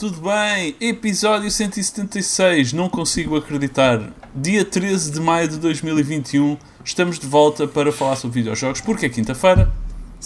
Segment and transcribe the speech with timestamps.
[0.00, 0.74] tudo bem?
[0.80, 4.00] Episódio 176, não consigo acreditar.
[4.34, 9.08] Dia 13 de maio de 2021, estamos de volta para falar sobre videojogos, porque é
[9.10, 9.70] quinta-feira,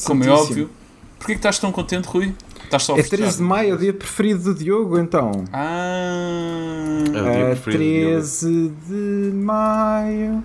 [0.04, 0.70] como é óbvio.
[1.18, 2.32] Porquê que estás tão contente, Rui?
[2.62, 3.24] Estás só a É festejar?
[3.26, 5.44] 13 de maio, é o dia preferido do Diogo, então.
[5.52, 8.14] Ah, É o dia É preferido do Diogo.
[8.20, 10.44] 13 de maio.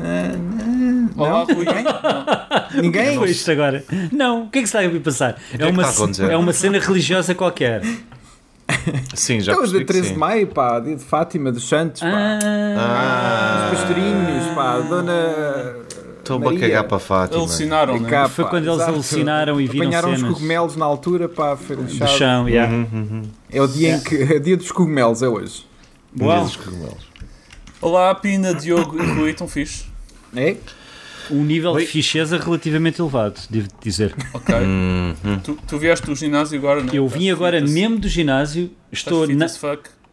[0.00, 1.10] Ah, não.
[1.16, 1.54] Olá, Não?
[1.54, 1.66] Rui.
[2.82, 3.16] Ninguém?
[3.16, 3.84] Foi isto agora.
[4.10, 5.34] Não, o que é que se está a vir passar?
[5.34, 7.80] que É é que uma, é uma cena religiosa qualquer.
[9.14, 10.12] Sim, já Então, dia que 13 sim.
[10.14, 12.38] de maio, pá, dia de Fátima, dos Santos, pá.
[12.76, 15.76] Ah, Os pastorinhos, pá, Dona.
[16.18, 16.60] Estou-me a Maria.
[16.68, 17.38] cagar para a Fátima.
[17.40, 18.08] Alucinaram, né?
[18.08, 18.92] Cá, Foi pá, quando eles exato.
[18.92, 20.34] alucinaram e viram Apanharam os cenas.
[20.34, 22.10] cogumelos na altura, pá, foi do lixado.
[22.12, 22.72] chão, yeah.
[22.72, 24.16] Uhum, É o dia em que.
[24.22, 25.66] É dia dos cogumelos, é hoje.
[26.18, 26.38] Uau.
[26.38, 27.04] Dias dos cogumelos.
[27.82, 29.84] Olá, Pina, Diogo e Rui, estão fixe?
[30.34, 30.56] É?
[31.30, 31.82] Um nível Oi.
[31.82, 34.14] de ficheza relativamente elevado, devo dizer.
[34.32, 34.54] Ok.
[34.54, 35.38] Uhum.
[35.42, 36.92] Tu, tu vieste do ginásio agora, não?
[36.92, 39.46] Eu vim agora mesmo do ginásio, estou Estou na,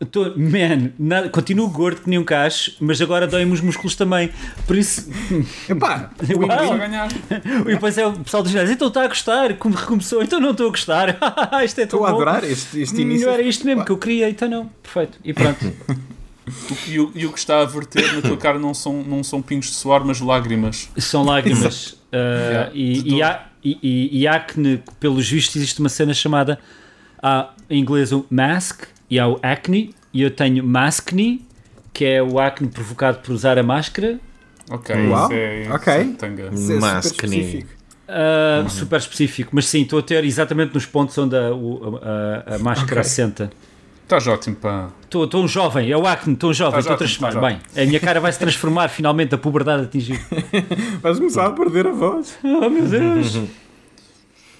[0.02, 4.32] estou, man, nada- continuo gordo que nem um cacho, mas agora dói-me os músculos também.
[4.66, 5.09] Por isso,
[5.70, 6.78] Epá, o Uau.
[6.78, 7.08] Ganhar.
[7.67, 10.52] e depois é o pessoal do ginásio, então está a gostar, como recomeçou, então não
[10.52, 11.17] estou a gostar.
[11.64, 13.30] Isto é tão estou a adorar este, este início.
[13.30, 14.66] Era isto mesmo que eu queria, então não.
[14.82, 15.20] Perfeito.
[15.23, 15.72] E pronto.
[16.70, 19.04] O que- E o, e o que está a verter na tua cara não são,
[19.04, 20.90] não são pingos de suor, mas lágrimas.
[20.98, 21.92] São lágrimas.
[21.92, 26.60] Uh, Yeah, e, e, há, e, e, e acne, pelos vistos, existe uma cena chamada
[27.22, 29.94] há, em inglês o mask e há o acne.
[30.14, 31.46] E eu tenho maskne,
[31.94, 34.20] que é o acne provocado por usar a máscara.
[34.70, 35.94] Ok, Uau, isso é, ok.
[36.02, 36.50] isso é tanga.
[36.54, 37.70] Isso é super específico.
[38.12, 42.56] Uh, Super específico, mas sim, estou a ter exatamente nos pontos onde a, a, a-
[42.56, 43.00] a máscara Ok.
[43.00, 43.50] assenta.
[44.12, 44.90] Estás ótimo, pá.
[45.04, 47.39] Estou estou um jovem, é o acne, estou um jovem, estou a transformar.
[47.39, 50.20] Bem, a minha cara vai se transformar finalmente, a puberdade atingir.
[51.02, 52.38] Vais começar a perder a voz.
[52.44, 53.39] Oh meu Deus!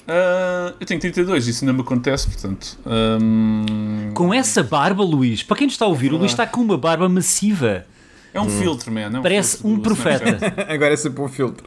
[0.07, 2.78] Ah, eu tenho 32, isso ainda me acontece, portanto.
[2.85, 6.59] ahm, Com essa barba, Luís, para quem nos está a ouvir, o Luís está com
[6.59, 7.85] uma barba massiva.
[8.33, 9.01] é um filtro, man.
[9.01, 10.38] é um Parece filtro um do profeta.
[10.68, 11.66] Agora é sempre um filtro.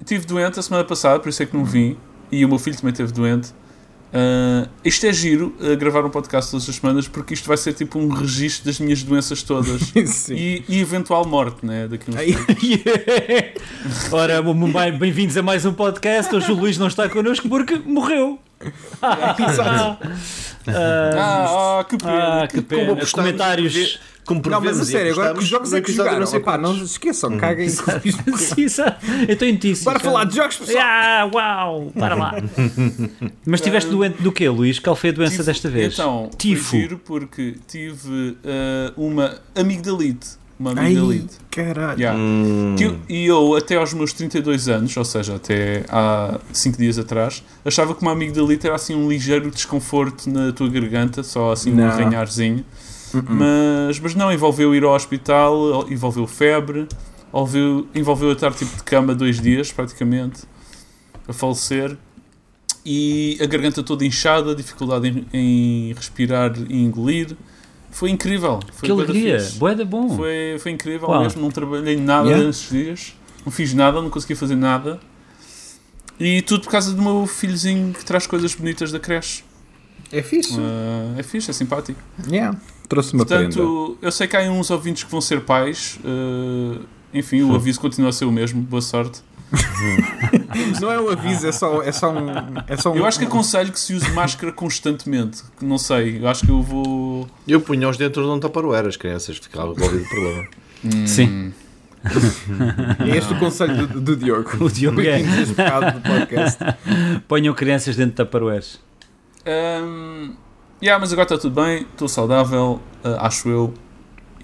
[0.00, 1.96] Estive doente a semana passada, por isso é que não vim.
[2.30, 3.48] E o meu filho também esteve doente.
[4.12, 7.74] Ah, isto é giro, a gravar um podcast todas as semanas, porque isto vai ser
[7.74, 9.92] tipo um registro das minhas doenças todas.
[10.30, 11.86] E, e eventual morte, né?
[11.88, 12.16] Daqui uns
[12.62, 13.52] Yeah.
[14.12, 16.34] Ora, bem- bem-vindos a mais um podcast.
[16.34, 18.38] Hoje o Luís não está connosco porque morreu.
[19.50, 20.08] exato.
[20.66, 22.42] Ah, ah, que pena.
[22.42, 22.94] Ah, que pena.
[22.96, 24.00] Como Comentários.
[24.28, 26.20] Como Não, mas a sério, agora que apostamos jogos é que jogaram?
[26.20, 27.66] não sei Opá, não se esqueçam, caguem.
[28.36, 29.04] Sim, exato.
[29.26, 29.74] Eu estou em ti.
[29.82, 30.84] Bora falar de jogos, pessoal.
[30.84, 32.34] Ah, uau, para lá.
[33.46, 34.78] Mas estiveste doente do quê, Luís?
[34.78, 35.94] Qual foi a doença desta vez?
[35.94, 36.76] Então, Tifo.
[36.76, 40.36] giro porque tive ah, uma amigdalite.
[40.60, 41.36] Uma Ai, amigdalite.
[41.50, 41.98] caralho.
[42.00, 42.18] Yeah.
[42.20, 46.98] Hum, eu- e eu, até aos meus 32 anos, ou seja, até há 5 dias
[46.98, 51.72] atrás, achava que uma amigdalite era assim um ligeiro desconforto na tua garganta, só assim
[51.72, 51.76] um
[53.14, 53.86] Arranharzinho.
[53.86, 56.86] Mas, mas não, envolveu ir ao hospital, envolveu febre,
[57.32, 60.42] envolveu, envolveu eu estar tipo de cama dois dias praticamente,
[61.26, 61.96] a falecer.
[62.84, 67.36] E a garganta toda inchada, dificuldade em, em respirar e engolir.
[67.90, 68.60] Foi incrível.
[68.72, 69.38] Foi Que alegria.
[69.56, 70.08] Boeda bom.
[70.16, 71.22] Foi, foi incrível Uau.
[71.22, 72.46] mesmo, não trabalhei nada Yeah.
[72.46, 73.14] nesses dias,
[73.44, 75.00] não fiz nada, não consegui fazer nada.
[76.18, 79.44] E tudo por causa do meu filhozinho que traz coisas bonitas da creche.
[80.10, 80.56] É fixe.
[80.58, 82.00] Ah, é fixe, é simpático.
[82.30, 82.58] Yeah.
[82.88, 83.44] Trouxe uma prenda.
[83.54, 85.98] Portanto, eu sei que há uns ouvintes que vão ser pais.
[86.04, 86.80] ah,
[87.12, 88.60] enfim, o aviso continua a ser o mesmo.
[88.62, 89.22] Boa sorte.
[90.80, 92.26] Não é um aviso, é só, é só um.
[92.66, 95.42] É só um Eu acho que aconselho que se use máscara constantemente.
[95.58, 97.26] que Não sei, eu acho que eu vou.
[97.46, 100.48] Eu punha-os dentro de um tupperware, as crianças, ficava resolvido o problema.
[101.06, 101.52] Sim.
[103.00, 104.64] É este o conselho do, do Diogo.
[104.64, 105.22] O Diogo é.
[107.26, 108.80] Ponham crianças dentro de taparoeiros.
[109.46, 110.34] Um,
[110.82, 113.74] yeah, mas agora está tudo bem, estou saudável, ah, acho eu.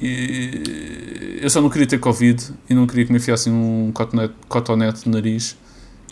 [0.00, 4.34] E eu só não queria ter Covid e não queria que me enfiassem um cotonete,
[4.48, 5.56] cotonete no nariz.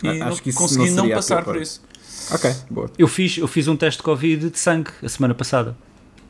[0.02, 1.82] E Ah, não, acho que isso consegui não não, passar por isso.
[2.30, 2.90] Ok, boa.
[2.96, 5.76] Eu fiz, eu fiz um teste de Covid de sangue a semana passada.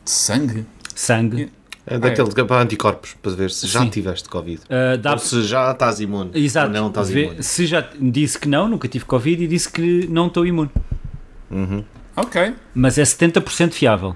[0.04, 0.66] De sangue?
[0.94, 1.52] Sangue.
[1.84, 3.88] É daquele que é para anticorpos, para ver se já Sim.
[3.88, 4.62] tiveste Covid.
[4.70, 6.30] Ah, dá Ou se já estás imune.
[6.34, 6.68] Exato.
[6.68, 7.42] Ou não estás imune.
[7.42, 10.70] se já disse que não, nunca tive Covid e disse que não estou imune.
[11.50, 11.84] Uhum.
[12.16, 14.14] Ok, Mas é 70% fiável.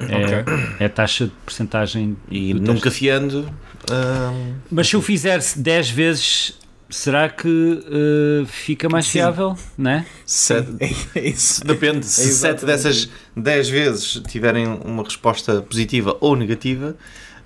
[0.00, 0.04] É,
[0.40, 0.54] ok.
[0.80, 2.16] é a taxa de porcentagem.
[2.30, 2.98] E nunca teste.
[3.00, 3.50] fiando.
[3.90, 6.58] hum, Mas se eu fizer 10 vezes,
[6.88, 9.12] será que ah, fica mais Sim.
[9.18, 9.56] fiável?
[9.76, 10.06] Não é?
[10.24, 11.64] sete- É, é isso.
[11.64, 16.96] Depende, se exatamente 7 dessas 10 vezes tiverem uma resposta positiva ou negativa,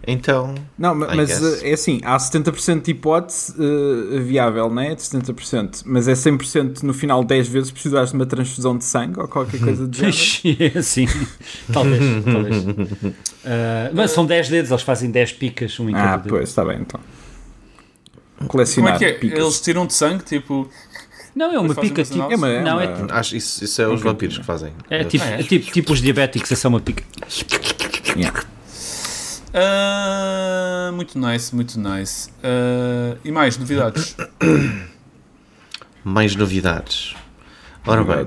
[0.06, 1.62] Então, Não, mas guess.
[1.62, 4.94] eh, é assim, há 70% de hipótese eh, viável, não é?
[4.96, 9.20] De 70%, mas é 100% no final 10 vezes precisares de uma transfusão de sangue
[9.20, 10.82] ou qualquer coisa do género.
[10.82, 11.06] Sim,
[11.72, 12.02] talvez.
[12.24, 12.64] talvez.
[13.44, 16.30] Ah, mas são 10 dedos, eles fazem 10 picas, um em cada Ah, dedo.
[16.30, 17.00] pois, está bem então.
[18.38, 19.12] Como Colecionar é que é?
[19.12, 19.38] picas.
[19.38, 20.68] Eles tiram de sangue, tipo.
[21.34, 22.30] Não, é uma pica tipo.
[22.30, 24.72] É uma, é Não, é uma- tipo- acho isso, isso é os vampiros que fazem.
[24.90, 25.40] É tipo, Ah, é?
[25.40, 27.04] é tipo, tipo os diabéticos, é só uma pica.
[28.16, 28.42] Yeah.
[29.54, 32.30] Ah, muito nice, muito nice.
[32.42, 34.16] Ah, e mais novidades?
[36.04, 37.14] Mais novidades.
[37.86, 38.26] Ora bem,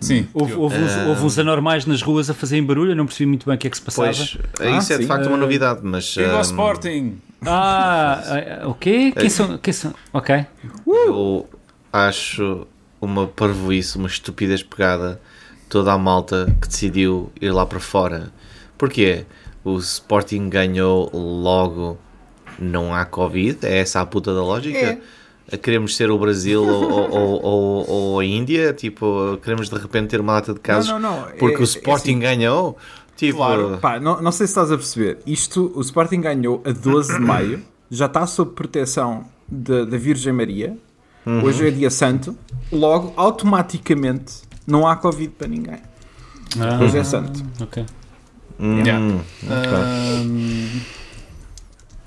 [0.00, 0.28] Sim.
[0.32, 3.46] Houve, houve uns, houve uns anormais nas ruas a fazerem barulho, eu não percebi muito
[3.46, 4.12] bem o que é que se passava.
[4.12, 5.08] pois, Ah, isso é de sim.
[5.08, 7.18] facto uma novidade, mas Viva o Sporting!
[7.44, 9.12] Ah, ah, o quê?
[9.16, 9.20] É.
[9.20, 9.58] Quem são?
[9.58, 9.94] Quem são?
[10.12, 10.46] Ok.
[10.86, 11.48] eu
[11.92, 12.66] acho
[13.00, 15.20] uma parvoíce, uma estupidez pegada
[15.68, 18.30] toda a malta que decidiu ir lá para fora.
[18.76, 19.24] Porquê?
[19.64, 21.98] O Sporting ganhou logo,
[22.58, 24.98] não há Covid, é essa a puta da lógica?
[25.62, 28.72] Queremos ser o Brasil ou, ou, ou, ou- a Índia?
[28.74, 31.28] Tipo, queremos de repente ter uma data de casos Não, não, não.
[31.38, 32.18] porque É- o é Sporting assim.
[32.18, 32.76] ganhou?
[33.16, 33.78] Tipo, Claro.
[33.80, 35.18] Pá, não, não sei se estás a perceber.
[35.26, 40.76] Isto, o Sporting ganhou a 12 de maio, já está sob proteção da Virgem Maria.
[41.42, 42.36] Hoje é dia santo.
[42.70, 44.34] Logo, automaticamente,
[44.66, 45.78] não há Covid para ninguém.
[46.58, 47.42] Ah, Hoje é santo.
[47.60, 47.84] ok.
[48.58, 49.22] Hum, Yeah.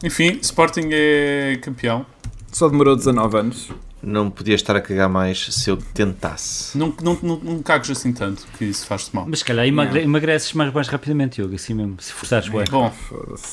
[0.03, 2.05] Enfim, Sporting é campeão.
[2.51, 3.69] Só demorou 19 anos.
[4.03, 6.75] não podia estar a cagar mais se eu tentasse.
[6.77, 9.25] Não, não, não, não cagas assim tanto, que isso faz-te mal.
[9.29, 12.63] Mas se calhar emagre- emagreces mais, mais rapidamente, Yoga, assim mesmo, se forçares bem.
[12.69, 12.91] Bom.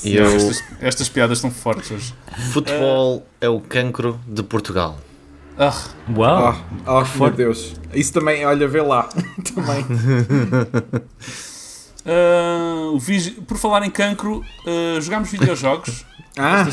[0.03, 2.15] E eu, estas, estas piadas estão fortes hoje.
[2.53, 4.99] futebol é o cancro de Portugal.
[5.59, 5.75] Ah,
[6.17, 6.57] Uau!
[6.87, 7.75] Ah, oh, meu Deus.
[7.93, 9.09] Isso também, olha, vê lá.
[9.55, 9.85] também.
[12.99, 16.05] vigi- por falar em cancro, ah, jogámos videojogos.
[16.41, 16.65] Ah.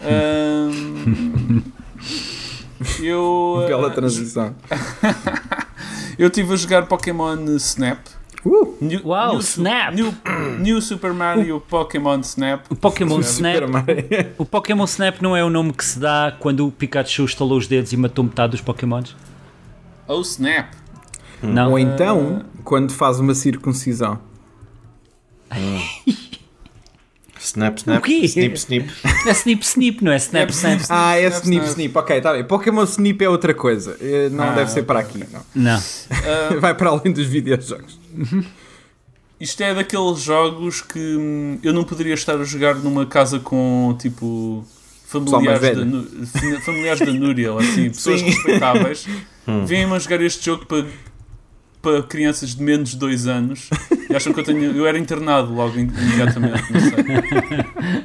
[0.00, 0.70] Ah,
[3.00, 4.54] eu, bela transição.
[6.18, 7.98] eu estive a jogar Pokémon Snap.
[8.44, 9.92] Uh, New, Uau, New Snap!
[9.94, 10.14] New,
[10.60, 12.64] New Super Mario Pokémon Snap.
[12.70, 16.66] O Pokémon Super Snap, o Pokémon Snap não é o nome que se dá quando
[16.66, 19.16] o Pikachu estalou os dedos e matou metade dos Pokémons?
[20.06, 20.72] Oh, Snap!
[21.42, 21.70] Não.
[21.72, 24.18] Ou então, quando faz uma circuncisão.
[27.40, 28.24] Snap, snap, O quê?
[28.24, 28.90] snip, snip.
[29.26, 30.80] É Snip Snip, não é Snap Snap?
[30.90, 31.68] Ah, é Snap, Snip, Snap.
[31.78, 31.96] Snip.
[31.98, 32.44] Ok, está bem.
[32.44, 33.96] Pokémon Snip é outra coisa.
[34.00, 35.24] Eh, Não Ah, deve ser para aqui.
[35.32, 35.40] Não.
[35.54, 35.80] Não.
[36.60, 37.98] Vai para além dos videojogos.
[39.40, 43.96] Isto é daqueles jogos que hum, eu não poderia estar a jogar numa casa com
[43.98, 44.66] tipo
[45.06, 46.06] familiares, da, Nu-
[46.66, 48.26] familiares da Núria ou assim, pessoas Sim.
[48.26, 49.06] respeitáveis.
[49.64, 50.84] Vêm-me a jogar este jogo para,
[51.92, 53.70] para crianças de menos de 2 anos
[54.10, 54.76] e acham que eu tenho.
[54.76, 56.92] Eu era internado logo im- imediatamente, não sei.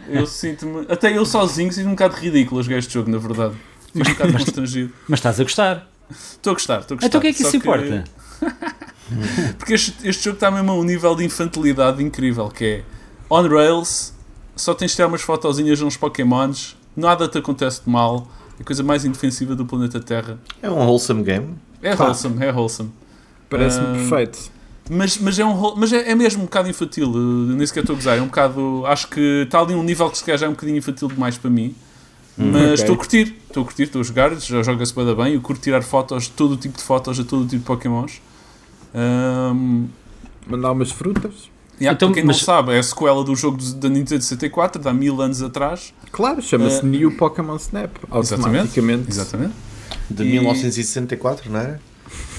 [0.20, 0.86] Eu sinto-me.
[0.90, 3.56] Até eu sozinho sinto-me um bocado ridículo a jogar este jogo, na verdade.
[3.94, 4.94] Fico um bocado constrangido.
[5.08, 5.88] Mas estás a gostar.
[6.12, 7.08] Estou a gostar, estou a gostar.
[7.08, 8.04] Então o que é que Só isso importa?
[9.58, 12.84] Porque este, este jogo está mesmo a um nível de infantilidade incrível, que é
[13.30, 14.14] on rails,
[14.56, 18.28] só tens de tirar umas fotozinhas uns pokémons, nada te acontece de mal,
[18.60, 20.38] é a coisa mais indefensiva do planeta Terra.
[20.62, 21.56] É um wholesome game.
[21.82, 22.06] É Pá.
[22.06, 22.92] wholesome, é wholesome.
[23.50, 24.52] Parece-me perfeito.
[24.90, 27.94] Mas, mas, é, um, mas é, é mesmo um bocado infantil, eh, nem sequer estou
[27.94, 28.84] a gozar, é um bocado.
[28.86, 31.38] Acho que está ali um nível que se calhar já é um bocadinho infantil demais
[31.38, 31.74] para mim.
[32.36, 32.74] Mas Ok.
[32.74, 35.62] estou a curtir, estou a curtir, estou a jogar, já joga-se bem, bem, eu curto
[35.62, 38.22] tirar fotos, todo o tipo de fotos a todo o tipo de pokémons.
[38.94, 39.86] Ahm,
[40.46, 41.50] Mandar umas frutas.
[41.80, 44.82] Yeah, Então, para quem mas- não sabe, é a sequela do jogo da Nintendo 64,
[44.82, 45.94] de há mil anos atrás.
[46.12, 47.92] Claro, chama-se Eh, New Pokémon Snap.
[48.12, 49.10] Automaticamente.
[49.10, 49.54] Exatamente.
[50.10, 51.82] De E- 1964, não era?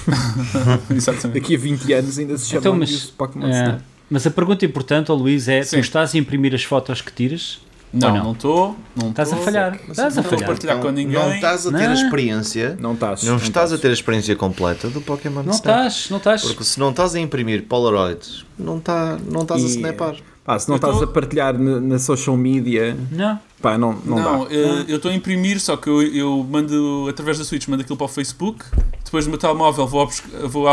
[0.89, 1.39] Exatamente.
[1.39, 3.79] Daqui a 20 anos ainda se chama Então, mas, Pokémon é, Snap.
[4.09, 5.77] mas a pergunta importante, ó Luís, é: Sim.
[5.77, 7.59] tu estás a imprimir as fotos que tiras?
[7.93, 8.23] Não, não?
[8.25, 8.75] não estou.
[8.93, 9.79] Não Estás a falhar.
[9.89, 10.45] Estás a não falhar.
[10.49, 11.13] partilhar com ninguém.
[11.17, 11.93] Não estás a ter a Não.
[11.93, 12.77] experiência.
[12.77, 13.23] Não estás.
[13.23, 16.41] Não estás a ter a experiência completa do Pokémon Não estás, não estás.
[16.43, 20.15] Porque se não estás a imprimir Polaroids, não, tá, não estás a E- snapar.
[20.43, 23.39] Pá, se não Eu estás tô- a partilhar na, na social media, Não.
[23.65, 24.53] Pá, não, não, Não, dá.
[24.53, 27.97] eh, eu estou a imprimir, só que eu, eu mando através da Switch, mando aquilo
[27.97, 28.63] para o Facebook.
[29.03, 30.09] Depois do meu telemóvel vou, ao,
[30.47, 30.67] vou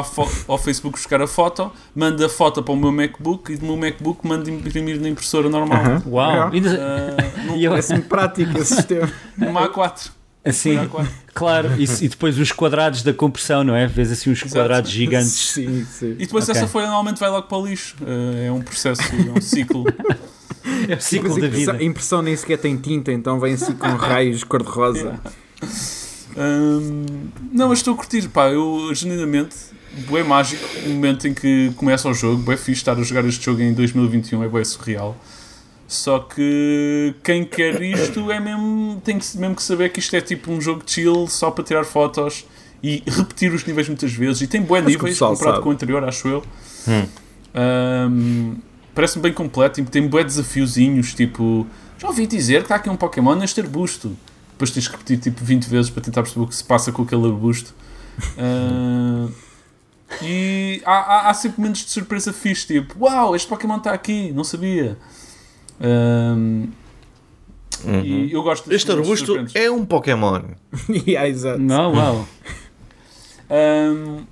[0.49, 3.77] ao Facebook buscar a foto, mando a foto para o meu MacBook e do meu
[3.77, 5.79] MacBook mando imprimir na impressora normal.
[5.81, 6.03] Aham.
[6.07, 6.31] Uau.
[6.31, 6.51] Yeah.
[6.55, 9.11] Ainda- Ah, num- E eu- Parece-me prático esse sistema.
[9.39, 10.11] numa A4.
[10.45, 11.07] assim, A4.
[11.33, 11.71] claro.
[11.81, 13.87] E, e depois os quadrados da compressão, não é?
[13.87, 14.55] Vês assim uns Exato.
[14.55, 15.51] quadrados gigantes.
[15.53, 16.11] Sim, sim.
[16.19, 16.57] E depois Ok.
[16.61, 17.97] essa folha normalmente vai logo para o lixo.
[18.05, 19.85] Eh, é um processo, é um ciclo.
[20.89, 21.73] É o ciclo da impressão, vida.
[21.73, 25.19] a impressão nem sequer tem tinta, então vem assim com raios cor-de-rosa.
[26.37, 29.57] Hum, não, mas estou a curtir, pá, eu genuinamente,
[30.09, 33.45] bué mágico, o momento em que começa o jogo, bué fixe estar a jogar este
[33.45, 35.17] jogo em 2021, é bué surreal.
[35.93, 39.01] Só que quem quer isto é mesmo.
[39.05, 41.85] tem que, mesmo que saber que isto é tipo um jogo chill só para tirar
[41.85, 42.47] fotos
[42.83, 44.41] e repetir os níveis muitas vezes.
[44.41, 45.63] E tem bué o níveis comparado sabe.
[45.63, 46.43] com o anterior, acho eu.
[46.89, 47.07] Hum.
[47.55, 48.55] Ahm,
[48.95, 49.77] Parece-me bem completo.
[49.77, 51.15] Tipo, tem bué desafiozinhos.
[51.15, 51.67] Tipo,
[51.99, 54.17] já ouvi dizer que está aqui um Pokémon neste arbusto.
[54.53, 57.03] Depois tens que repetir tipo 20 vezes para tentar perceber o que se passa com
[57.03, 57.75] aquele arbusto.
[58.39, 59.29] Ah,
[60.23, 62.67] e há, há, há sempre momentos de surpresa fixe.
[62.67, 64.99] Tipo, uau, este Pokémon está aqui, não sabia.
[65.81, 66.67] Ahm,
[68.05, 70.43] E eu gosto Este arbusto é um Pokémon.
[70.89, 71.59] yeah, exato.
[71.59, 72.29] Não, uau.
[73.51, 74.25] Um,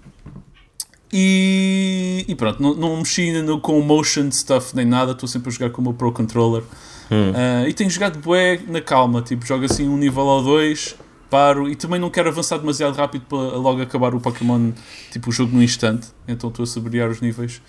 [1.13, 5.29] e, e pronto, não, não mexi ainda no- com o motion stuff nem nada, estou
[5.29, 6.63] sempre a jogar com o meu Pro Controller.
[7.11, 10.95] Uh, e tenho jogado bué na calma, tipo, jogo assim um nível ou dois,
[11.29, 14.71] paro e também não quero avançar demasiado rápido para logo acabar o Pokémon,
[15.11, 16.07] tipo, o jogo no instante.
[16.29, 17.61] Então estou a saborear os níveis.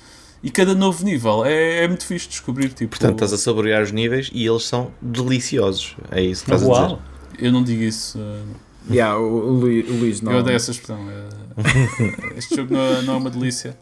[0.43, 3.81] E cada novo nível é, é muito fixe de descobrir, tipo, Portanto, estás a saborear
[3.83, 5.95] os níveis e eles são deliciosos.
[6.11, 6.81] É isso que estás a dizer.
[6.93, 7.01] Uau.
[7.39, 8.19] eu não digo isso.
[8.19, 8.43] uh,
[8.89, 10.31] Yeah, o, o, Lu- o Luís não.
[10.31, 10.99] Eu odeio essa expressão.
[11.09, 13.77] é- Este jogo não é, não é uma delícia.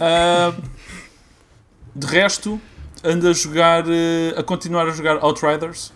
[0.00, 0.54] Ah,
[1.94, 2.60] de resto,
[3.04, 5.92] ando a jogar, eh, a continuar a jogar Outriders.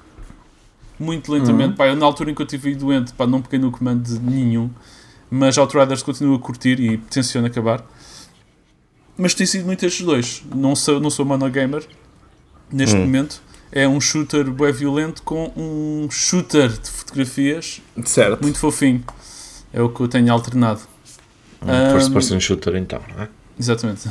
[0.99, 1.77] Muito lentamente.
[1.77, 4.19] Pá, eu, na altura em que eu estive doente, pá, não peguei no comando de
[4.19, 4.71] nenhum.
[5.31, 7.85] Mas Outriders continuo a curtir e tenciono acabar.
[9.17, 10.43] Mas tem sido muito estes dois.
[10.55, 11.85] Não sou, não sou monogamer
[12.71, 13.43] neste momento.
[13.73, 18.43] É um shooter bem violento com um shooter de fotografias Certo.
[18.43, 19.05] muito fofinho.
[19.73, 20.81] É o que eu tenho alternado.
[21.63, 23.29] Hum, First Ahm, person shooter então, não é?
[23.59, 24.09] Exatamente.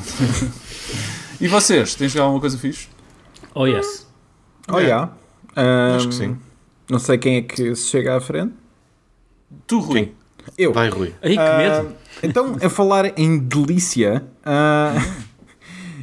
[1.40, 1.96] e vocês?
[1.96, 2.88] Tens jogado alguma coisa fixe?
[3.54, 4.06] Oh, yes.
[4.68, 5.12] Oh, yeah.
[5.96, 6.38] Acho Um, que sim.
[6.90, 8.54] Não sei quem é que se chega à frente.
[9.66, 9.94] Tu, Rui.
[9.96, 10.14] Quem?
[10.58, 10.74] Eu.
[10.74, 11.14] Vai, Rui.
[11.24, 11.96] Ai, que medo.
[12.22, 14.94] então, a falar em delícia, ah,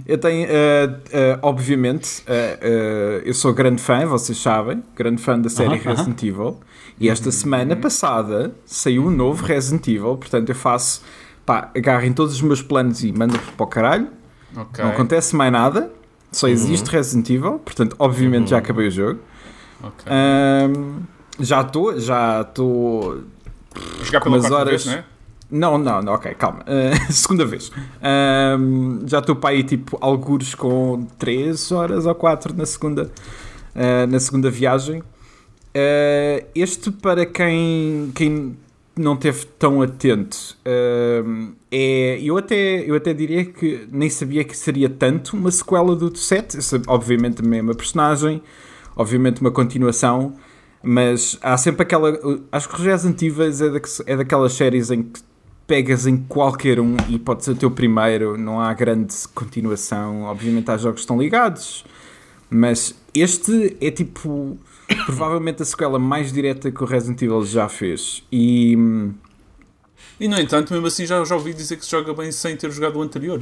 [0.06, 5.48] eu tenho, ah, ah, obviamente, ah, eu sou grande fã, vocês sabem, grande fã da
[5.48, 5.90] série aham.
[5.90, 6.60] Resident Evil.
[7.00, 11.02] E esta semana passada saiu um novo Resident Evil, portanto eu faço,
[11.44, 14.08] pá, agarrem todos os meus planos e mando para o caralho.
[14.56, 14.84] Ok.
[14.84, 15.90] Não acontece mais nada,
[16.30, 19.20] só existe Resident Evil, portanto, obviamente já acabei o jogo.
[19.82, 20.04] ok.
[20.12, 21.00] Ahm,
[21.40, 23.22] já estou, já estou
[24.04, 25.04] Jogar pela quarta horas- vez, não é?
[25.52, 26.60] Não, não, não, ok, calma.
[26.60, 27.70] Uh, segunda vez.
[28.58, 33.10] Um, já estou para aí, tipo, algures com 3 horas ou 4 na segunda,
[33.74, 35.00] uh, na segunda viagem.
[35.00, 38.56] Uh, este, para quem, quem
[38.96, 40.56] não esteve tão atento,
[41.24, 45.94] um, é, eu, até, eu até diria que nem sabia que seria tanto uma sequela
[45.94, 46.56] do 7.
[46.56, 48.42] Eu sab- Obviamente, a mesma personagem,
[48.96, 50.34] obviamente, uma continuação.
[50.82, 52.18] Mas há sempre aquela.
[52.50, 55.20] Acho que Resident Evil é, da, é daquelas séries em que
[55.72, 60.24] pegas em qualquer um e pode ser o teu primeiro, não há grande continuação.
[60.24, 61.82] Obviamente há jogos que estão ligados,
[62.50, 64.58] mas este é tipo.
[65.06, 68.22] Provavelmente a sequela mais direta que o Resident Evil já fez.
[68.30, 68.76] E.
[70.20, 72.70] E no entanto, mesmo assim, já, já ouvi dizer que se joga bem sem ter
[72.70, 73.40] jogado o anterior.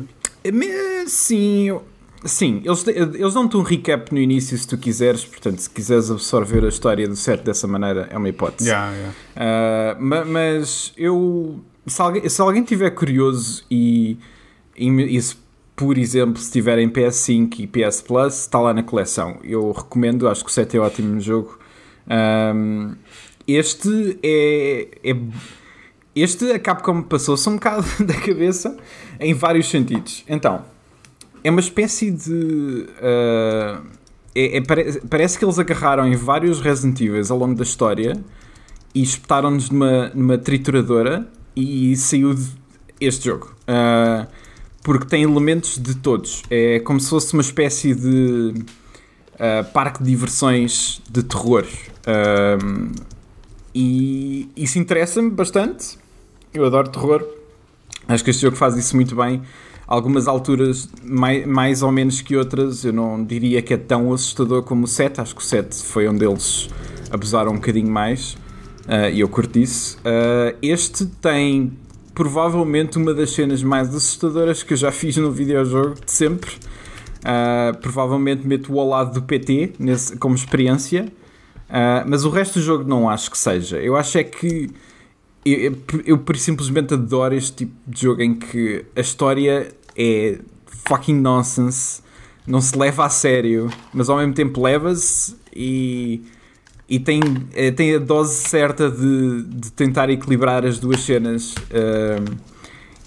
[0.53, 1.81] me- Sim,
[2.25, 5.25] sim eles, eles dão-te um recap no início se tu quiseres.
[5.25, 8.69] Portanto, se quiseres absorver a história do set dessa maneira, é uma hipótese.
[8.71, 9.97] Yeah, yeah.
[9.99, 11.59] Uh, ma- mas eu
[11.90, 14.16] se alguém, se alguém tiver curioso e,
[14.76, 15.37] e, e se,
[15.76, 19.38] por exemplo se tiverem PS5 e PS Plus está lá na coleção.
[19.42, 21.59] Eu recomendo, acho que o 7 é ótimo jogo.
[22.09, 22.94] Um,
[23.47, 25.16] este é, é
[26.14, 28.76] este a Capcom passou-se um bocado da cabeça
[29.18, 30.25] em vários sentidos.
[30.28, 30.64] Então
[31.42, 33.82] é uma espécie de uh,
[34.35, 38.12] é- é- pare- parece que eles agarraram em vários Resident Evil ao longo da história
[38.94, 41.26] e espetaram-nos numa, numa trituradora
[41.61, 42.37] e saiu
[43.00, 43.55] este jogo.
[43.67, 44.26] Ah,
[44.83, 46.43] porque tem elementos de todos.
[46.50, 48.55] É como se fosse uma espécie de
[49.38, 51.64] ah, parque de diversões de terror.
[52.07, 52.93] Ahm,
[53.75, 55.99] e isso interessa-me bastante.
[56.52, 57.25] Eu adoro terror.
[58.09, 59.43] Acho que este jogo faz isso muito bem.
[59.87, 64.62] Algumas alturas, mais, mais ou menos que outras, eu não diria que é tão assustador
[64.62, 65.21] como o 7.
[65.21, 66.69] Acho que o 7 foi onde eles
[67.11, 68.37] abusaram um bocadinho mais.
[68.89, 69.99] Ah, e eu curto isso.
[70.05, 71.73] Ah, este tem
[72.15, 76.51] provavelmente uma das cenas mais assustadoras que eu já fiz no videojogo de sempre.
[77.25, 81.13] Ah, provavelmente meto-o ao lado do PT nesse, como experiência.
[81.69, 83.79] Ah, mas o resto do jogo não acho que seja.
[83.79, 84.71] Eu acho é que
[85.45, 91.21] eu, eu, eu simplesmente adoro este tipo de jogo em que a história é fucking
[91.21, 92.03] nonsense,
[92.47, 96.23] não se leva a sério, mas ao mesmo tempo leva-se e,
[96.90, 97.20] e tem,
[97.54, 102.37] eh, tem a dose certa de, de tentar equilibrar as duas cenas ahm,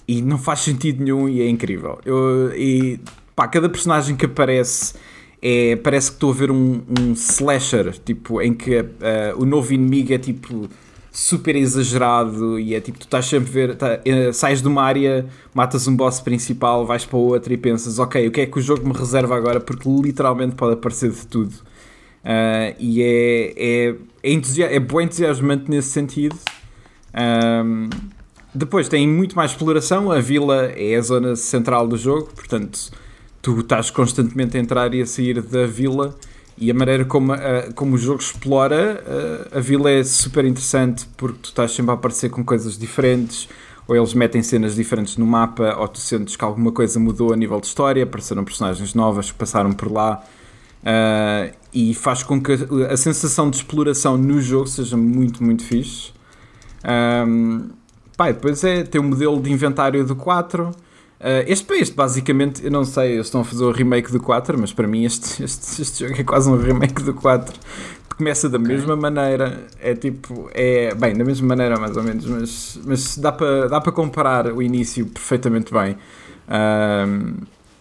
[0.08, 1.98] e não faz sentido nenhum e é incrível.
[2.02, 2.98] Eu, e
[3.36, 4.94] pá, cada personagem que aparece
[5.42, 8.86] é, parece que estou a ver um, um slasher, tipo, em que uh,
[9.36, 10.66] o novo inimigo é tipo
[11.12, 14.82] super exagerado e é tipo, tu estás sempre a ver, tá, uh, sais de uma
[14.82, 18.58] área, matas um boss principal, vais para outra e pensas, ok, o que é que
[18.58, 19.60] o jogo me reserva agora?
[19.60, 21.54] Porque literalmente pode aparecer de tudo.
[22.24, 26.36] Uh, e é, é, é, entusia é bom entusiasmante nesse sentido.
[27.14, 27.90] Um,
[28.54, 32.90] depois tem muito mais exploração, a vila é a zona central do jogo, portanto
[33.42, 36.16] tu estás constantemente a entrar e a sair da vila.
[36.56, 39.02] E a maneira como, a, como o jogo explora
[39.52, 43.48] a, a vila é super interessante porque tu estás sempre a aparecer com coisas diferentes
[43.88, 47.36] ou eles metem cenas diferentes no mapa ou tu sentes que alguma coisa mudou a
[47.36, 50.24] nível de história, apareceram personagens novas que passaram por lá
[50.84, 55.64] uh, e faz com que a, a, sensação de exploração no jogo seja muito, muito
[55.64, 56.12] fixe.
[57.26, 57.70] Um,
[58.16, 60.84] pá, depois é, tem o modelo de inventário do 4
[61.24, 64.20] Uh, este para este, basicamente, eu não sei, eles estão a fazer o remake do
[64.20, 67.58] 4, mas para mim este, este, este jogo é quase um remake do 4.
[68.14, 68.76] Começa da okay.
[68.76, 73.32] mesma maneira, é tipo, é bem, da mesma maneira mais ou menos, mas, mas dá
[73.32, 75.96] para dá para comparar o início perfeitamente bem.
[76.46, 77.36] Um,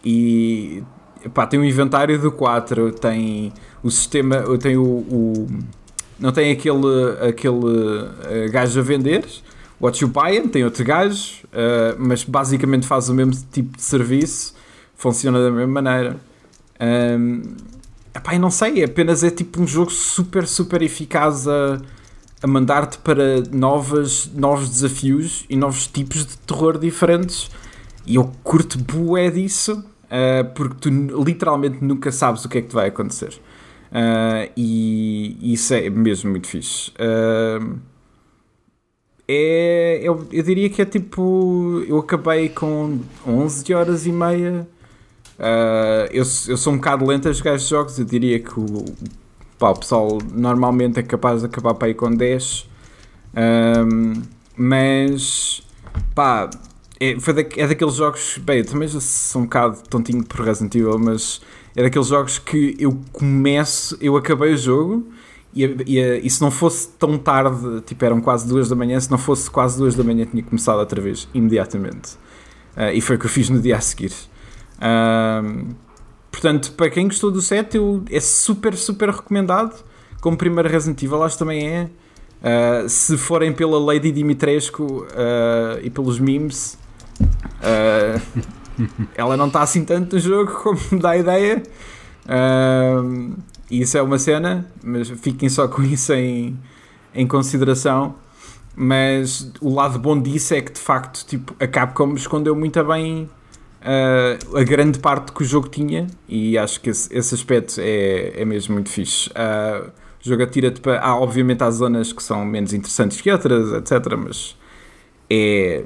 [0.05, 0.81] e
[1.29, 5.47] pá, tem o inventário do 4, tem o sistema, tem o, o
[6.19, 9.25] não tem aquele, aquele uh, gajo a vender,
[9.81, 14.55] What You Buy tem outro gajo, uh, mas basicamente faz o mesmo tipo de serviço,
[14.95, 16.17] funciona da mesma maneira.
[16.79, 17.41] Um,
[18.15, 21.81] epá, não sei, apenas é tipo um jogo super, super eficaz a,
[22.41, 27.49] a mandar-te para novas, novos desafios e novos tipos de terror diferentes.
[28.05, 30.89] E eu curto bué disso, uh, porque tu
[31.23, 33.33] literalmente nunca sabes o que é que te vai acontecer.
[33.91, 36.91] Uh, e, e, isso é mesmo muito fixe.
[36.91, 37.79] Uh,
[39.27, 41.83] é, eu, eu diria que é tipo.
[41.87, 44.67] Eu acabei com 11 horas e meia.
[45.39, 47.97] Uh, eu, eu sou um bocado lento a jogar estes jogos.
[47.97, 48.85] Eu diria que o,
[49.57, 52.67] pá, o pessoal normalmente é capaz de acabar para aí com 10.
[53.35, 54.21] Um,
[54.57, 55.63] mas
[56.13, 56.49] pá,
[57.11, 58.37] é, foi da, é daqueles jogos.
[58.39, 61.41] Bem, eu também já sou um bocado tontinho por Resident Evil, mas
[61.75, 65.05] é daqueles jogos que eu começo, eu acabei o jogo
[65.55, 69.11] e, e, e, se não fosse tão tarde, tipo eram quase duas da manhã, se
[69.11, 72.13] não fosse quase duas da manhã, tinha começado outra vez, imediatamente.
[72.75, 74.11] Uh, e foi o que eu fiz no dia a seguir.
[74.79, 75.75] Uh,
[76.31, 79.83] portanto, para quem gostou do set, eu, é super, super recomendado.
[80.21, 81.89] Como primeiro Resident Evil, acho também é.
[82.41, 85.05] Uh, se forem pela Lady Dimitrescu
[85.83, 86.77] e pelos memes,
[89.15, 91.63] ela não está assim tanto no jogo como dá a ideia.
[92.25, 93.35] Uh,
[93.69, 96.57] isso é uma cena, mas fiquem só com isso em,
[97.13, 98.15] em consideração.
[98.75, 103.29] Mas o lado bom disso é que de facto tipo, a Capcom escondeu muito bem
[103.83, 108.41] uh, a grande parte que o jogo tinha e acho que esse, esse aspecto é,
[108.41, 109.29] é mesmo muito fixe.
[109.29, 109.91] Uh,
[110.23, 110.99] o jogo atira-te para.
[111.01, 114.15] Há, obviamente, há zonas que são menos interessantes que outras, etc.
[114.17, 114.57] Mas
[115.29, 115.83] é.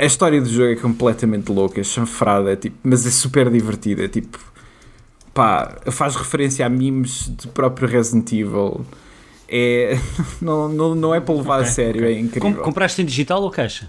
[0.00, 4.04] A história do jogo é completamente louca, é chanfrada, é tipo, mas é super divertida.
[4.04, 4.38] É tipo
[5.32, 8.84] pá, faz referência a memes do próprio Resident Evil.
[9.48, 9.98] É,
[10.40, 12.16] não, não, não é para levar okay, a sério, okay.
[12.16, 12.54] é incrível.
[12.54, 13.88] Com, compraste em digital ou caixa?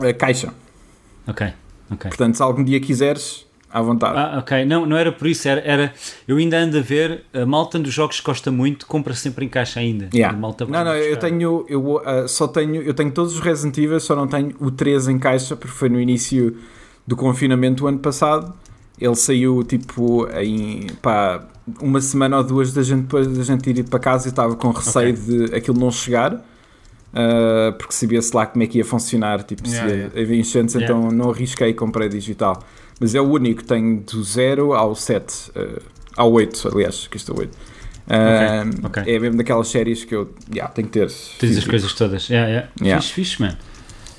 [0.00, 0.52] É, caixa.
[1.28, 1.46] Ok,
[1.90, 2.08] ok.
[2.08, 3.45] Portanto, se algum dia quiseres,
[3.78, 4.18] à vontade.
[4.18, 4.64] Ah, ok.
[4.64, 5.92] Não, não era por isso, era, era
[6.26, 9.80] eu ainda ando a ver, a malta dos jogos gosta muito, compra sempre em caixa
[9.80, 10.08] ainda.
[10.14, 10.36] Yeah.
[10.36, 14.16] não, não, eu tenho, eu uh, só tenho, eu tenho todos os Resident Evil, só
[14.16, 16.56] não tenho o 3 em caixa, porque foi no início
[17.06, 18.54] do confinamento do ano passado
[19.00, 21.44] ele saiu tipo em pá,
[21.80, 24.70] uma semana ou duas da gente, depois da gente ir para casa e estava com
[24.70, 25.48] receio okay.
[25.48, 26.34] de aquilo não chegar.
[26.34, 30.20] Uh, porque sabia-se lá como é que ia funcionar, tipo, yeah, se yeah.
[30.20, 30.98] havia enchentes, yeah.
[30.98, 32.62] então não arrisquei e comprei digital.
[33.00, 35.82] Mas é o único, tenho do 0 ao 7, uh,
[36.16, 37.54] ah, ao 8, aliás, que isto é 8.
[37.54, 39.16] Uh, okay, okay.
[39.16, 41.10] É mesmo daquelas séries que eu yeah, tenho que ter.
[41.38, 42.28] Tens as coisas todas.
[42.28, 42.68] Yeah, yeah.
[42.80, 43.02] yeah.
[43.02, 43.56] Fixe, fixe, man.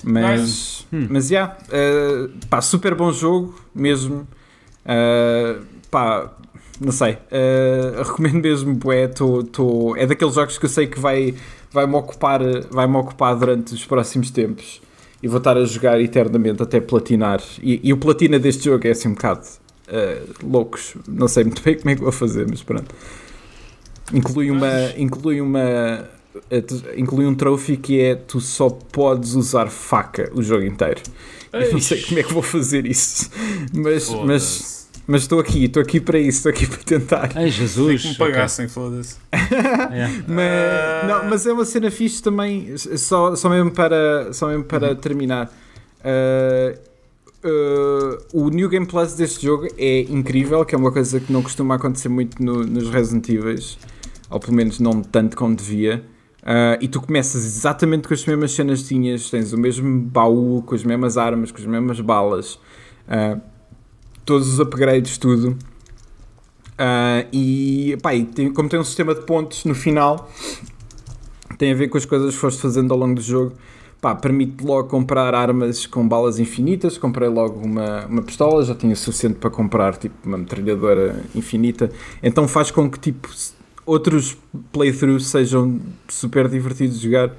[0.04, 0.86] Mas, nice.
[0.94, 1.08] hum.
[1.10, 4.28] mas yeah, uh, pá, super bom jogo mesmo.
[4.86, 6.32] Uh, pá,
[6.80, 7.13] não sei.
[7.13, 11.34] Uh, recomendo mesmo, bué, tô, tô, é daqueles jogos que eu sei que vai,
[11.72, 14.82] vai, ocupar, vai -me ocupar durante os próximos tempos.
[15.21, 17.41] E vou estar a jogar eternamente até platinar.
[17.62, 19.47] E, e o platina deste jogo é assim um bocado
[19.88, 20.95] uh, loucos.
[21.08, 22.93] Não sei muito bem como é que vou fazer, mas pronto.
[24.13, 24.69] Inclui uma.
[24.97, 26.08] Inclui uma
[26.95, 31.01] inclui um trophy que é tu só podes usar faca o jogo inteiro.
[31.51, 33.32] Eu não sei como é que vou fazer isso,
[33.73, 37.32] mas, mas mas estou aqui, estou aqui para isso, estou aqui para tentar.
[37.34, 38.02] Ai Jesus!
[38.02, 38.74] que me pagassem, okay.
[38.74, 39.15] foda-se.
[39.34, 40.13] yeah.
[40.28, 41.08] mas, uh...
[41.08, 44.96] não, mas é uma cena fixe também, só, só mesmo para, só mesmo para uhum.
[44.96, 45.50] terminar.
[46.04, 46.78] Uh,
[47.48, 51.41] uh, o New Game Plus deste jogo é incrível, que é uma coisa que não
[51.41, 53.56] costuma acontecer muito no- nos Resident Evil,
[54.30, 56.04] ou pelo menos não tanto como devia.
[56.43, 60.63] Uh, e tu começas exatamente com as mesmas cenas que tinhas, tens o mesmo baú,
[60.65, 62.56] com as mesmas armas, com as mesmas balas,
[63.08, 63.41] uh,
[64.28, 65.58] todos os upgrades, tudo.
[66.74, 70.30] Uh, e, pá, e tem- como tem um sistema de pontos no final,
[71.58, 73.54] tem a ver com as coisas que foste fazendo ao longo do jogo.
[74.00, 77.00] Pá, permite logo comprar armas com balas infinitas.
[77.00, 81.90] Comprei logo uma, uma pistola, já tinha o suficiente para comprar tipo, uma metralhadora infinita.
[82.22, 83.28] Então faz com que tipo,
[83.88, 84.38] outros
[84.72, 87.32] playthroughs sejam super divertidos de jogar.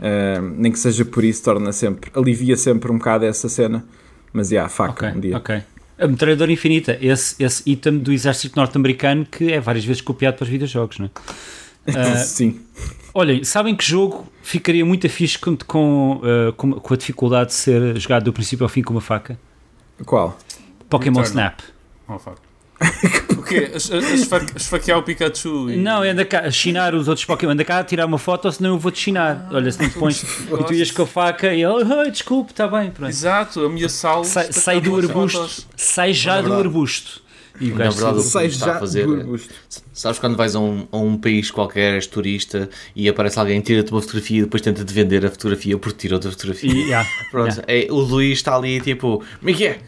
[0.00, 3.84] Ah, nem que seja por isso, torna sempre, alivia sempre um bocado essa cena.
[4.32, 5.36] Mas, já, faca, Ok, um dia.
[5.36, 5.62] ok.
[5.98, 10.44] A metralhadora infinita, esse, esse item do exército norte-americano que é várias vezes copiado para
[10.44, 11.10] os videojogos, não é?
[11.96, 12.60] Ah, Sim.
[13.14, 17.54] olhem, sabem que jogo ficaria muito fixe com, com, ah, com, com a dificuldade de
[17.54, 19.38] ser jogado do princípio ao fim com uma faca?
[20.04, 20.36] Qual?
[20.90, 21.22] Pokémon.
[21.22, 21.60] Snap.
[22.06, 22.47] Oh, fuck.
[23.36, 23.70] o quê?
[24.56, 25.76] Esfaquear o Pikachu e...
[25.76, 27.52] Não, anda cá a chinar os outros Pokémon.
[27.52, 29.48] Anda cá a tirar uma foto, senão eu vou-te chinar.
[29.50, 30.22] Olha, se não te pões.
[30.58, 32.90] E tu ias com a faca e ele, "Ai, desculpe, está bem.
[32.90, 33.08] Pronto.
[33.10, 34.24] Exato, ameaçá-lo.
[34.24, 37.22] Sai, sai do arbusto, sai já Na do arbusto.
[37.60, 38.22] E o gajo verdade, saiu.
[38.22, 39.52] o que Sai está a fazer do é- arbusto.
[39.92, 43.90] Sabes quando vais a um, a um país qualquer, és turista e aparece alguém, tira-te
[43.90, 46.70] uma fotografia e depois tenta te vender a fotografia porque tira outra fotografia.
[46.72, 47.86] E, yeah, Pronto, yeah.
[47.88, 49.78] é, o Luís está ali tipo, como é que é?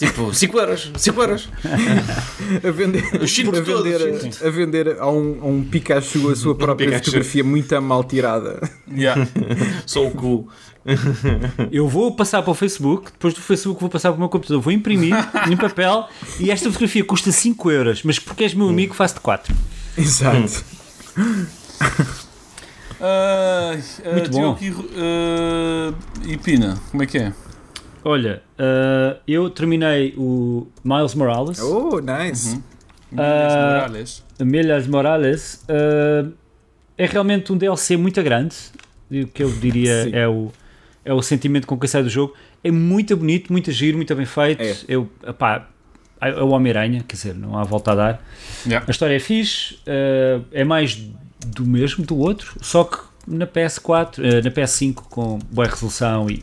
[0.00, 1.48] Tipo, 5 euros, 5 euros.
[2.66, 6.86] a vender, a todo, vender, a vender a, um, a um Pikachu a sua própria
[6.86, 7.04] Pikachu.
[7.04, 8.66] fotografia muito mal tirada.
[8.90, 9.28] Yeah.
[9.84, 10.48] Sou o cu.
[11.70, 14.62] Eu vou passar para o Facebook, depois do Facebook vou passar para o meu computador,
[14.62, 15.14] vou imprimir
[15.50, 16.08] em papel
[16.38, 19.54] e esta fotografia custa 5 euros, mas porque és meu amigo faço-te 4.
[19.98, 20.64] Exato.
[22.98, 24.54] Ai, ah, Muito bom.
[24.54, 25.94] Diogo e, ah,
[26.26, 27.34] e Pina, como é que é?
[28.04, 32.60] Olha, ah, eu terminei o Miles Morales, Oh, nice.
[33.16, 34.22] Ah, Morales.
[34.40, 36.28] Miles Morales, ah,
[36.96, 38.56] é realmente um DLC muito grande,
[39.10, 40.50] o que eu diria é o,
[41.04, 42.34] é o sentimento com que sai do jogo.
[42.62, 44.62] É muito bonito, muito giro, muito bem feito.
[44.62, 44.76] É.
[44.86, 45.66] Eu, epá,
[46.20, 48.26] é o Homem-Aranha, quer dizer, não há volta a dar.
[48.66, 48.84] Yeah.
[48.86, 51.02] A história é fixe, eh, é mais
[51.46, 56.42] do mesmo do outro, só que na PS4, eh, na PS5 com boa resolução e,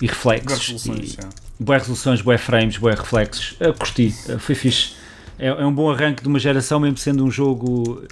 [0.00, 0.46] e reflexos.
[0.46, 3.56] Boas resoluções, e, boas resoluções, boas frames, boas reflexos.
[3.60, 4.94] Eh, curti, eh, foi fixe.
[5.38, 8.02] É, é um bom arranque de uma geração, mesmo sendo um jogo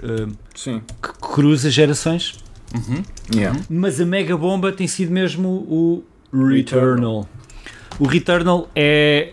[0.55, 0.83] Sim.
[1.03, 2.35] que cruza gerações.
[2.75, 3.03] Uhum.
[3.35, 3.59] Yeah.
[3.71, 7.29] Mas a mega bomba tem sido mesmo o Returnal.
[7.99, 9.33] O Returnal é,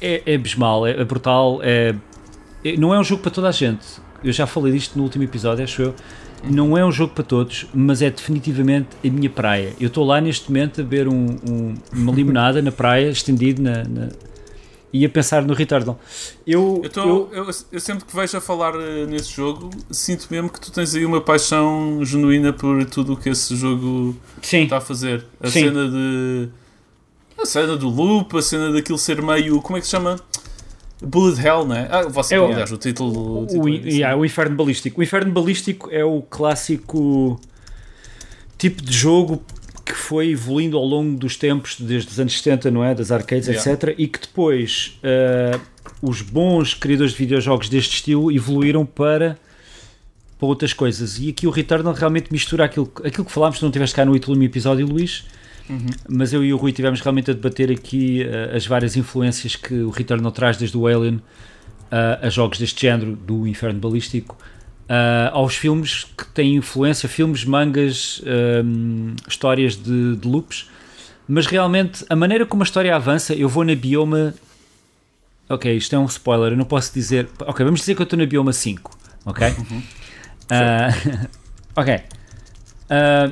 [0.00, 1.94] é, é abismal, é, é brutal, é,
[2.64, 3.86] é- não é um jogo para toda a gente.
[4.24, 5.94] Eu já falei disto no último episódio, acho eu.
[6.42, 9.74] Não é um jogo para todos, mas é definitivamente a minha praia.
[9.78, 13.84] Eu estou lá neste momento a beber um- um- uma limonada na praia, estendido na,
[13.84, 14.08] na-
[14.92, 16.00] e a pensar no Returnal.
[16.46, 20.48] Eu, Eu, tô, eu, eu sempre que vejo a falar eh, nesse jogo, sinto mesmo
[20.50, 24.80] que tu tens aí uma paixão genuína por tudo o que esse jogo está a
[24.80, 25.24] fazer.
[25.40, 25.64] A Sim.
[25.66, 26.48] cena de.
[27.40, 29.60] A cena do loop, a cena daquilo ser meio.
[29.62, 30.16] Como é que se chama?
[31.02, 31.88] Bullet Hell, né?
[31.90, 33.10] Ah, você, É o- aliás, o título.
[33.18, 35.00] O, O, título é in- disso, yeah, o Inferno Balístico.
[35.00, 37.40] O Inferno Balístico é o clássico
[38.58, 39.42] tipo de jogo
[39.84, 42.94] que foi evoluindo ao longo dos tempos, desde os anos 70, não é?
[42.94, 43.72] Das arcades, Yeah.
[43.72, 43.94] etc.
[43.98, 45.58] E que depois ah,
[46.02, 49.38] os bons criadores de videojogos deste estilo evoluíram para,
[50.38, 51.18] para outras coisas.
[51.18, 54.12] E aqui o Returnal realmente mistura aquilo, aquilo que falámos, tu não tiveste cá no
[54.12, 55.24] último episódio, Luís.
[56.08, 59.74] Mas eu e o Rui tivemos realmente a debater aqui ah, as várias influências que
[59.74, 61.20] o Returnal traz desde o Alien
[61.90, 64.36] a, a jogos deste género do Inferno Balístico
[64.88, 70.68] ah, aos filmes que têm influência, filmes, mangas, ahm, histórias de, de loops,
[71.28, 74.34] mas realmente a maneira como a história avança, eu vou na bioma.
[75.48, 77.28] Ok, isto é um spoiler, eu não posso dizer.
[77.40, 78.90] Ok, vamos dizer que eu estou na bioma 5,
[79.24, 79.54] ok?
[80.50, 80.88] Ah,
[81.80, 82.00] ok.
[82.88, 83.30] Ah,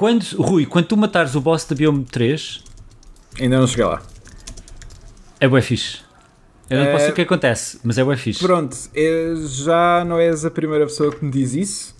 [0.00, 2.64] quando, Rui, quando tu matares o boss da bioma 3,
[3.38, 4.00] Ainda não cheguei lá.
[5.38, 5.98] é bué fixe.
[6.70, 8.40] Eu não É, posso dizer o que acontece, mas é bué fixe.
[8.42, 11.94] Pronto, eh, já não és a primeira pessoa que me diz isso.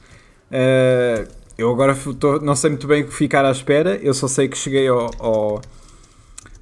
[0.50, 3.96] Eh, eu agora tô- não sei muito bem o que ficar à espera.
[4.02, 5.10] Eu só sei que cheguei ao.
[5.18, 5.60] ao...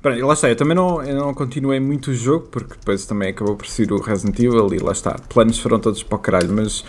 [0.03, 3.31] Pronto, lá está, eu também não, eu não continuei muito o jogo, porque depois também
[3.31, 5.13] acabou por ser o Resident Evil e lá está.
[5.29, 6.85] Planos foram todos para o caralho, mas.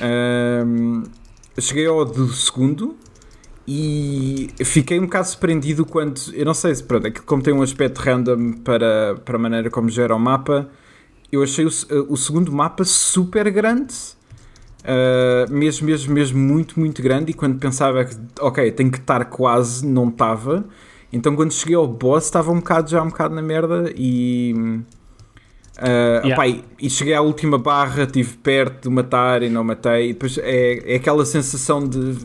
[0.00, 1.04] ehm,
[1.60, 2.96] cheguei ao do segundo
[3.66, 6.20] e fiquei um bocado surpreendido quando.
[6.32, 9.70] Eu não sei se, pronto, aquilo como tem um aspecto random para, para a maneira
[9.70, 10.68] como gera o mapa,
[11.30, 11.70] eu achei o,
[12.08, 13.94] o segundo mapa super grande.
[14.82, 17.30] Uh, mesmo, mesmo, mesmo muito, muito grande.
[17.30, 20.64] E quando pensava que, ok, tem que estar quase, não estava.
[21.12, 24.80] Então quando cheguei ao boss estava um bocado já um bocado na merda e.
[25.78, 26.48] ah, Yeah.
[26.48, 30.10] e- e cheguei à última barra, estive perto de matar e não matei.
[30.10, 32.16] E depois é, é aquela sensação de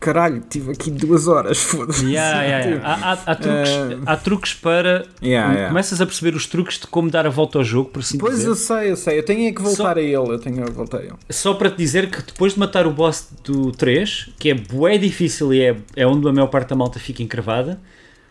[0.00, 2.06] caralho, tive aqui duas horas, foda-se.
[2.06, 2.88] Yeah, yeah, yeah.
[2.88, 5.06] Há, há- há truques, Eh, há truques para.
[5.22, 5.68] Yeah.
[5.68, 8.36] Começas a perceber os truques de como dar a volta ao jogo, por assim Pois
[8.36, 8.48] dizer.
[8.48, 10.70] eu sei, eu sei, eu tenho é que voltar Só- a ele, eu tenho que
[10.72, 11.14] voltar a ele.
[11.30, 14.98] Só para te dizer que depois de matar o boss do 3, que é bué
[14.98, 17.80] difícil e é, é onde a maior parte da malta fica encravada,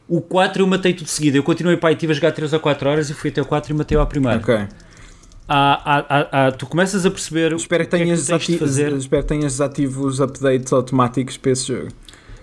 [0.07, 1.35] o 4 eu matei tudo seguido.
[1.37, 3.45] Eu continuei para aí, estive a jogar 3 ou 4 horas e fui até o
[3.45, 4.39] 4 e matei ao primeiro.
[4.39, 4.55] Ok.
[6.57, 8.91] Tu começas a perceber Espero que o que é tenhas, de desati- fazer.
[8.93, 11.87] espero que tenhas desativo os updates automáticos para esse jogo.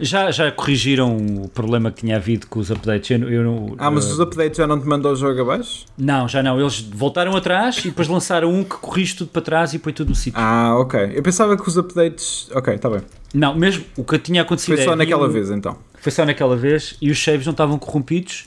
[0.00, 3.10] Já, já corrigiram o problema que tinha havido com os updates.
[3.12, 5.86] Eu, eu não, Ah, mas eh, os updates já não te mandam o jogo abaixo?
[5.96, 6.58] Não, já não.
[6.60, 10.08] Eles voltaram atrás e depois lançaram um que corrige tudo para trás e põe tudo
[10.08, 10.40] no sítio.
[10.40, 11.12] Ah, ok.
[11.14, 12.48] Eu pensava que os updates.
[12.52, 13.02] Ok, está bem.
[13.32, 15.76] Não, mesmo o que tinha acontecido Foi é, só havia naquela um- vez então.
[16.00, 18.46] Foi só naquela vez e os saves não estavam corrompidos.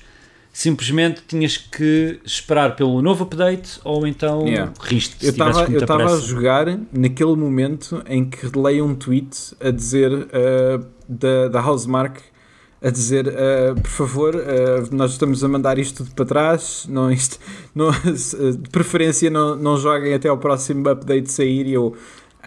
[0.57, 4.73] Simplesmente tinhas que esperar pelo novo update ou então Yeah.
[4.81, 9.55] riste Eu estava eu muita estava a jogar naquele momento em que leio um tweet
[9.61, 12.19] a dizer uh, da, da Housemark
[12.81, 17.11] a dizer uh, por favor, uh, nós estamos a mandar isto tudo para trás, não,
[17.11, 17.37] isto,
[17.75, 21.95] não, de preferência não, não joguem até ao próximo update sair e eu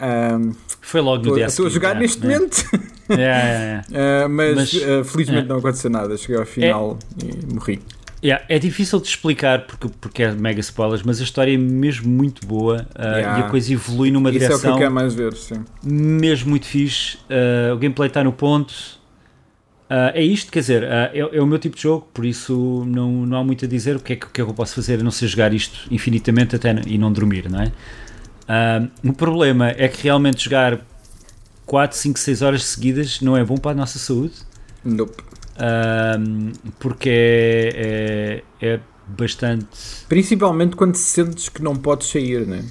[0.01, 2.65] um, Foi logo no estou dia a estou a seguir, jogar neste momento.
[3.11, 5.47] Uh, mas, Mas, uh, felizmente é.
[5.49, 7.81] não aconteceu nada, cheguei ao final e morri.
[8.23, 12.07] Yeah, é difícil de explicar porque, porque é mega spoilers, mas a história é mesmo
[12.07, 13.39] muito boa uh, Yeah.
[13.39, 15.63] e a coisa evolui numa Isso é o que direção eu quero mais ver, sim.
[15.83, 17.17] mesmo muito fixe.
[17.17, 18.71] Uh, o gameplay está no ponto.
[19.89, 22.85] Uh, é isto, quer dizer, uh, é, é o meu tipo de jogo, por isso
[22.87, 23.95] não, não há muito a dizer.
[23.95, 25.51] O que é que, o que é que eu posso fazer a não ser jogar
[25.51, 27.71] isto infinitamente até e não dormir, não é?
[28.47, 30.79] Uh, o problema é que realmente jogar
[31.65, 34.33] 4, 5, 6 horas seguidas não é bom para a nossa saúde,
[34.83, 35.23] Nope.
[35.61, 39.67] Uh, porque é, é, é bastante.
[40.09, 42.65] Principalmente quando sentes que não podes sair, né?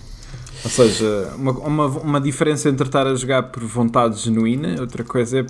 [0.62, 5.40] Ou seja, uma, uma, uma diferença entre estar a jogar por vontade genuína, outra coisa
[5.40, 5.46] é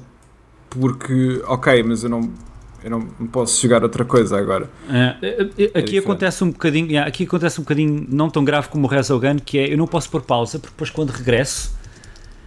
[0.68, 2.30] porque, ok, mas eu não,
[2.84, 4.70] eu não posso jogar outra coisa agora.
[4.88, 5.98] É, é, é, aqui diferente.
[5.98, 9.72] acontece um bocadinho, aqui acontece um bocadinho não tão grave como o Resogun, que é
[9.72, 11.76] eu não posso pôr pausa, porque depois quando regresso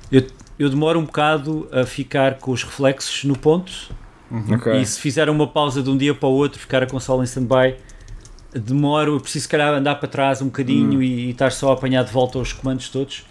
[0.10, 0.26] eu,
[0.58, 3.94] eu demoro um bocado a ficar com os reflexos no ponto
[4.54, 4.74] Ok.
[4.82, 7.26] e se fizer uma pausa de um dia para o outro, ficar a consola em
[7.26, 7.76] stand-by,
[8.54, 11.04] demoro, eu preciso se calhar andar para trás um bocadinho Hum.
[11.04, 13.26] e, e estar só a apanhar de volta os comandos todos.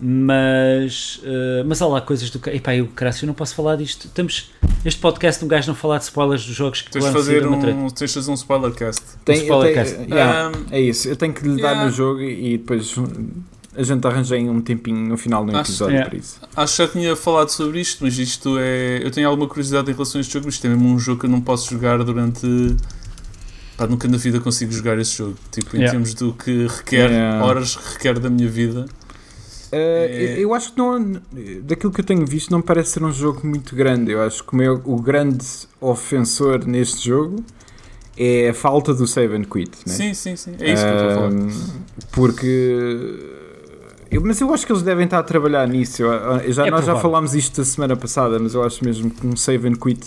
[0.00, 2.50] Mas, eh, mas há lá coisas do que.
[2.50, 4.06] Epá, eu, caralho, eu não posso falar disto.
[4.06, 4.50] Estamos,
[4.84, 7.76] este podcast, um gajo não falar de spoilers dos jogos que Tens de fazer treta.
[7.76, 9.02] um, tens de fazer um spoilercast.
[9.24, 9.94] Tem, eu spoilercast.
[9.96, 11.84] tenho- yeah, Um, é isso, eu tenho que lhe dar yeah.
[11.86, 12.94] no jogo e depois
[13.76, 16.10] a gente arranja aí um tempinho no final do Acho- episódio yeah.
[16.10, 16.40] para isso.
[16.56, 19.00] Acho que já tinha falado sobre isto, mas isto é.
[19.04, 21.20] Eu tenho alguma curiosidade em relação a este jogo, mas isto é mesmo um jogo
[21.20, 22.46] que eu não posso jogar durante.
[23.76, 25.34] Pá, nunca na vida consigo jogar esse jogo.
[25.50, 25.90] Tipo, em Yeah.
[25.92, 27.44] termos do que requer, Yeah.
[27.44, 28.86] horas que requer da minha vida.
[29.72, 31.20] Uh, É- eu- Eu acho que não,
[31.64, 34.12] daquilo que eu tenho visto, não parece ser um jogo muito grande.
[34.12, 35.44] Eu acho que o, meu- o grande
[35.80, 37.44] ofensor neste jogo
[38.16, 39.72] é a falta do save and quit.
[39.84, 39.92] Né?
[39.92, 40.54] Sim, sim, sim.
[40.60, 41.32] É isso que eu estou a falar.
[41.32, 41.48] Um,
[42.12, 43.18] Porque.
[44.14, 46.02] Eu- mas eu acho que eles devem estar a trabalhar nisso.
[46.02, 47.00] Eu- eu já, É nós já provável.
[47.00, 50.00] falámos isto a semana passada, mas eu acho mesmo que um save and quit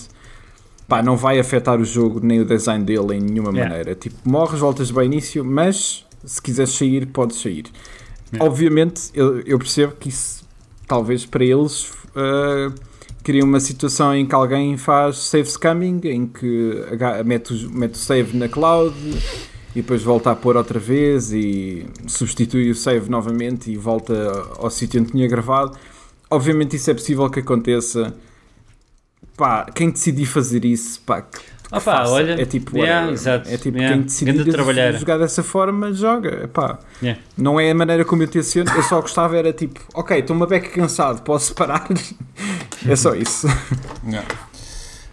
[0.87, 3.69] pá, não vai afetar o jogo nem o design dele em nenhuma Yeah.
[3.69, 3.93] maneira.
[3.95, 7.65] Tipo, morres, voltas bem início, mas se quiseres sair, podes sair.
[8.33, 8.49] Yeah.
[8.49, 10.45] Obviamente, eu, eu percebo que isso
[10.87, 12.73] talvez para eles uh,
[13.21, 16.73] cria uma situação em que alguém faz save scamming, em que
[17.25, 18.95] mete o, mete o save na cloud
[19.77, 24.11] e depois volta a pôr outra vez e substitui o save novamente e volta
[24.57, 25.77] ao sítio onde tinha gravado.
[26.31, 28.11] Obviamente isso é possível que aconteça.
[29.37, 33.13] Pá, quem decidir fazer isso, pá, que, que Ah pá, olha, é tipo, yeah, whatever.
[33.13, 34.97] exato, é tipo yeah, quem decidir grande trabalheira.
[34.97, 36.47] jogar dessa forma, joga.
[36.47, 37.21] Pá, Yeah.
[37.37, 40.47] não é a maneira como eu tenciono, eu só gostava era tipo, ok, estou uma
[40.47, 41.87] beca cansado, posso parar?
[42.83, 43.45] é só isso.
[44.03, 44.27] Yeah.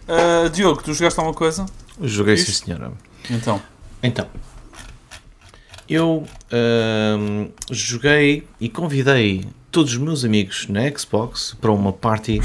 [0.07, 1.67] Ah, Diogo, tu jogaste alguma coisa?
[2.01, 2.91] Joguei sim, senhora.
[3.29, 3.61] Então.
[4.01, 4.27] Então,
[5.89, 6.25] eu
[7.71, 12.39] joguei e convidei todos os meus amigos na Xbox para uma party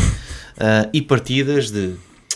[0.59, 1.95] ah, e partidas de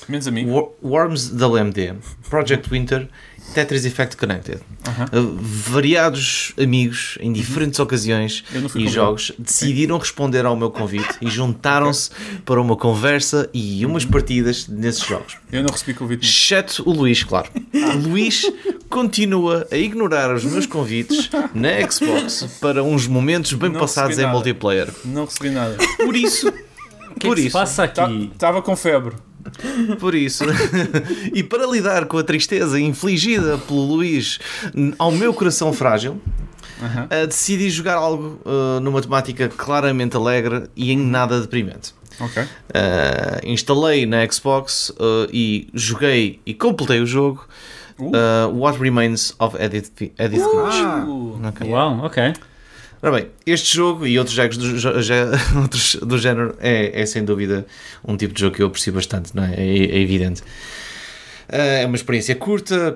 [0.09, 0.51] Menos amigo.
[0.51, 1.95] War- Worms da LMD,
[2.29, 3.09] Project Winter,
[3.53, 4.61] Tetris Effect Connected.
[4.87, 5.05] Aham.
[5.13, 8.91] Uh, variados amigos em diferentes ocasiões não fui e convidado.
[8.91, 12.11] jogos decidiram responder ao meu convite e juntaram-se
[12.45, 15.37] para uma conversa e umas partidas nesses jogos.
[15.53, 16.21] Eu não recebi convite.
[16.23, 16.33] nenhum.
[16.33, 17.49] Exceto o Luís, claro.
[17.95, 18.51] O Luís
[18.89, 24.27] continua a ignorar os meus convites na Xbox para uns momentos bem Não passados em
[24.27, 24.89] multiplayer.
[25.05, 25.77] Não recebi nada.
[25.97, 26.53] Por isso, O
[27.21, 28.31] que é por que se isso, passa aqui?
[28.33, 29.15] Estava com febre.
[30.01, 30.45] Por isso,
[31.33, 34.39] e para lidar com a tristeza infligida pelo Luís
[34.99, 36.21] ao meu coração frágil,
[36.81, 41.95] uh, decidi jogar algo uh, numa temática claramente alegre e em nada deprimente.
[42.21, 42.43] Ok.
[42.43, 42.47] Uh,
[43.45, 47.47] instalei na Xbox uh, e joguei e completei o jogo
[47.99, 48.49] Uh.
[48.53, 50.75] What Remains of Edith, Edith Finch.
[50.83, 51.69] Ah, Uh, Ok.
[51.71, 52.33] Uau, ok.
[53.05, 55.27] Ora bem, este jogo e outros jogos do, já-
[55.61, 57.67] outros do género é, é sem dúvida
[58.03, 59.53] um tipo de jogo que eu aprecio bastante, não é?
[59.57, 60.43] É, é evidente.
[61.47, 62.93] Ah, é uma experiência curta,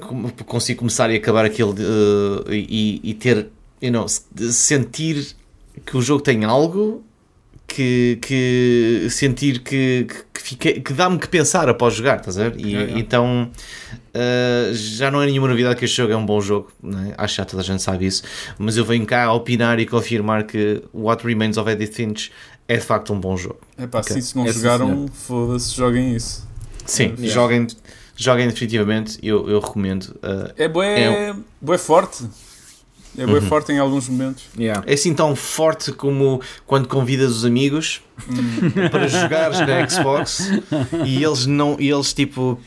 [0.47, 3.49] consigo começar e acabar aquilo ah, e, e ter,
[3.83, 5.27] you know, sentir
[5.85, 7.05] que o jogo tem algo
[7.67, 12.61] que, que sentir que, que, fiquei- que dá-me que pensar após jogar, estás a ver?
[12.61, 12.99] E, É, é.
[12.99, 13.51] Então
[14.15, 17.15] uh, já não é nenhuma novidade que este jogo é um bom jogo, né?
[17.17, 18.23] acho que já toda a gente sabe isso,
[18.59, 22.31] mas eu venho cá a opinar e confirmar que What Remains of Edith Finch
[22.67, 23.61] é de facto um bom jogo.
[23.79, 24.13] Epá, Ok.
[24.15, 26.47] sim, se não É, jogaram, foda-se, joguem isso.
[26.85, 27.29] Sim, Yeah.
[27.29, 27.67] joguem,
[28.17, 30.05] joguem definitivamente, eu, eu recomendo.
[30.23, 32.25] uh, É bué, É bué forte.
[33.19, 33.43] É bué Uhum.
[33.43, 34.45] forte em alguns momentos.
[34.59, 34.83] yeah.
[34.87, 38.01] é assim tão forte como quando convidas os amigos
[38.91, 40.51] para jogares na Xbox
[41.05, 42.59] e eles não, e eles tipo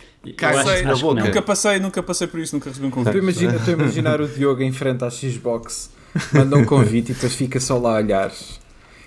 [0.43, 1.23] acho- na boca.
[1.23, 3.17] Nunca passei, nunca passei por isso, nunca recebi um convite.
[3.17, 5.89] imaginar, estou a imaginar o Diogo em frente à Xbox,
[6.33, 8.31] manda um convite e depois fica só lá a olhar.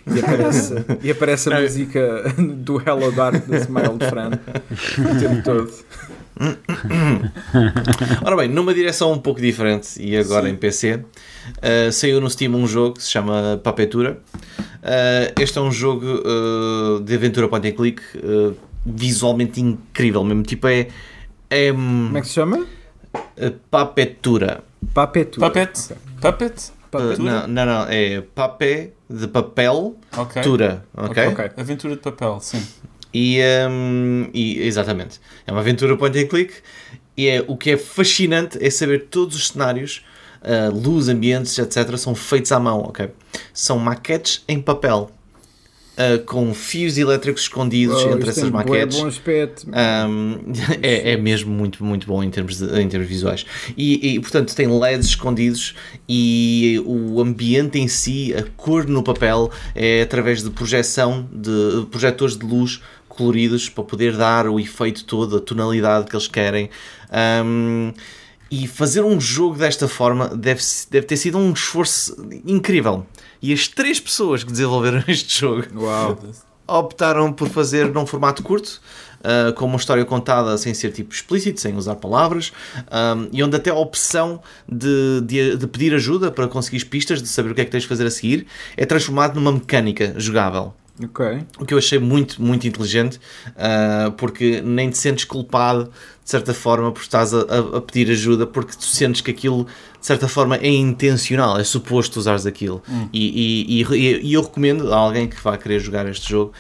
[0.07, 1.63] E aparece, e aparece a Não.
[1.63, 4.39] música do Hello Darkness, My Old Friend,
[4.99, 5.73] o tempo todo.
[8.23, 10.53] Ora bem, numa direção um pouco diferente e agora Sim.
[10.53, 11.01] em PC,
[11.59, 14.19] uh, saiu no Steam um jogo que se chama Papetura.
[14.59, 18.55] Uh, este é um jogo uh, de aventura point and click uh,
[18.85, 20.43] visualmente incrível mesmo.
[20.43, 20.89] Tipo, é.
[21.51, 22.67] é Como é que se chama?
[23.71, 24.63] Papetura.
[24.93, 25.47] Papetura.
[25.49, 25.79] Puppet?
[25.93, 25.97] Ok.
[26.21, 26.55] Puppet?
[26.69, 27.19] Uh, Papetura?
[27.19, 30.43] não, não, não, é papé de papel, Ok.
[30.43, 31.27] tura, ok?
[31.29, 31.51] Ok.
[31.57, 32.65] Aventura de papel, sim.
[33.13, 36.53] E, um, e- exatamente, é uma aventura point and click
[37.17, 40.05] e é, o que é fascinante é saber todos os cenários,
[40.45, 41.97] uh, luz, ambientes, etc.
[41.97, 43.09] são feitos à mão, ok?
[43.53, 45.11] São maquetes em papel,
[45.97, 48.99] uh, com fios elétricos escondidos Oh, entre essas bué maquetes.
[48.99, 49.67] bom aspecto.
[49.69, 50.39] Um,
[50.83, 53.45] é, é mesmo muito, muito bom em termos, de- em termos visuais.
[53.77, 55.75] E, e, portanto, tem LEDs escondidos
[56.09, 62.37] e o ambiente em si, a cor no papel, é através de projeção de projetores
[62.37, 66.69] de luz coloridos para poder dar o efeito todo, a tonalidade que eles querem.
[67.45, 67.93] Um,
[68.55, 73.05] e fazer um jogo desta forma deve, deve ter sido um esforço incrível.
[73.43, 76.17] E as três pessoas que desenvolveram este jogo Uau.
[76.65, 78.81] optaram por fazer num formato curto,
[79.23, 82.53] uh, com uma história contada sem ser tipo explícito, sem usar palavras,
[82.93, 87.27] um, e onde até a opção de, de, de pedir ajuda para conseguir pistas, de
[87.27, 90.73] saber o que é que tens de fazer a seguir, é transformado numa mecânica jogável.
[91.03, 91.25] Ok.
[91.59, 93.19] O que eu achei muito, muito inteligente,
[93.51, 95.85] uh, porque nem te sentes culpado,
[96.23, 99.65] de certa forma, por estás a, a- pedir ajuda, porque tu sentes que aquilo,
[100.01, 102.81] de certa forma, é intencional, é suposto usares aquilo.
[103.13, 106.53] E, e, e- e eu recomendo a alguém que vá querer jogar este jogo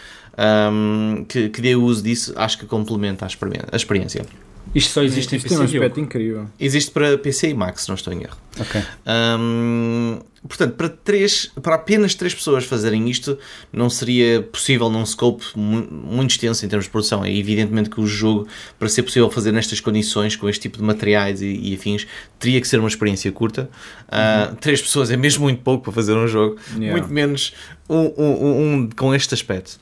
[0.72, 4.26] um, que, que dê uso disso, acho que complementa a experiência.
[4.74, 5.76] Isto só existe em Isto tem um PC.
[5.76, 6.46] aspecto incrível.
[6.58, 8.36] Existe para PC e Mac, se não estou em erro.
[8.58, 8.80] Ok.
[9.38, 13.38] Hum, portanto, para, três, para apenas três pessoas fazerem isto,
[13.72, 17.24] não seria possível num scope mu- muito extenso em termos de produção.
[17.24, 18.46] É evidentemente que o jogo,
[18.78, 22.06] para ser possível fazer nestas condições, com este tipo de materiais e, e afins,
[22.38, 23.68] teria que ser uma experiência curta.
[24.08, 26.92] Ah, três pessoas é mesmo muito pouco para fazer um jogo, Yeah.
[26.92, 27.52] muito menos
[27.88, 29.78] um, um- um- um com este aspecto.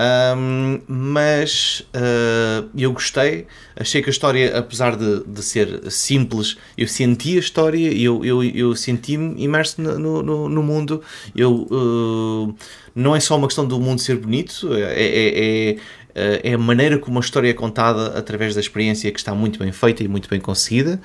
[0.00, 6.88] Um, mas uh, eu gostei, achei que a história, apesar de, de ser simples, eu
[6.88, 11.02] senti a história, eu, eu, eu senti-me imerso no, no- no, mundo.
[11.36, 12.54] Eu, uh,
[12.94, 15.76] não é só uma questão do mundo ser bonito, é, é,
[16.14, 19.58] é, é a maneira como a história é contada através da experiência que está muito
[19.58, 20.98] bem feita e muito bem conseguida.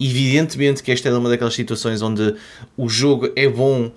[0.00, 2.34] Evidentemente que esta é uma daquelas situações onde
[2.78, 3.92] o jogo é bom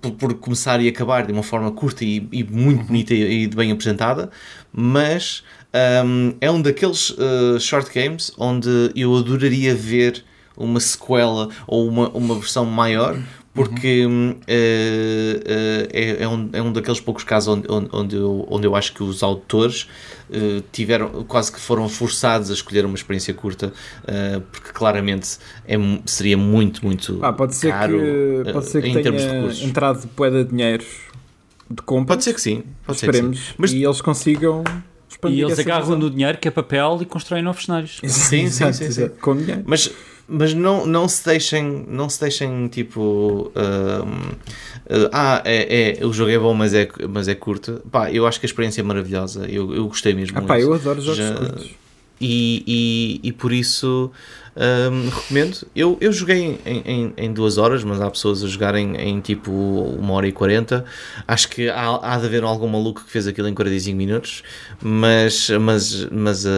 [0.00, 3.48] por, por começar e acabar de uma forma curta e, e muito bonita e, e
[3.48, 4.30] bem apresentada,
[4.72, 5.42] mas
[5.72, 10.24] ahm, é um daqueles eh, short games onde eu adoraria ver
[10.56, 13.18] uma sequela ou uma, uma versão maior.
[13.54, 18.16] Porque hum, eh, eh, é, é, um, é um daqueles poucos casos onde, onde, onde
[18.16, 19.88] eu, onde eu acho que os autores
[20.32, 23.72] eh, tiveram, quase que foram forçados a escolher uma experiência curta,
[24.50, 27.96] porque claramente é, seria muito, muito Ah, pode ser caro
[28.44, 29.62] que, pode ser que em termos de recursos.
[29.62, 30.84] entrado poeda de dinheiro
[31.70, 32.14] de compra.
[32.16, 33.18] Pode ser que sim, pode ser que sim.
[33.30, 33.54] Esperemos.
[33.56, 34.64] Mas- E eles consigam
[35.08, 38.00] expandir E eles agarram no dinheiro que é papel e constroem novos cenários.
[38.04, 39.08] Sim, sim, sim, sim.
[39.20, 39.62] Com dinheiro.
[39.64, 39.90] Mas
[40.28, 43.52] mas não, não se deixem, não se deixem tipo.
[43.54, 44.32] hum,
[44.86, 47.82] uh, ah, é, é, o jogo é bom, mas é, mas é curto.
[47.90, 49.46] Pá, eu acho que a experiência é maravilhosa.
[49.46, 50.38] Eu, eu gostei mesmo.
[50.38, 51.70] Ah, pá, eu adoro jogos Já- curtos.
[52.20, 52.62] E,
[53.22, 54.10] e, e por isso
[54.56, 55.66] hum, recomendo.
[55.74, 59.50] Eu, eu joguei em, em, em duas horas, mas há pessoas a jogarem em tipo
[59.52, 60.84] uma hora e quarenta.
[61.26, 64.42] Acho que há, há de haver algum maluco que fez aquilo em 45 minutos,
[64.82, 66.48] mas, mas, mas uh,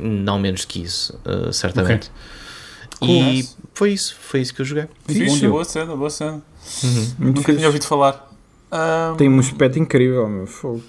[0.00, 2.10] não menos que isso, uh, certamente.
[3.02, 4.84] E foi isso, foi isso que eu joguei.
[5.06, 6.42] Fixe, boa cena, boa cena.
[7.18, 7.56] Muito Nunca fixe.
[7.56, 8.30] tinha ouvido falar.
[8.70, 10.82] Ahm, Tem um aspecto incrível, meu fogo.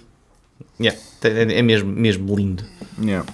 [0.80, 2.64] Yeah, é, é mesmo, mesmo lindo.
[3.02, 3.26] Yeah.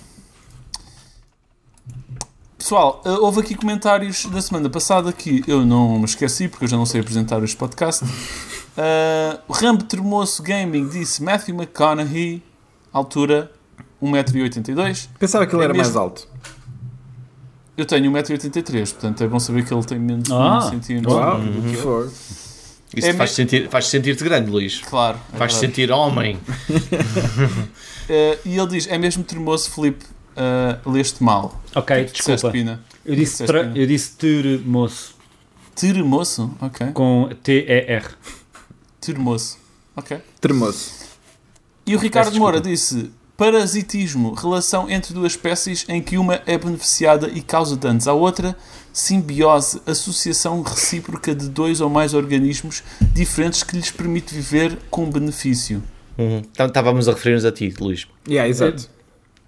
[2.67, 6.67] Pessoal, uh, houve aqui comentários da semana passada que eu não me esqueci porque eu
[6.67, 8.03] já não sei apresentar este podcast.
[8.03, 12.43] Uh, o Rambo Termoço Gaming disse Matthew McConaughey,
[12.91, 13.49] altura
[14.03, 15.07] 1,82m.
[15.17, 16.01] Pensava que ele É era mais mesmo.
[16.01, 16.27] alto.
[17.77, 21.11] Eu tenho 1,83m, portanto é bom saber que ele tem menos de Ah, 1 centímetro
[21.13, 21.81] Uau, do que eu.
[21.81, 22.11] fogo.
[22.97, 24.81] Isso É faz me- sentir, faz sentir-te grande, Luís.
[24.81, 25.17] Claro.
[25.33, 25.73] é Faz verdade.
[25.73, 26.35] sentir homem.
[26.35, 26.39] Uh,
[28.43, 30.03] e ele diz: É mesmo termoço, Filipe,
[30.37, 31.61] uh, leste mal.
[31.75, 32.51] Ok, que disseste, desculpa.
[32.51, 32.79] Pina?
[33.05, 33.71] Eu disse, Pina?
[33.75, 35.17] eu disse termoço
[35.77, 36.51] Termoço?
[36.59, 36.87] Ok.
[36.91, 38.05] com T-E-R.
[38.99, 39.59] Termoço.
[39.95, 40.17] Ok.
[40.41, 41.05] Tremoço.
[41.85, 46.57] E o Ricardo Peço Moura disse: Parasitismo, relação entre duas espécies em que uma é
[46.57, 48.57] beneficiada e causa danos à outra.
[48.91, 52.81] Simbiose, associação recíproca de dois ou mais organismos
[53.13, 55.83] diferentes que lhes permite viver com benefício.
[56.17, 56.39] Uhum.
[56.39, 58.07] Então, Estávamos a referir-nos a ti, Luís.
[58.27, 58.89] Yeah, exato.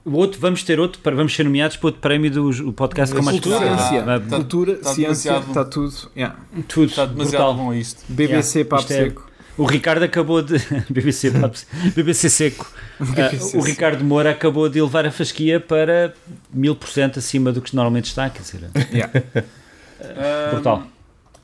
[0.05, 3.13] O outro, vamos ter outro, para- vamos ser nomeados para outro prémio do o podcast
[3.13, 3.75] com mais Cultura.
[3.75, 5.93] Vai- tá- cultura, tá ciência, está tudo.
[6.15, 6.35] Yeah.
[6.67, 6.89] Tudo.
[6.89, 7.53] Está demasiado brutal.
[7.53, 8.03] bom isto.
[8.07, 9.29] BBC Yeah, papo isto é- seco.
[9.57, 10.55] O Ricardo acabou de.
[10.89, 11.59] BBC, papo-
[11.95, 12.71] BBC seco.
[13.01, 16.13] Ah, BBC o Ricardo Moura acabou de elevar a fasquia para
[16.53, 19.11] mil por cento acima do que normalmente está, quer dizer, Yeah.
[20.51, 20.83] brutal.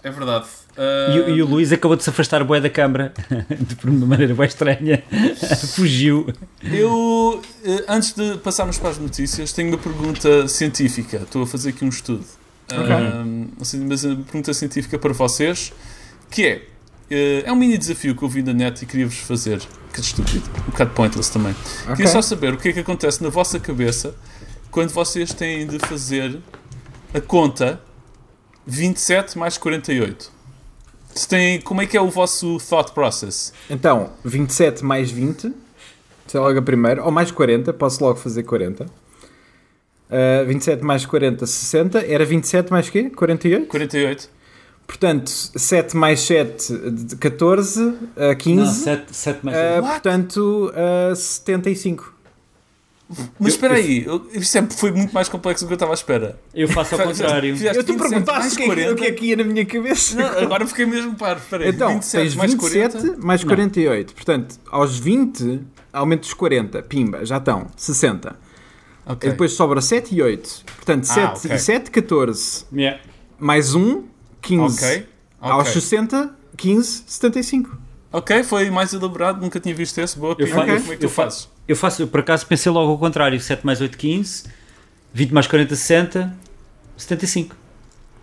[0.04, 0.46] É verdade.
[0.78, 3.14] E, o- e o Luís acabou de se afastar bué da câmara
[3.50, 5.02] de uma maneira bem estranha.
[5.76, 6.28] Fugiu.
[6.64, 11.18] Eu, eh, antes de passarmos para as notícias, tenho uma pergunta científica.
[11.18, 12.26] Estou a fazer aqui um estudo.
[13.62, 15.72] Assim, mas uma pergunta científica para vocês,
[16.30, 16.68] que é,
[17.10, 19.62] eh, é um mini desafio que eu vi na net e queria-vos fazer.
[19.94, 21.56] Que estúpido, um bocado pointless também.
[21.84, 21.96] Ok.
[21.96, 24.14] Queria só saber o que é que acontece na vossa cabeça
[24.70, 26.38] quando vocês têm de fazer
[27.14, 27.80] a conta
[28.68, 30.35] 27 mais 48.
[31.16, 33.54] Se têm, como é que é o vosso thought process?
[33.70, 35.54] Então, 27 mais 20,
[36.28, 38.84] sei logo a primeira, ou mais 40, posso logo fazer 40.
[38.84, 42.00] Uh, 27 mais 40, 60.
[42.06, 43.10] Era 27 mais quê?
[43.10, 43.66] 48?
[43.68, 44.30] 48?
[44.86, 47.96] Portanto, 7 mais 7, de 14, uh,
[48.38, 48.86] 15.
[48.86, 49.88] Não, 7, mais Uh, What?
[49.94, 50.72] portanto,
[51.12, 52.14] uh, 75.
[53.08, 55.94] Mas Eu- espera aí, eu- isso é- foi muito mais complexo do que eu estava
[55.94, 56.40] à espera.
[56.54, 57.54] Eu faço ao contrário.
[57.56, 58.92] Fizeste Eu te 27 perguntaste o que, é que, 40.
[58.92, 60.16] o que é que ia na minha cabeça.
[60.18, 61.38] Não, agora fiquei mesmo par.
[61.38, 63.26] Espera aí, Então, 27 tens mais 27 40.
[63.26, 63.48] mais Não.
[63.50, 64.14] 48.
[64.16, 65.62] Portanto, aos 20,
[65.94, 66.82] aumento dos 40.
[66.82, 67.68] Pimba, já estão.
[67.78, 68.36] 60.
[69.06, 69.30] Ok.
[69.30, 70.64] E depois sobra 7 e 8.
[70.76, 71.56] Portanto, 7 ok.
[71.56, 72.66] e 7, 14.
[72.74, 73.00] Yeah.
[73.38, 74.04] Mais 1,
[74.42, 74.84] 15.
[74.84, 75.08] Ok.
[75.40, 75.74] Aos Ok.
[75.74, 77.78] 60, 15, 75.
[78.12, 80.18] Ok, foi mais elaborado, nunca tinha visto esse.
[80.18, 81.50] Boa, Eu fa- Como é que eu fa- fazes?
[81.68, 84.44] Eu faço, eu por acaso pensei logo ao contrário: 7 mais 8, 15,
[85.14, 86.38] 20 mais 40, 60,
[86.98, 87.56] 75.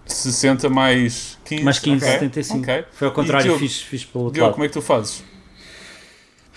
[0.07, 1.65] 60 mais 15.
[1.65, 2.13] Mais 15, ok.
[2.13, 2.59] 75.
[2.61, 2.85] Ok.
[2.93, 3.59] Foi ao contrário, Diogo?
[3.61, 4.55] fiz, fiz pelo outro Diogo, lado.
[4.55, 5.25] como é que tu fazes?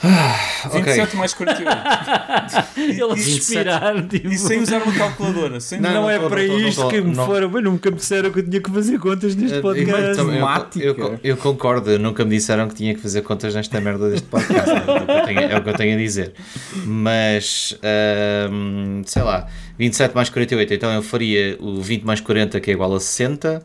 [0.04, 0.36] Ah,
[0.66, 0.82] ok.
[0.84, 1.72] 27 mais 48.
[2.78, 5.60] Ele a E- suspirar, tipo, E sem usar uma calculadora.
[5.60, 7.50] Sem não, Não, não é tô, para não isto tô, que me foram.
[7.50, 10.20] Mas nunca me disseram que eu tinha que fazer contas neste Eu- podcast.
[10.20, 14.10] eu, eu- eu- eu concordo, nunca me disseram que tinha que fazer contas nesta merda
[14.10, 14.70] deste podcast.
[14.70, 16.34] é, o que eu tenho, é o que eu tenho a dizer.
[16.86, 17.78] Mas,
[19.06, 22.94] sei lá, 27 mais 48, então eu faria o 20 mais 40, que é igual
[22.94, 23.64] a 60.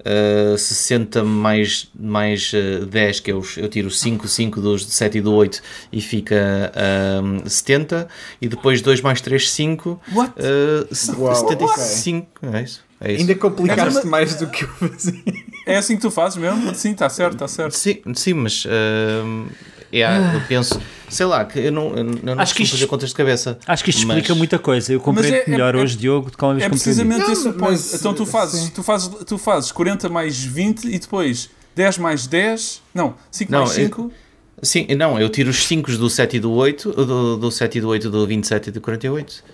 [0.00, 5.20] Uh, 60 mais, mais uh, 10, que eu, eu tiro 5, 5 dos 7 e
[5.20, 5.60] do 8
[5.92, 8.08] e fica ahm, 70.
[8.40, 10.00] E depois 2 mais 3, 5.
[10.12, 10.32] What?
[10.38, 12.26] Uh, Uau, 75.
[12.42, 12.88] É isso.
[13.00, 13.20] É isso.
[13.20, 15.22] Ainda complicaste É, mais do que eu fazia.
[15.66, 16.74] É assim que tu fazes mesmo?
[16.74, 17.72] Sim, está certo, está certo.
[17.72, 19.46] Sim, sim mas hum,
[19.92, 20.04] é,
[20.36, 23.14] eu penso, sei lá, que eu não, eu não Acho que isto- fazer contas de
[23.14, 23.58] cabeça.
[23.66, 24.92] Acho que isto Mas- explica muita coisa.
[24.92, 26.70] Eu compreendo é- é- melhor é- hoje, Diogo, de como É compreendi.
[26.82, 27.70] precisamente Não, esse o ponto.
[27.70, 28.70] mas, então tu fazes, sim.
[28.74, 32.82] tu, fazes, tu fazes 40 mais 20 e depois 10 mais 10.
[32.94, 34.12] Não, 5 Não, mais eu- 5.
[34.60, 37.80] Sim, não, eu tiro os 5 do 7 e do 8, do, do 7 e
[37.80, 39.44] do 8, do 27 e do 48.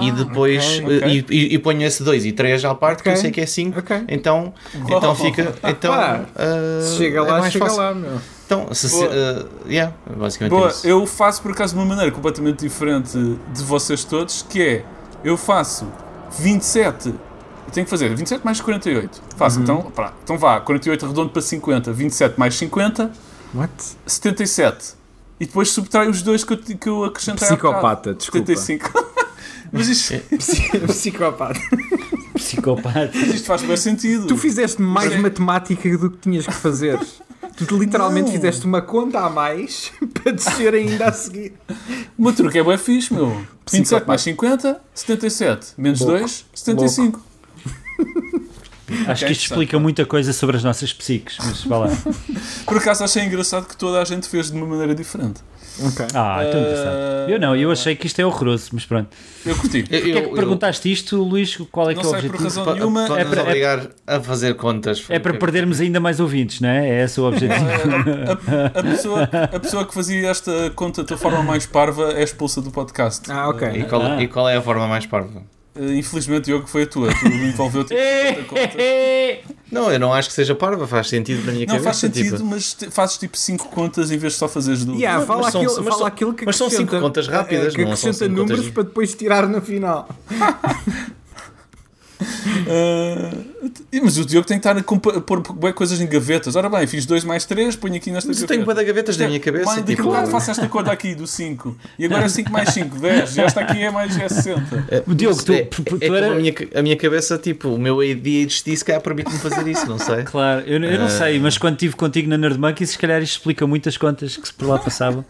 [0.00, 1.24] e depois ok, ok.
[1.28, 3.46] E, e- e ponho esse 2 e 3 à parte, que eu sei que é
[3.46, 3.78] 5.
[3.80, 4.04] ok.
[4.08, 4.54] Então,
[4.88, 4.96] Uau.
[4.98, 5.54] então fica.
[5.68, 7.80] Então, Pá, ah, Se chega é lá, mais chega fácil.
[7.82, 8.18] lá, meu.
[8.62, 10.86] Então, se, ah, yeah, basicamente Boa, é isso.
[10.86, 13.16] eu faço por acaso de uma maneira completamente diferente
[13.52, 14.84] de vocês todos, que é
[15.22, 15.86] eu faço
[16.38, 17.08] 27
[17.66, 19.22] eu tenho que fazer 27 mais 48.
[19.36, 23.10] Faço, então, pá, então vá, 48 redondo para 50, 27 mais 50,
[23.54, 23.72] What?
[24.06, 24.94] 77.
[25.40, 28.46] E depois subtrai os dois que eu, que eu acrescentei Psicopata, desculpa.
[28.54, 28.92] 75.
[29.72, 30.14] Mas isto,
[30.86, 31.60] Psicopata.
[32.34, 33.10] Psicopata.
[33.12, 34.26] mas isto faz bem sentido.
[34.26, 37.00] Tu fizeste mais é- matemática do que tinhas que fazer.
[37.56, 38.32] Tu literalmente Não.
[38.32, 41.52] fizeste uma conta a mais para descer ainda a seguir.
[42.18, 43.28] O meu truque é bem fixe, meu.
[43.70, 44.06] 27 Psicopata.
[44.08, 45.66] mais 50, 77.
[45.78, 46.18] Menos Louco.
[46.18, 47.20] 2, 75.
[49.06, 51.88] Acho que isto explica muita coisa sobre as nossas psiques, mas vá lá.
[52.66, 55.40] Por acaso achei engraçado que toda a gente fez de uma maneira diferente.
[55.82, 56.06] Ok.
[56.14, 57.30] Ah, tão Eh, engraçado.
[57.30, 59.08] Eu não, eu achei que isto é horroroso, mas pronto.
[59.44, 59.78] Eu curti.
[59.90, 61.56] Eu, Porquê é que perguntaste isto, Luís?
[61.72, 62.44] Qual é que é o sei, por objetivo?
[62.44, 63.04] razão nenhuma.
[63.18, 65.04] é para- é- obrigar a fazer contas.
[65.08, 66.88] É para perdermos ainda mais ouvintes, não é?
[67.00, 67.64] É esse o objetivo.
[67.64, 72.60] a, a pessoa, a pessoa que fazia esta conta da forma mais parva é expulsa
[72.60, 73.30] do podcast.
[73.30, 73.68] Ah, ok.
[73.74, 74.22] E qual, Ah.
[74.22, 75.42] e qual é a forma mais parva?
[75.76, 77.08] Eh, Infelizmente, Diogo, foi a tua.
[77.14, 79.54] Tu envolveu-te em 50 contas.
[79.72, 81.84] Não, eu não acho que seja parva, faz sentido na minha Não cabeça.
[81.84, 84.98] faz sentido, tipo, mas te- fazes tipo 5 contas em vez de só fazeres duas.
[85.00, 87.02] Yeah, Não, fala, mas são- aquilo, mas fala são- aquilo que mas são cinco acrescenta-
[87.02, 90.08] contas rápidas, é, que não são números contas- para depois tirar no final.
[92.66, 96.56] Eh, mas o Diogo tem que estar a, pôr bué coisas em gavetas.
[96.56, 98.64] Ora bem, fiz 2 mais 3, ponho aqui nesta Mas eu gaveta.
[98.64, 99.66] tenho de gavetas na minha cabeça.
[99.66, 101.76] Mãe, tipo, bocado faço esta conta aqui do 5.
[101.98, 103.36] E agora é 5 mais 5, 10.
[103.36, 104.84] E esta aqui é mais é 60.
[104.90, 107.68] é- Diogo, mas tu- é, tu- é tu era- a, minha, a minha cabeça, tipo,
[107.70, 110.22] o meu ADHD se calhar permite-me fazer isso, não sei.
[110.24, 111.10] Claro, eu, eu não Eh.
[111.10, 114.46] sei, mas quando estive contigo na Nerd Monkey, se calhar isto explica muitas contas que
[114.48, 115.24] se por lá passavam.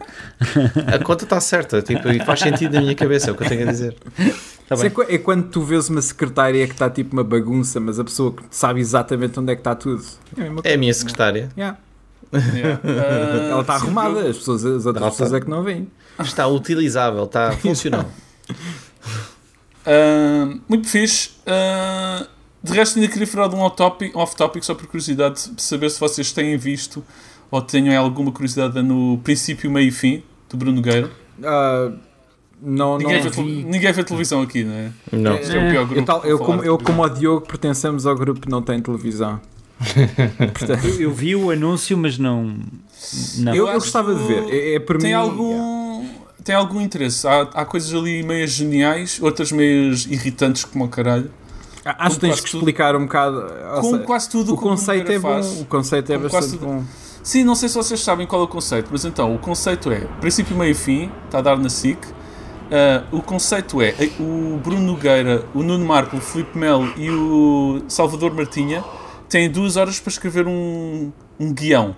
[0.93, 3.47] A conta está certa, tipo, e faz sentido na minha cabeça, é o que eu
[3.47, 3.95] tenho a dizer.
[4.67, 8.03] Tá é, é quando tu vês uma secretária que está tipo uma bagunça, mas a
[8.03, 10.03] pessoa que sabe exatamente onde é que está tudo.
[10.35, 11.49] É a É a minha secretária.
[11.55, 11.77] Yeah.
[12.33, 12.81] Yeah.
[12.83, 15.37] Eh, Ela está arrumada, as, pessoas, as outras Ela pessoas tá.
[15.37, 15.87] é que não veem.
[16.19, 18.09] Está utilizável, está funcional.
[19.85, 21.31] Ah, muito fixe.
[21.45, 22.25] Ah,
[22.63, 25.99] de resto, ainda queria falar de um off-topic, off-topic só por curiosidade, de saber se
[25.99, 27.05] vocês têm visto
[27.51, 31.11] ou tenham alguma curiosidade no princípio, meio e fim do Bruno Nogueira.
[31.43, 31.91] Ah,
[32.61, 34.91] não, Ninguém, não vê, ninguém vê televisão aqui, não é?
[35.11, 35.31] Não.
[35.33, 38.49] É o pior Eu, tal- eu, como, eu, como o Diogo, pertencemos ao grupo que
[38.49, 39.39] não tem televisão.
[40.57, 42.55] Portanto, Eu, eu vi o anúncio, mas não.
[43.37, 43.53] não.
[43.55, 44.43] eu, eu gostava de ver.
[44.49, 45.13] É, é para tem mim.
[45.13, 46.05] algum
[46.43, 47.27] tem algum interesse.
[47.27, 51.29] Há, há coisas ali meias geniais, outras meias irritantes como o caralho.
[51.83, 53.37] Ah, Acho que tens que tudo- explicar um bocado.
[53.75, 55.29] ou Com seja, quase tudo o conceito é bom.
[55.29, 55.61] faz.
[55.61, 56.83] O conceito é bastante tudo- bom.
[57.21, 60.01] Sim, não sei se vocês sabem qual é o conceito, mas então, o conceito é
[60.21, 61.97] princípio, meio e fim, está a dar na SIC.
[62.71, 67.09] Ah, o conceito é eh, o Bruno Nogueira, o Nuno Marco, o Filipe Melo e
[67.09, 68.83] o Salvador Martinha
[69.29, 71.95] têm duas horas para escrever um, um guião.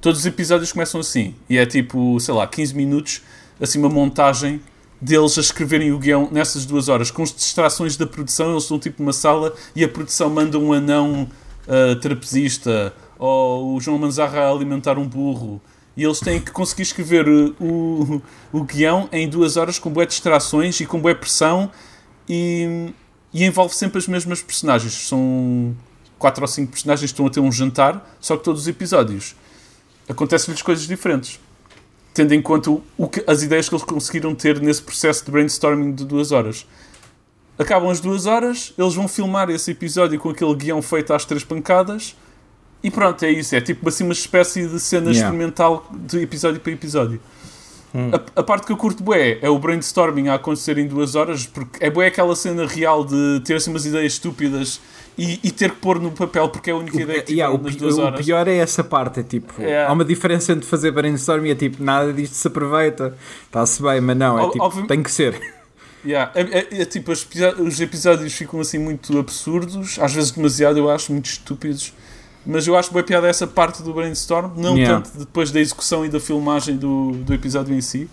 [0.00, 3.22] Todos os episódios começam assim, e é tipo, sei lá, 15 minutos,
[3.60, 4.60] assim uma montagem
[5.00, 8.78] deles a escreverem o guião nessas duas horas, com as distrações da produção, eles estão
[8.78, 11.28] tipo numa sala e a produção manda um anão
[11.66, 15.60] ah, trapezista ou o João Manzarra a alimentar um burro
[15.98, 18.22] e eles têm que conseguir escrever uh, o,
[18.52, 21.72] o guião em duas horas com boé distrações e com boé pressão
[22.28, 22.94] e,
[23.34, 24.92] e envolve sempre as mesmas personagens.
[24.92, 25.74] São
[26.16, 29.34] quatro ou cinco personagens que estão a ter um jantar, só que todos os episódios
[30.08, 31.40] acontecem-lhes coisas diferentes.
[32.14, 35.92] Tendo em conta o que, as ideias que eles conseguiram ter nesse processo de brainstorming
[35.92, 36.64] de duas horas.
[37.58, 41.42] Acabam as duas horas, eles vão filmar esse episódio com aquele guião feito às três
[41.42, 42.14] pancadas
[42.82, 43.54] e pronto, é isso.
[43.56, 45.20] É tipo assim uma espécie de cena Yeah.
[45.28, 47.20] experimental de episódio para episódio.
[48.34, 51.46] A, a parte que eu curto bué é o brainstorming a acontecer em duas horas,
[51.46, 54.78] porque é bué aquela cena real de ter assim umas ideias estúpidas
[55.16, 57.60] e, e ter que pôr no papel porque é a única ideia que Yeah, o,
[57.60, 58.24] nas duas o horas.
[58.24, 59.90] pior é essa parte, é tipo, Yeah.
[59.90, 63.16] há uma diferença entre fazer brainstorm e é tipo, nada disto se aproveita,
[63.46, 65.40] está-se bem, mas não, é Ó- tipo, óbvio- tem que ser.
[66.04, 70.88] Yeah, é, é- é tipo, os episódios ficam assim muito absurdos, às vezes demasiado, eu
[70.90, 71.92] acho, muito estúpidos.
[72.50, 75.02] Mas eu acho boa piada essa parte do brainstorm, não Yeah.
[75.02, 78.08] tanto depois da execução e da filmagem do, do episódio em si.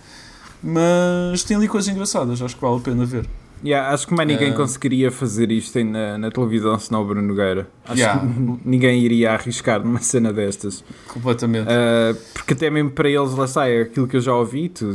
[0.62, 3.26] Mas tem ali coisas engraçadas, acho que vale a pena ver.
[3.64, 4.56] Yeah, acho que mais ninguém Ah.
[4.56, 7.68] conseguiria fazer isto na, na televisão senão o Bruno Nogueira.
[7.86, 8.20] Acho Yeah.
[8.22, 10.84] que ninguém iria arriscar numa cena destas.
[11.08, 11.68] Completamente.
[11.70, 14.94] Uh, porque até mesmo para eles, lá está, é aquilo que eu já ouvi, tu,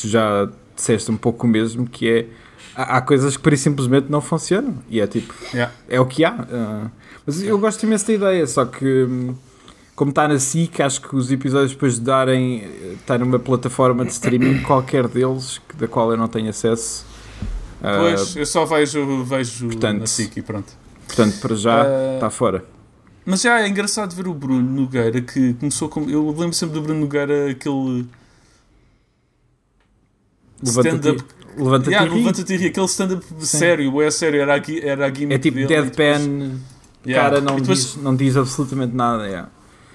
[0.00, 2.26] tu já disseste um pouco o mesmo, que é
[2.74, 4.76] há, há coisas que por simplesmente não funcionam.
[4.88, 5.72] E é tipo, Yeah.
[5.88, 6.32] é o que há.
[6.32, 9.34] Uh, mas eu gosto imenso da ideia, só que hum,
[9.94, 14.04] como está na SIC, acho que os episódios depois de darem, eh, estar numa plataforma
[14.04, 17.04] de streaming, qualquer deles, que- da qual eu não tenho acesso.
[17.80, 20.72] uh, Pois, eu só vejo, vejo portanto, na SIC e pronto.
[21.06, 22.64] portanto, para já Ah, está fora.
[23.24, 26.10] Mas já é engraçado ver o Bruno Nogueira que começou como.
[26.10, 28.04] Eu lembro sempre do Bruno Nogueira aquele.
[30.64, 31.22] Stand-up.
[31.56, 32.66] levanta Yeah, e levanta-te e ri.
[32.68, 35.96] Aquele stand-up sério, é sério, era a, gui- era a gimmick É tipo dele, depois-
[35.96, 36.58] deadpan,
[37.06, 37.28] Yeah.
[37.30, 39.26] cara não depois, diz, não diz absolutamente nada.
[39.26, 39.48] yeah.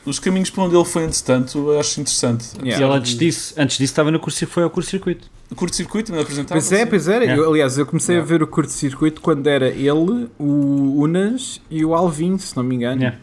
[0.05, 2.47] Os caminhos para onde ele foi, entretanto, eu acho interessante.
[2.63, 2.83] Yeah.
[2.83, 5.29] E ele antes disso, antes disso estava no curso, foi ao curso-circuito.
[5.49, 6.59] O curto-circuito me apresentava.
[6.59, 7.23] Pois é, pois era.
[7.25, 7.41] Yeah.
[7.43, 8.25] Eu, aliás, eu comecei Yeah.
[8.25, 12.75] a ver o curto-circuito quando era ele, o Unas e o Alvin, se não me
[12.75, 13.01] engano.
[13.01, 13.17] Yeah.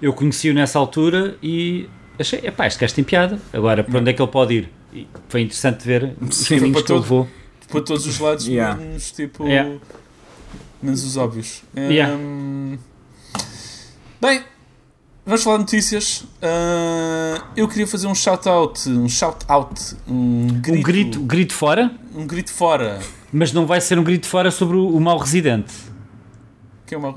[0.00, 1.88] Eu conheci-o nessa altura e
[2.18, 3.40] achei, epá, este gajo tem piada.
[3.52, 4.68] Agora, para onde é que ele pode ir?
[4.92, 6.56] E foi interessante ver os Sim.
[6.58, 7.28] caminhos Para que ele todo- levou.
[7.68, 8.76] Para todos os lados, Yeah.
[8.80, 9.44] menos tipo.
[10.82, 11.62] Menos os óbvios.
[11.76, 12.14] Yeah.
[12.14, 12.78] Hum,
[14.20, 14.42] Bem,
[15.24, 16.24] vamos falar de notícias.
[16.42, 22.26] Ah, eu queria fazer um shout-out, um shout-out, um grito, Um grito, grito fora, um
[22.26, 22.98] grito fora.
[23.32, 25.72] mas não vai ser um grito fora sobre o, o mau residente.
[26.86, 27.14] Que é, uma,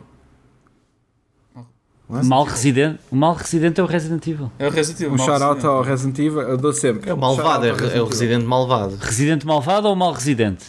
[2.09, 2.27] What?
[2.27, 4.51] Mal residente, o mal residente é o Resident Evil.
[4.59, 5.13] é o Resident Evil.
[5.13, 7.09] Um mal shout-out ao Resident Evil, eu dou sempre.
[7.09, 8.97] É o malvado, é, Um é o residente malvado.
[8.99, 10.65] Residente malvado ou mal residente?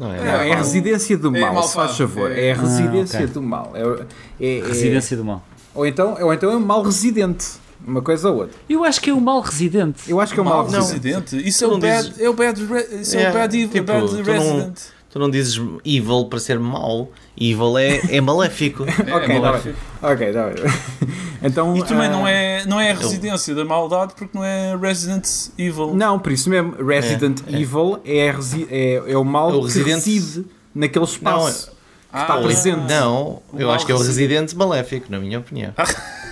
[0.00, 0.16] Não é?
[0.18, 2.32] Não, é a residência do É mal, se malvado, faz favor.
[2.32, 3.26] é- É a residência ok.
[3.34, 3.72] do mal.
[3.74, 3.80] É,
[4.44, 5.44] é- é- Residência do mal.
[5.74, 7.46] ou, então, ou então é um mal residente.
[7.86, 8.56] Uma coisa ou outra.
[8.68, 10.10] Eu acho que é o mal residente.
[10.10, 11.36] Eu acho que é um mal, Mal residente.
[11.46, 13.84] Isso é o não bad, é o bad, re- isso é, É, o bad, tipo,
[13.86, 14.78] bad tu não- resident.
[15.12, 17.10] Tu não dizes evil para ser mau.
[17.36, 18.84] Evil é, é maléfico.
[18.84, 19.78] É, Ok, é tá maléfico.
[20.02, 20.64] Ok, tá bem.
[21.42, 24.76] então, E também ah, não é, não é a residência da maldade porque não é
[24.76, 25.26] Resident
[25.58, 25.94] Evil.
[25.94, 27.60] Não, por isso mesmo, Resident É, é.
[27.60, 31.72] Evil é, resi- é, é o mal É o que residente- reside naquele espaço.
[32.12, 32.88] Ah, está Ou- presente.
[32.88, 35.72] Não, eu mal acho que é o residente maléfico, na minha opinião.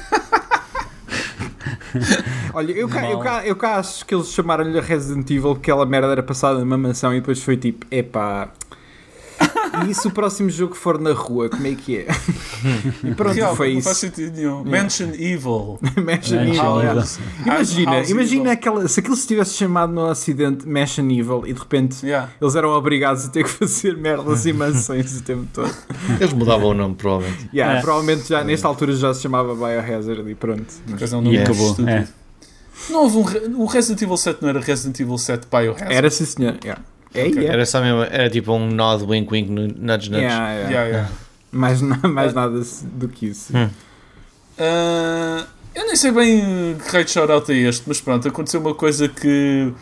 [2.55, 6.09] Olha, eu cá, eu, cá, eu acho que eles chamaram-lhe Resident Evil porque aquela merda
[6.09, 8.51] era passada numa mansão e depois foi tipo, epá.
[9.89, 12.07] E se o próximo jogo for na rua, como é que é?
[13.05, 13.89] e pronto, Real, foi não isso.
[13.89, 14.65] faz sentido nenhum.
[14.65, 15.79] Mansion Evil.
[16.05, 17.05] Mansion Evil, yeah.
[17.45, 18.53] Imagina, House imagina Evil.
[18.53, 22.31] aquela, se aquilo se tivesse chamado no acidente Mansion Evil e de repente Yeah.
[22.41, 25.75] eles eram obrigados a ter que fazer merdas e mansões o tempo todo.
[26.21, 27.49] Eles mudavam o nome, provavelmente.
[27.53, 27.83] Yeah, É.
[27.83, 30.67] Provavelmente já nesta altura já se chamava Biohazard e pronto.
[30.89, 31.77] Mas é um E nome acabou.
[31.87, 32.07] É.
[32.91, 33.17] Não houve
[33.49, 35.93] um, o Resident Evil 7 não era Resident Evil 7 Biohazard.
[35.95, 36.57] Era sim senhor.
[36.65, 36.83] Yeah.
[37.15, 37.35] É, Ok.
[37.37, 37.53] yeah.
[37.55, 40.23] Era só mesmo, era tipo um nod wink wink no- nudge nudge.
[40.25, 40.71] Yeah, yeah.
[40.71, 41.11] Yeah, yeah.
[41.51, 42.61] Mais, mais nada
[42.93, 43.57] do que isso.
[43.57, 43.71] Hum.
[44.59, 48.61] Ah, eu nem sei bem uh, que raio de shout-out é este, mas pronto, aconteceu
[48.61, 49.73] uma coisa que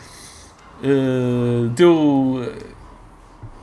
[0.83, 2.53] uh, deu,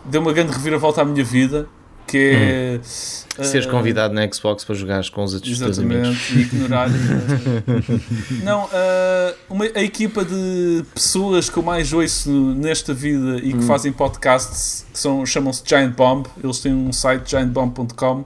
[0.05, 1.67] deu uma grande reviravolta à minha vida,
[2.07, 2.81] que é...
[2.83, 6.09] Seres uh, convidado na Xbox para jogares com os outros teus amigos.
[6.09, 6.89] Exatamente, e ignorar.
[8.45, 13.57] não, ah, uma, a equipa de pessoas que eu mais ouço nesta vida e que
[13.57, 13.63] Hum.
[13.63, 16.27] fazem podcasts que são, chamam-se Giant Bomb.
[16.43, 18.25] Eles têm um site, giantbomb.com.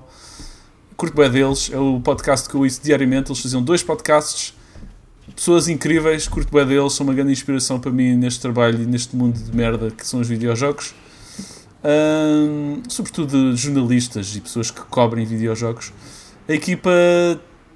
[0.97, 3.31] Curto bem deles, é o podcast que eu ouço diariamente.
[3.31, 4.55] Eles faziam dois podcasts.
[5.35, 9.15] Pessoas incríveis, curto bem deles, são uma grande inspiração para mim neste trabalho e neste
[9.15, 10.95] mundo de merda que são os videojogos.
[11.83, 15.93] Ahm, sobretudo de jornalistas e pessoas que cobrem videojogos.
[16.49, 16.91] A equipa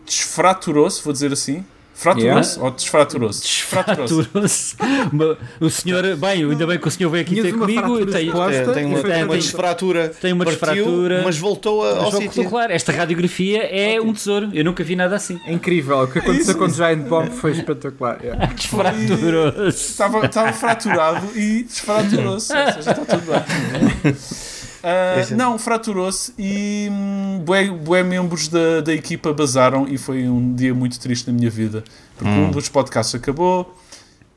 [0.04, 1.64] desfraturou-se, vou dizer assim.
[1.94, 3.42] Fraturou-se ou desfraturou-se?
[3.42, 4.76] Desfraturou-se.
[5.60, 8.00] O senhor, bem, ainda bem que o senhor veio aqui ter comigo.
[8.00, 10.08] É, tem e uma, tem uma desfratura.
[10.08, 11.22] Tem uma Partiu, desfratura.
[11.24, 12.48] Mas voltou a- Mas ao sítio.
[12.48, 14.50] claro, esta radiografia é um tesouro.
[14.52, 15.38] Eu nunca vi nada assim.
[15.46, 15.98] É incrível.
[16.02, 16.70] O que aconteceu Isso, com o.
[16.70, 18.18] Giant Bomb foi espetacular.
[18.22, 18.46] yeah.
[18.54, 19.90] Desfraturou-se.
[19.90, 22.52] Estava, estava fraturado e desfraturou-se.
[22.52, 24.16] Ou seja, está tudo bem.
[24.82, 30.28] Ah, é- não, fraturou-se e hum, bué, bué membros da, da equipa basaram e foi
[30.28, 31.84] um dia muito triste na minha vida.
[32.16, 32.46] Porque Hum.
[32.48, 33.76] um dos podcasts acabou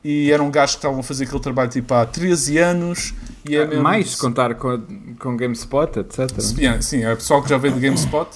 [0.04, 3.12] e eram gajos que estavam a fazer aquele trabalho tipo há 13 anos
[3.48, 4.80] e é mesmo- Mais contar com,
[5.18, 6.30] com GameSpot, etc.
[6.58, 8.28] Yeah, sim, é pessoal que já veio do GameSpot.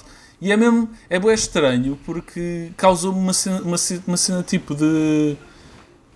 [0.42, 5.36] E é mesmo, é bem estranho porque causou-me uma cena, uma, uma cena tipo de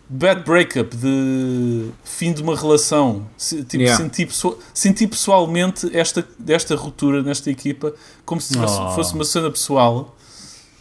[0.08, 3.26] bad breakup, de fim de uma relação.
[3.38, 4.02] Tipo, Yeah.
[4.02, 4.28] senti,
[4.72, 7.92] senti pessoalmente esta, esta ruptura nesta equipa
[8.24, 8.90] como se fosse, Oh.
[8.94, 10.16] fosse uma cena pessoal.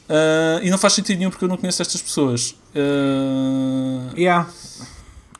[0.09, 2.55] Ah, e não faz sentido nenhum porque eu não conheço estas pessoas.
[2.75, 4.47] Ah, Yeah.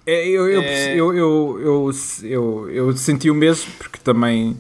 [0.06, 1.92] É, eu, eu, É- eu, eu, eu,
[2.24, 4.58] eu, eu senti o mesmo porque também.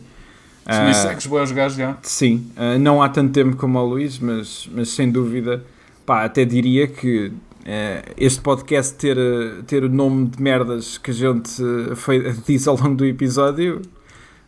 [0.65, 1.97] ah, segues bem aos gajos já.
[2.01, 5.61] Sim, ah, não há tanto tempo como o Luís, mas, mas sem dúvida,
[6.05, 7.31] pá, até diria que
[8.17, 12.67] este podcast ter, eh, ter o nome de merdas que a gente eh, foi, diz
[12.67, 13.81] ao longo do episódio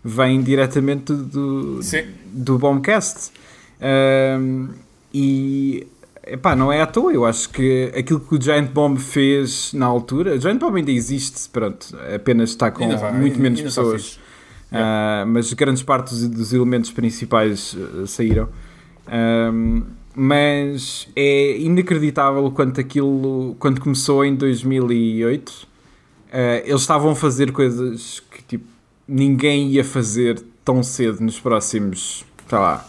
[0.03, 2.03] vem diretamente do, Sim.
[2.31, 3.31] do Bombcast.
[3.81, 4.69] Ahm,
[5.13, 5.87] e
[6.27, 9.85] epá, não é à toa, eu acho que aquilo que o Giant Bomb fez na
[9.85, 14.19] altura, o Giant Bomb ainda existe, pronto, apenas está com vai, muito menos ainda pessoas.
[14.71, 18.49] Ah, mas grandes partes dos, dos elementos principais saíram.
[19.07, 19.83] Ahm,
[20.15, 25.67] mas é inacreditável quanto aquilo, quando começou em 2008,
[26.31, 28.65] eh, eles estavam a fazer coisas que tipo,
[29.07, 32.87] ninguém ia fazer tão cedo nos próximos, sei lá,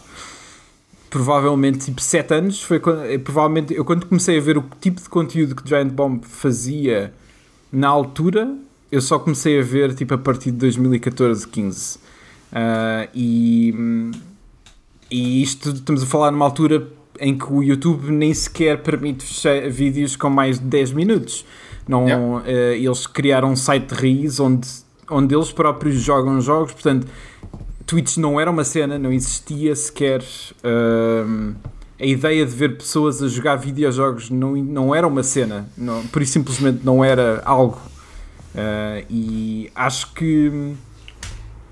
[1.09, 2.61] provavelmente tipo 7 anos.
[2.61, 5.91] Foi quando, eh, provavelmente eu quando comecei a ver o tipo de conteúdo que Giant
[5.91, 7.13] Bomb fazia
[7.71, 8.57] na altura,
[8.91, 11.99] eu só comecei a ver tipo a partir de 2014, 15.
[12.51, 13.73] Ah, e,
[15.11, 16.87] e isto estamos a falar numa altura
[17.19, 19.25] em que o YouTube nem sequer permite
[19.69, 21.45] vídeos com mais de 10 minutos.
[21.87, 22.05] Não,
[22.45, 24.67] eh, eles criaram um site de raiz onde,
[25.09, 27.07] onde eles próprios jogam jogos, portanto,
[27.85, 30.21] Twitch não era uma cena, não existia sequer.
[31.25, 31.53] hum,
[31.99, 36.21] a ideia de ver pessoas a jogar videojogos não, não era uma cena, não, por
[36.21, 37.81] isso simplesmente não era algo.
[38.57, 40.75] Ah, e acho que hum,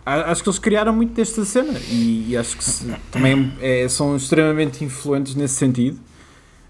[0.05, 4.15] acho que eles criaram muito desta cena e, e acho que se- também é- são
[4.15, 5.99] extremamente influentes nesse sentido.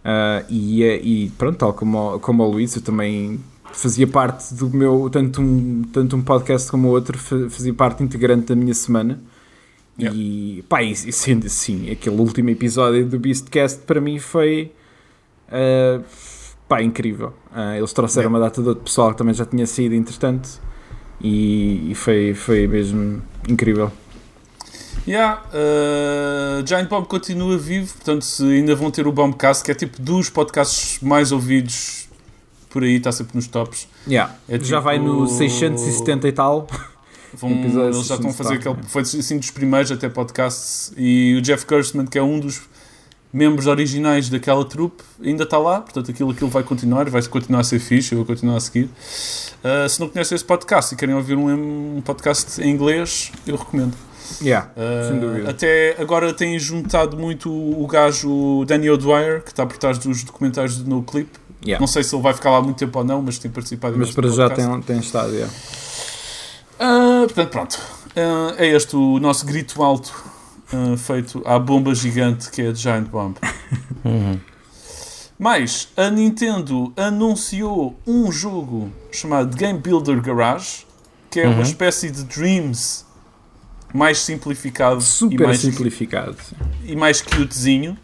[0.03, 3.39] Ah, e, é- e pronto, tal como, como o Luís, eu também
[3.73, 8.03] fazia parte do meu, tanto um, tanto um podcast como o outro, fa- fazia parte
[8.03, 9.19] integrante da minha semana.
[9.97, 14.71] E pá, e, sendo assim, aquele último episódio do Beastcast para mim foi
[15.49, 16.01] ah,
[16.67, 17.33] pá, incrível.
[17.51, 20.49] Ah, eles trouxeram uma data de outro pessoal que também já tinha saído entretanto
[21.21, 23.91] e, e foi, foi mesmo incrível.
[25.07, 29.75] Yeah, uh, Giant Bomb continua vivo, portanto, se ainda vão ter o Bombcast, que é
[29.75, 32.07] tipo dos podcasts mais ouvidos
[32.69, 33.87] por aí, está sempre nos tops.
[34.07, 34.35] Yeah.
[34.49, 36.67] É já tipo- vai no 670 e tal.
[37.35, 38.87] Vão, eles já estão a fazer 60, aquele.
[38.87, 40.93] Foi assim dos primeiros até podcasts.
[40.97, 42.61] E o Jeff Gerstmann, que é um dos
[43.35, 45.81] membros originais daquela trupe, ainda está lá.
[45.81, 48.13] Portanto, aquilo, aquilo vai continuar, vai continuar a ser fixe.
[48.13, 48.85] Eu vou continuar a seguir.
[48.85, 53.57] Uh, se não conhecem esse podcast e querem ouvir um, um podcast em inglês, eu
[53.57, 53.93] recomendo.
[54.41, 55.49] Yeah, Uh, sem dúvida.
[55.51, 60.77] Até agora têm juntado muito o gajo Danny O'Dwyer, que está por trás dos documentários
[60.77, 61.29] do No Clip.
[61.63, 61.79] Yeah.
[61.79, 64.11] Não sei se ele vai ficar lá muito tempo ou não, mas tem participado Mas
[64.11, 65.33] para já tem, tem estado.
[65.33, 65.53] Yeah.
[66.79, 67.79] Ah, portanto, pronto.
[68.57, 70.13] É este o nosso grito alto
[70.75, 73.35] ah, feito à bomba gigante que é a Giant Bomb.
[75.37, 80.85] Mas a Nintendo anunciou um jogo chamado Game Builder Garage,
[81.29, 83.05] que é uma espécie de Dreams
[83.93, 86.37] mais simplificado e Super mais, simplificado.
[86.83, 87.97] e mais cutezinho.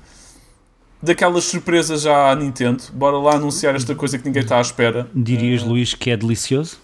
[1.02, 2.84] Daquelas surpresas já à Nintendo.
[2.94, 5.10] Bora lá anunciar esta coisa que ninguém está à espera.
[5.16, 6.78] Dirias, Luís, que é delicioso?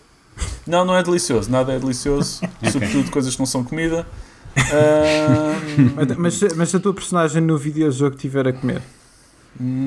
[0.65, 4.07] Não, não é delicioso, nada é delicioso, sobretudo coisas que não são comida.
[5.95, 8.81] Mas, mas, mas se a tua personagem no videojogo estiver a comer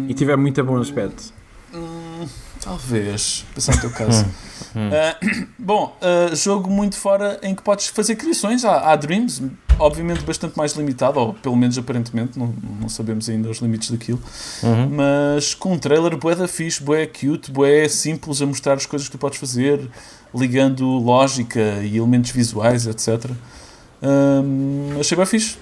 [0.08, 1.32] e tiver muito bom aspecto,
[1.74, 2.26] hum,
[2.60, 4.26] talvez, pensar no teu caso.
[4.74, 5.16] Ah,
[5.58, 8.64] bom, ah, jogo muito fora em que podes fazer criações.
[8.64, 9.42] Há, há Dreams,
[9.78, 14.20] obviamente bastante mais limitado, ou pelo menos aparentemente, não, não sabemos ainda os limites daquilo.
[14.90, 19.08] Mas com um trailer bué da fixe, bué cute, bué simples a mostrar as coisas
[19.08, 19.88] que tu podes fazer,
[20.34, 23.30] ligando lógica e elementos visuais, etc.
[24.02, 25.56] Ahm, achei bem fixe.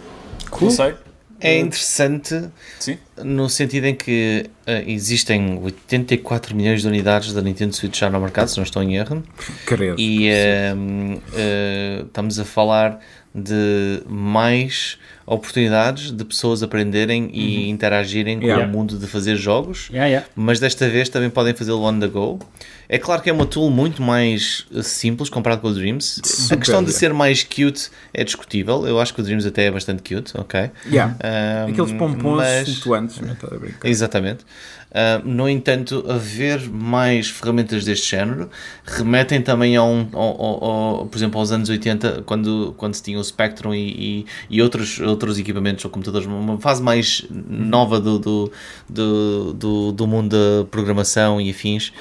[0.61, 0.95] Não sei.
[1.41, 2.49] É interessante
[2.81, 2.99] Sim.
[3.23, 8.19] no sentido em que eh, existem 84 milhões de unidades da Nintendo Switch já no
[8.21, 9.23] mercado, se não estou em erro,
[9.65, 9.95] querer.
[9.97, 12.99] e ehm, eh, estamos a falar
[13.33, 18.65] de mais oportunidades de pessoas aprenderem e interagirem Yeah.
[18.65, 20.27] com o mundo de fazer jogos, Yeah, yeah.
[20.35, 22.41] mas desta vez também podem fazê-lo on the go.
[22.89, 26.21] É claro que é uma tool muito mais eh, simples comparado com o Dreams.
[26.25, 26.99] a Super, questão de yeah.
[26.99, 28.87] ser mais cute é discutível.
[28.87, 30.71] Eu acho que o Dreams até é bastante cute, ok?
[30.91, 31.15] Yeah.
[31.23, 33.19] Ahm, Aqueles pompons mas- flutuantes.
[33.19, 33.87] a brincar.
[33.89, 34.45] Exatamente.
[34.91, 38.49] Ah, no entanto, haver mais ferramentas deste género
[38.87, 43.03] remetem também a um, ao- ao- ao- por exemplo, aos anos 80, quando, quando se
[43.03, 48.01] tinha o Spectrum e, e, e outros, outros equipamentos ou computadores, uma fase mais nova
[48.01, 48.53] do, do,
[48.89, 51.93] do, do, do mundo da programação e afins,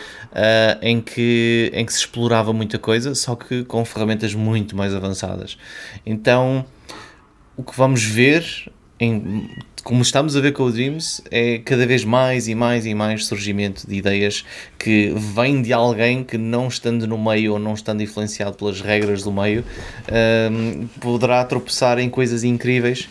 [0.81, 5.57] em, que, em que se explorava muita coisa, só que com ferramentas muito mais avançadas.
[6.05, 6.65] Então,
[7.55, 8.45] o que vamos ver,
[8.99, 9.49] em,
[9.83, 13.25] como estamos a ver com o Dreams, é cada vez mais e mais e mais
[13.25, 14.43] surgimento de ideias
[14.77, 19.23] que vêm de alguém que, não estando no meio ou não estando influenciado pelas regras
[19.23, 19.63] do meio,
[20.51, 23.07] hum, poderá tropeçar em coisas incríveis.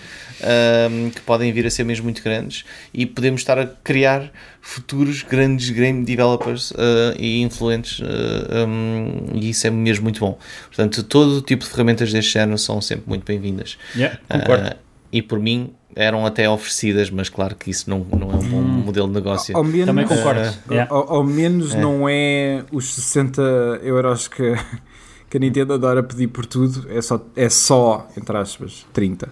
[0.91, 4.31] Hum, que podem vir a ser mesmo muito grandes e podemos estar a criar
[4.61, 10.39] futuros grandes game developers uh, e influentes uh, um, e isso é mesmo muito bom
[10.67, 14.69] portanto todo o tipo de ferramentas deste género são sempre muito bem-vindas Yeah, concordo.
[14.69, 14.77] ah,
[15.13, 18.61] e por mim eram até oferecidas, mas claro que isso não, não é um bom
[18.61, 19.57] modelo de negócio.
[19.57, 20.41] Ao menos, Também concordo.
[20.41, 20.93] Ah, Yeah.
[20.95, 23.41] ao, ao menos não é os 60
[23.83, 24.55] euros que,
[25.31, 29.31] que a Nintendo adora pedir por tudo, é só, é só entre aspas, 30.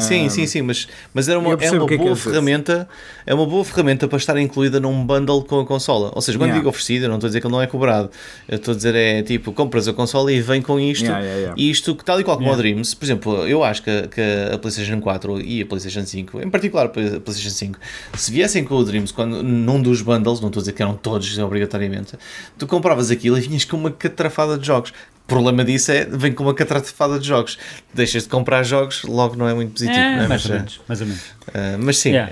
[0.00, 2.88] Sim, sim, sim, mas, mas era uma, é uma que é que boa é ferramenta,
[3.26, 6.10] é uma boa ferramenta para estar incluída num bundle com a consola.
[6.14, 6.60] Ou seja, quando Yeah.
[6.60, 8.10] digo oferecido, eu não estou a dizer que ele não é cobrado.
[8.48, 11.04] Eu estou a dizer é tipo, compras a consola e vem com isto.
[11.04, 11.54] Yeah, yeah.
[11.56, 12.58] E isto, tal e qual como Yeah.
[12.58, 14.20] o Dreams, por exemplo, eu acho que, a- que
[14.54, 17.78] a PlayStation 4 e a PlayStation 5, em particular a PlayStation 5,
[18.16, 20.94] se viessem com o Dreams quando, num dos bundles, não estou a dizer que eram
[20.94, 22.14] todos obrigatoriamente,
[22.58, 24.92] tu compravas aquilo e vinhas com uma catrafada de jogos.
[25.32, 27.58] O problema disso é, vem com uma catrafada de jogos.
[27.94, 29.98] Deixas de comprar jogos, logo não é muito positivo.
[29.98, 30.28] É, não é?
[30.28, 31.22] mais Mas, ou menos, mais ou menos.
[31.22, 32.30] Uh, mas sim, Yeah,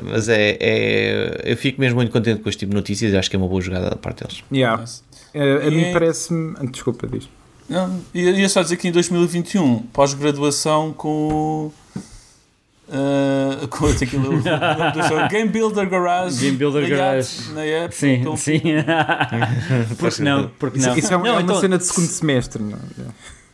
[0.00, 3.16] uh, mas é, é- Eu fico mesmo muito contente com este tipo de notícias e
[3.16, 4.42] acho que é uma boa jogada da parte deles.
[4.52, 4.82] Yeah.
[5.34, 6.54] Eh, a E mim é- parece-me.
[6.70, 7.28] Desculpa, diz.
[7.68, 11.70] Não, ia, ia só dizer que em 2021, pós-graduação com.
[12.94, 13.64] Uh,
[14.02, 16.38] aquilo, do jogo, Game Builder Garage.
[16.44, 17.50] Game Builder Garage.
[17.54, 18.60] Na Yacht, Sim, pelo- sim.
[19.98, 20.50] porque não?
[20.58, 20.96] Porque Isso, não?
[20.98, 22.62] isso é, um- Não, é uma então, cena de segundo semestre.
[22.62, 22.78] Não?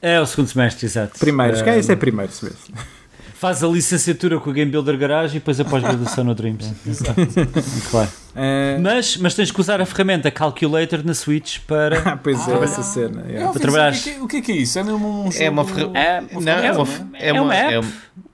[0.03, 0.15] é?
[0.15, 1.19] É o segundo semestre, exato.
[1.19, 2.75] Primeiros, que Eh, é, isso é primeiro semestre.
[3.35, 6.73] Faz a licenciatura com o Game Builder Garage e depois a pós-graduação no Dreams.
[7.91, 8.09] claro.
[8.35, 12.01] Eh, Mas, mas tens que usar a ferramenta Calculator na Switch para.
[12.01, 12.65] ah, pois é, Ah.
[12.65, 13.21] essa cena.
[13.23, 14.77] Ouvi dizer, trabalhares- O que, é que- o que é que é isso?
[14.79, 15.31] É mesmo um.
[15.37, 17.75] É uma ferra- É, uma Não, é uma, ferramenta, é É uma, uma app.
[17.75, 17.89] é uma,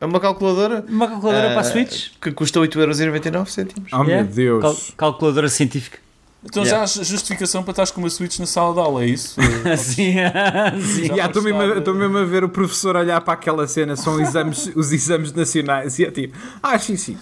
[0.05, 2.09] é uma calculadora Uma calculadora para a uh, Switch?
[2.21, 3.73] que custa 8,99€.
[3.93, 4.25] Oh Yeah.
[4.25, 4.63] meu Deus.
[4.63, 5.99] Cal- calculadora científica.
[6.47, 9.37] Então já há justificação para estás com uma Switch na sala de aula, é isso?
[9.79, 10.15] Sim,
[10.95, 11.03] sim.
[11.05, 14.21] Yeah, Estou mesmo, a- estou mesmo a ver o professor olhar para aquela cena, são
[14.21, 17.17] exames, os exames nacionais, e é tipo, ah, sim, sim.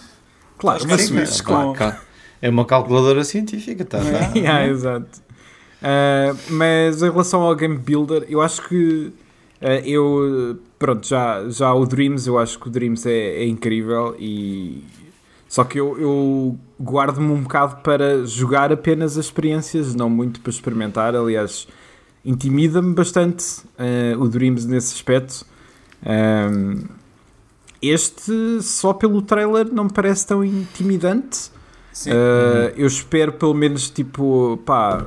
[0.59, 1.97] Claro, Acho uma é Switch, Switch claro.
[2.41, 3.99] É uma calculadora científica, tá?
[4.35, 5.23] Yeah, exato.
[5.81, 8.75] Uh, mas em relação ao Game Builder, eu acho que
[9.07, 9.13] uh,
[9.85, 14.85] eu, pronto, já, já o Dreams, eu acho que o Dreams é, é incrível e
[15.53, 20.49] só que eu, eu guardo-me um bocado para jogar apenas as experiências, não muito para
[20.49, 21.15] experimentar.
[21.15, 21.69] Aliás,
[22.25, 25.45] intimida-me bastante uh, o Dreams nesse aspecto.
[26.07, 26.85] Um,
[27.83, 31.51] este, só pelo trailer, não me parece tão intimidante.
[31.93, 32.13] Sim.
[32.13, 35.05] Uh, eu espero pelo menos tipo pá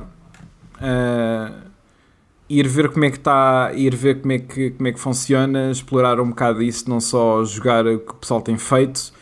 [0.76, 1.65] uh,
[2.48, 5.70] ir ver como é que está ir ver como é que, como é que funciona
[5.70, 9.12] explorar um bocado isso, não só jogar o que o pessoal tem feito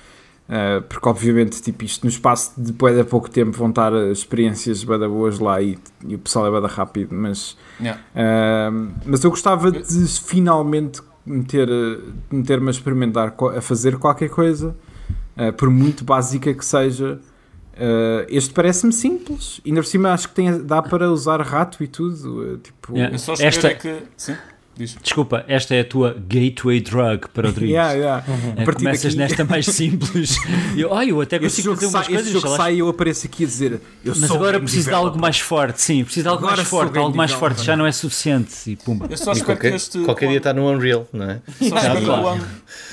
[0.49, 4.85] uh, porque obviamente tipo, isto no espaço de depois de pouco tempo vão estar experiências
[4.85, 8.01] bada boas lá e, e o pessoal é bada rápido mas, Yeah.
[8.15, 11.69] uh, mas eu gostava de finalmente meter,
[12.31, 14.77] meter-me a experimentar a fazer qualquer coisa
[15.37, 17.19] uh, por muito básica que seja
[17.77, 19.61] Uh, este parece-me simples.
[19.65, 22.55] E ainda por cima acho que tem, dá para usar rato e tudo.
[22.55, 23.15] uh, tipo, Yeah.
[23.15, 24.03] Eu só espero Esta- é que.
[24.17, 24.37] Sim,
[24.77, 24.97] diz.
[25.03, 27.73] Desculpa, esta é a tua gateway drug para o Dreams.
[27.73, 28.25] yeah, yeah.
[28.53, 30.37] A partir começas daqui- nesta mais simples.
[30.77, 32.29] E eu, ai, eu até consigo fazer umas coisas.
[32.33, 33.73] jogo sai e eu apareço aqui a dizer
[34.05, 36.69] eu Mas sou agora preciso de algo mais forte, sim, preciso de algo Agora mais
[36.69, 39.07] forte, algo mais forte já não é suficiente e pumba.
[39.11, 39.99] Eu só E espero qualquer, que este.
[40.01, 41.41] qualquer dia está no Unreal, não é?
[41.61, 42.23] Só espero, que claro.
[42.23, 42.41] o on-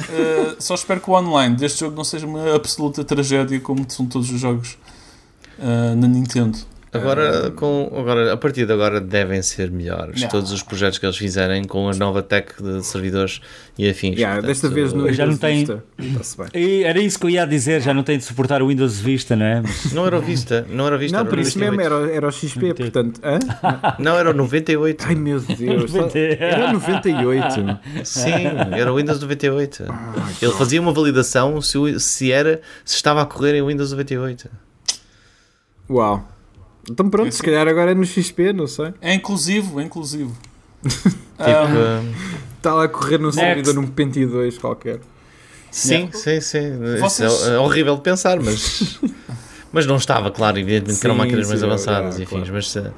[0.10, 4.06] eh, só espero que o online deste jogo não seja uma absoluta tragédia como são
[4.06, 4.78] todos os jogos
[5.60, 6.58] eh, na Nintendo.
[6.94, 10.16] Agora, com, agora, a partir de agora devem ser melhores.
[10.18, 10.30] Yeah.
[10.30, 13.40] Todos os projetos que eles fizerem com a nova tech de servidores
[13.78, 14.16] e afins.
[14.18, 15.84] Yeah, Portanto, desta vez no Já não tem- Vista.
[16.54, 19.38] E era isso que eu ia dizer, já não tem de suportar o Windows Vista,
[19.38, 19.62] não é?
[19.62, 21.16] Mas- Não era o Vista, não era o Vista.
[21.18, 22.04] Não, era por isso mesmo 98.
[22.10, 22.92] era, era o XP, 98.
[22.92, 23.22] portanto.
[23.24, 23.96] hã?
[23.98, 25.06] Não, era o 98.
[25.08, 25.94] Ai meu Deus,
[26.40, 27.80] era 98.
[28.04, 28.30] Sim,
[28.74, 29.86] era o Windows 98.
[30.42, 34.50] Ele fazia uma validação se, se era se estava a correr em Windows 98.
[35.90, 36.28] Uau.
[36.90, 38.94] Então pronto, se calhar agora é no XP, não sei.
[39.02, 40.36] É inclusivo, é inclusivo.
[40.84, 42.02] Tipo, Ah,
[42.58, 43.40] Está lá a correr no Next.
[43.40, 45.00] servidor num Penti 2 qualquer.
[45.72, 46.78] sim, sim, sim.
[47.00, 49.00] Vocês- Isso é, é horrível de pensar, mas.
[49.74, 52.54] Mas não estava, claro, evidentemente que eram Sim, máquinas mais sim, avançadas, é, enfim, claro.
[52.56, 52.92] mas eh,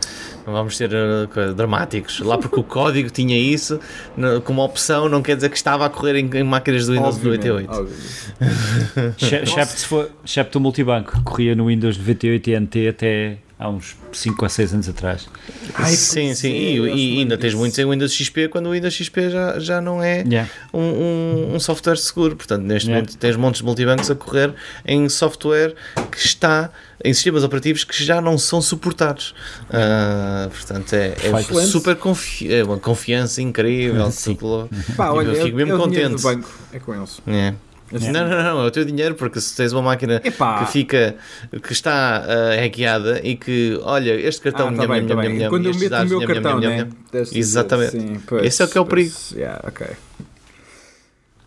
[0.44, 2.20] não vamos ser eh, dramáticos.
[2.22, 3.80] Lá porque o código tinha isso
[4.18, 7.18] no- como opção, não quer dizer que estava a correr em, em máquinas do Windows
[7.18, 7.72] Obviamente, 98.
[7.80, 9.20] obviamente.
[9.24, 13.38] Xe- Excepto se for- excepto o multibanco, que corria no Windows 98 e NT até
[13.64, 15.28] há uns 5 ou 6 anos atrás.
[15.76, 18.72] Ai, sim, sim, é, e, eu e ainda tens muitos em Windows XP quando o
[18.74, 20.50] Windows XP já, já não é Yeah.
[20.74, 22.36] um, um- um software seguro.
[22.36, 23.02] Portanto, neste Yeah.
[23.06, 24.54] momento tens montes de multibancos a correr
[24.86, 25.74] em software
[26.12, 26.70] que está
[27.06, 29.34] em sistemas operativos que já não são suportados.
[29.70, 34.12] Ah, portanto, é, é super confi é uma confiança incrível.
[34.24, 36.16] Tudo- Pá, olha, eu fico mesmo dinheiro contente.
[36.16, 37.22] do banco, é com eles.
[37.28, 37.54] É.
[37.94, 38.12] Assim.
[38.12, 40.66] Não, não, não, é o teu dinheiro, porque se tens uma máquina Epá.
[40.66, 41.16] que fica,
[41.62, 45.30] que está uh, hackeada e que, olha, este cartão, Ah, tá nham, bem, nham, tá
[45.30, 46.90] nham, Quando eu meto o dados, meu nham, nham, cartão, nham, né?
[47.12, 47.92] dizer, Exatamente.
[47.92, 49.14] sim, pois, Esse é o que é o perigo.
[49.36, 49.88] yeah, ok.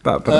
[0.02, 0.38] Pá, pronto.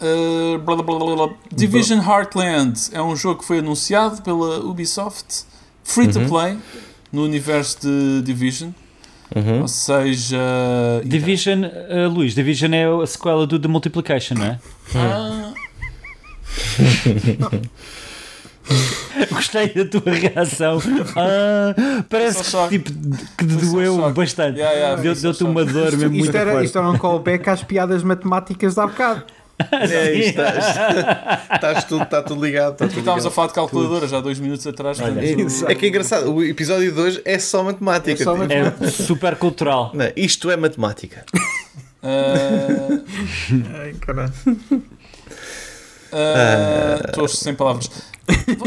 [0.00, 1.34] ah, blá, blá, blá, blá, blá.
[1.52, 5.44] Division Heartland é um jogo que foi anunciado pela Ubisoft,
[5.82, 6.28] free to Uhum.
[6.28, 6.58] play,
[7.12, 8.70] no universo de Division.
[9.34, 9.62] Uhum.
[9.62, 10.38] Ou seja.
[11.04, 14.58] Division, uh, Luís, Division é a sequela do The Multiplication, não é?
[14.94, 15.52] Ah,
[19.30, 20.78] Gostei da tua reação.
[21.16, 21.74] Ah,
[22.08, 22.92] parece que, tipo,
[23.38, 24.58] que te doeu bastante.
[24.58, 26.66] Yeah, yeah, Deu-te uma dor mesmo muito Isto era, forte.
[26.66, 29.24] isto era um callback às piadas matemáticas de há bocado.
[29.72, 32.72] É, isto está, estás tudo, está tudo ligado.
[32.74, 33.34] Está tudo estávamos a ligado.
[33.34, 35.00] falar de calculadoras há dois minutos atrás.
[35.00, 35.14] Olha.
[35.14, 38.12] portanto, É que é engraçado, o episódio de hoje é só matemática.
[38.22, 38.44] É só tipo.
[38.46, 38.84] matemática.
[38.84, 39.90] É super cultural.
[39.94, 41.24] Não, isto é matemática.
[42.02, 43.00] ah,
[43.82, 44.32] Ai, caralho.
[46.12, 47.90] ah, Estou sem palavras.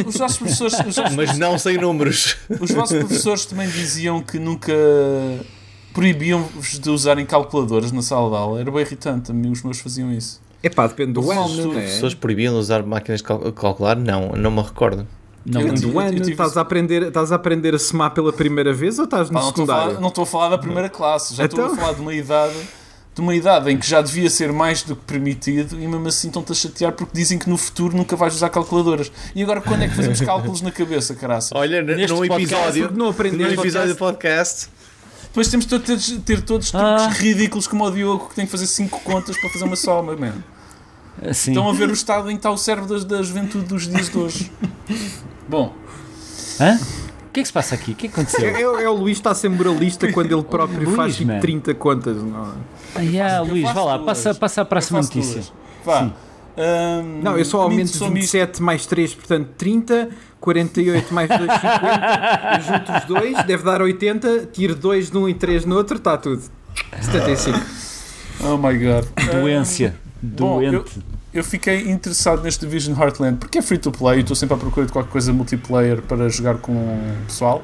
[0.05, 2.35] Os nossos professores, os nossos, Mas não sem números.
[2.59, 4.73] os vossos professores também diziam que nunca
[5.93, 8.59] proibiam-vos de usarem calculadoras na sala de aula.
[8.61, 10.41] Era bem irritante, os meus faziam isso.
[10.63, 11.81] Epá, depende do ano, As é?
[11.87, 13.95] pessoas proibiam de usar máquinas de cal- calcular?
[13.95, 15.07] Não, não me recordo.
[15.45, 16.17] Não, Eu do ano.
[16.21, 19.41] Estás a, aprender, estás a aprender a somar pela primeira vez ou estás no Pá,
[19.41, 19.89] não, estou a secundário?
[19.93, 21.73] falar, não estou a falar da primeira classe, já estou Então?
[21.73, 22.53] a falar de uma idade
[23.13, 26.27] de uma idade em que já devia ser mais do que permitido e mesmo assim
[26.29, 29.11] estão-te a chatear porque dizem que no futuro nunca vais usar calculadoras.
[29.35, 31.49] E agora quando é que fazemos cálculos na cabeça, caraça?
[31.57, 34.69] Olha, Neste num podcast, episódio, não num episódio do podcast,
[35.31, 37.07] Depois temos de ter, ter todos truques Ah.
[37.09, 40.33] ridículos como o Diogo que tem que fazer 5 contas para fazer uma soma, man.
[41.25, 41.51] Assim.
[41.51, 44.09] Estão a ver o estado em que está o cérebro das- da juventude dos dias
[44.09, 44.51] de hoje.
[45.47, 45.73] Bom,
[46.59, 46.77] Hã?
[47.29, 47.91] O que é que se passa aqui?
[47.91, 48.45] O que é que aconteceu?
[48.45, 51.31] É, é- é o Luís está a ser moralista quando ele próprio Luís, faz tipo
[51.31, 51.39] man.
[51.39, 52.17] 30 contas.
[52.17, 52.53] Não, é?
[52.95, 55.41] Ah, yeah, Eu Luís, vá lá, passa, passa à próxima notícia.
[55.85, 56.11] Vá.
[56.57, 58.33] Ahm, não eu só aumento mito sou misto.
[58.33, 62.57] 27 mais 3, portanto 30, 48 mais 2, 50.
[62.57, 66.17] Eu junto os dois, deve dar 80, tiro 2 num e 3 no outro, está
[66.17, 66.41] tudo.
[67.01, 67.59] 75.
[68.43, 69.05] Oh my god.
[69.31, 69.95] Doência.
[70.21, 70.99] Bom, Doente.
[71.33, 74.57] Eu fiquei interessado neste Division Heartland porque é free to play e estou sempre à
[74.57, 77.63] procura de qualquer coisa multiplayer para jogar com o pessoal.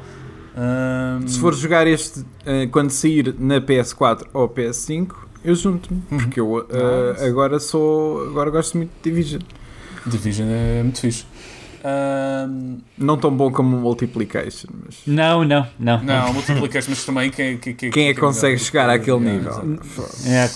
[0.56, 5.10] Ahm, Se for jogar este eh, quando sair na PS4 ou PS5,
[5.44, 6.02] eu junto-me.
[6.12, 6.18] Uhum.
[6.18, 6.68] Porque eu
[7.14, 7.26] Nice.
[7.26, 8.28] agora sou.
[8.28, 9.42] Agora gosto muito de Division.
[10.06, 11.26] Division é muito fixe.
[11.84, 14.98] Ahm, Não tão bom como o Multiplication, mas.
[15.06, 16.04] Não, não, não.
[16.04, 18.66] não, multiplication, mas também quem, quem, quem, Quem é que consegue melhor?
[18.66, 20.10] chegar àquele Yeah, nível?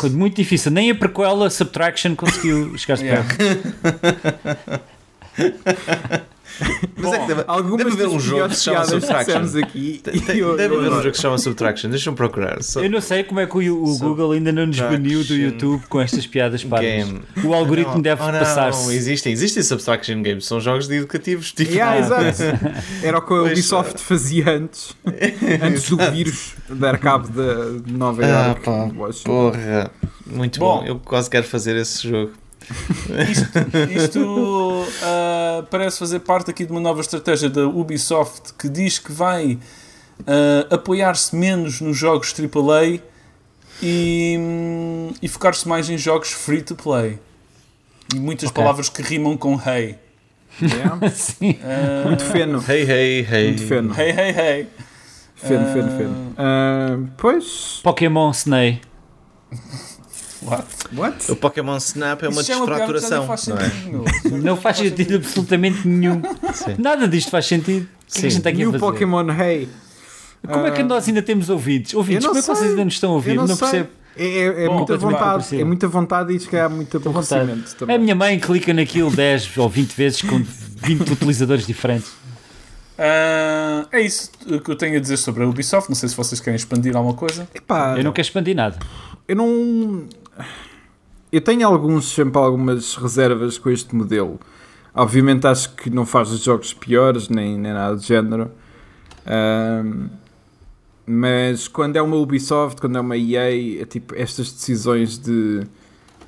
[0.06, 0.72] É muito difícil.
[0.72, 3.26] Nem a prequela Subtraction conseguiu chegar-se Yeah.
[6.98, 9.60] Mas é que deve, Algumas deve haver um jogo que se chama piadas que Subtraction.
[9.64, 10.02] aqui.
[10.04, 11.90] Tem- tem- eu- deve eu haver um jogo que se chama Subtraction.
[11.90, 12.62] Deixa-me procurar.
[12.62, 15.34] Sub- Eu não sei como é que o, o Google ainda não nos baniu do
[15.36, 16.88] YouTube com estas piadas parvas.
[16.90, 17.22] Game.
[17.44, 18.94] O algoritmo Não, deve oh, não, passar-se.
[18.94, 20.46] Existem, existem Subtraction Games.
[20.46, 21.52] São jogos de educativos.
[21.52, 22.42] Tipo, Yeah, exato.
[23.04, 24.96] Era o que a Pois, Ubisoft fazia antes,
[25.64, 28.62] antes do vírus dar cabo de de Nova Ah, York.
[28.64, 29.24] pá, Washington.
[29.52, 29.92] Porra,
[30.26, 30.80] muito Bom.
[30.82, 30.86] bom.
[30.86, 32.32] Eu quase quero fazer esse jogo.
[33.96, 39.12] Isto ah, parece fazer parte aqui de uma nova estratégia da Ubisoft que diz que
[39.12, 39.58] vai
[40.28, 43.00] ah, apoiar-se menos nos jogos AAA
[43.82, 47.20] e, hum, e focar-se mais em jogos free to play.
[48.14, 48.62] E muitas Ok.
[48.62, 49.96] palavras que rimam com hey.
[50.62, 51.10] Yeah.
[51.16, 51.58] Sim.
[51.64, 52.64] Ah, Muito feno.
[52.68, 53.48] Hey, hey, hey.
[53.48, 53.94] Muito feno.
[53.98, 54.68] Hey, hey, hey.
[55.36, 56.36] Feno, feno, feno.
[57.18, 57.80] Pois.
[57.82, 58.82] Pokémon Snake.
[60.42, 60.66] What?
[60.96, 61.32] What?
[61.32, 63.28] O Pokémon Snap é uma Isso é que desfraturação.
[63.28, 63.70] faz não é?
[63.70, 64.06] sentido, meu.
[64.08, 66.22] Já Não faz sentido absolutamente nenhum.
[66.54, 66.76] Sim.
[66.80, 67.84] Nada disto faz sentido.
[67.84, 68.30] O que é que a Sim.
[68.30, 68.80] gente está aqui E a fazer?
[68.80, 69.70] Pokémon Hey?
[70.48, 71.94] Como é que Ah, nós ainda temos ouvidos?
[71.94, 73.32] Ouvidos, como é que vocês ainda nos estão a ouvir?
[73.32, 73.68] Eu Não, não, sei.
[73.70, 73.90] percebo.
[74.18, 75.62] É, é, é Bom, muita também vontade.
[75.62, 77.42] É muita vontade e se calhar muito Estou à vontade.
[77.42, 77.96] aborrecimento também.
[77.96, 80.42] A minha mãe clica naquilo 10 ou 20 vezes com
[80.78, 82.12] 20 utilizadores diferentes.
[82.98, 84.32] Ah, é isso
[84.64, 85.90] que eu tenho a dizer sobre a Ubisoft.
[85.90, 87.48] Não sei se vocês querem expandir alguma coisa.
[87.54, 88.78] Epá, Eu não quero expandir nada.
[89.28, 90.04] eu não.
[91.32, 94.40] Eu tenho alguns, sempre algumas reservas com este modelo.
[94.94, 98.52] Obviamente acho que não faz os jogos piores, nem, nem nada do género.
[99.26, 100.08] Ahm,
[101.06, 105.62] mas quando é uma Ubisoft, quando é uma EA, é tipo estas decisões de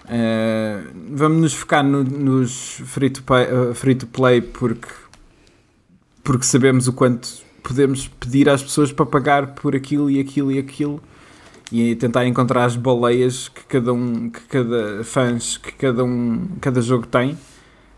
[0.05, 0.81] ah,
[1.11, 4.87] vamos nos focar no- nos free to, pay, ah, free to play porque,
[6.23, 7.29] porque sabemos o quanto
[7.61, 11.01] podemos pedir às pessoas para pagar por aquilo e aquilo e aquilo
[11.73, 16.79] e tentar encontrar as baleias que cada um, que cada fãs, que cada um, cada
[16.79, 17.35] jogo tem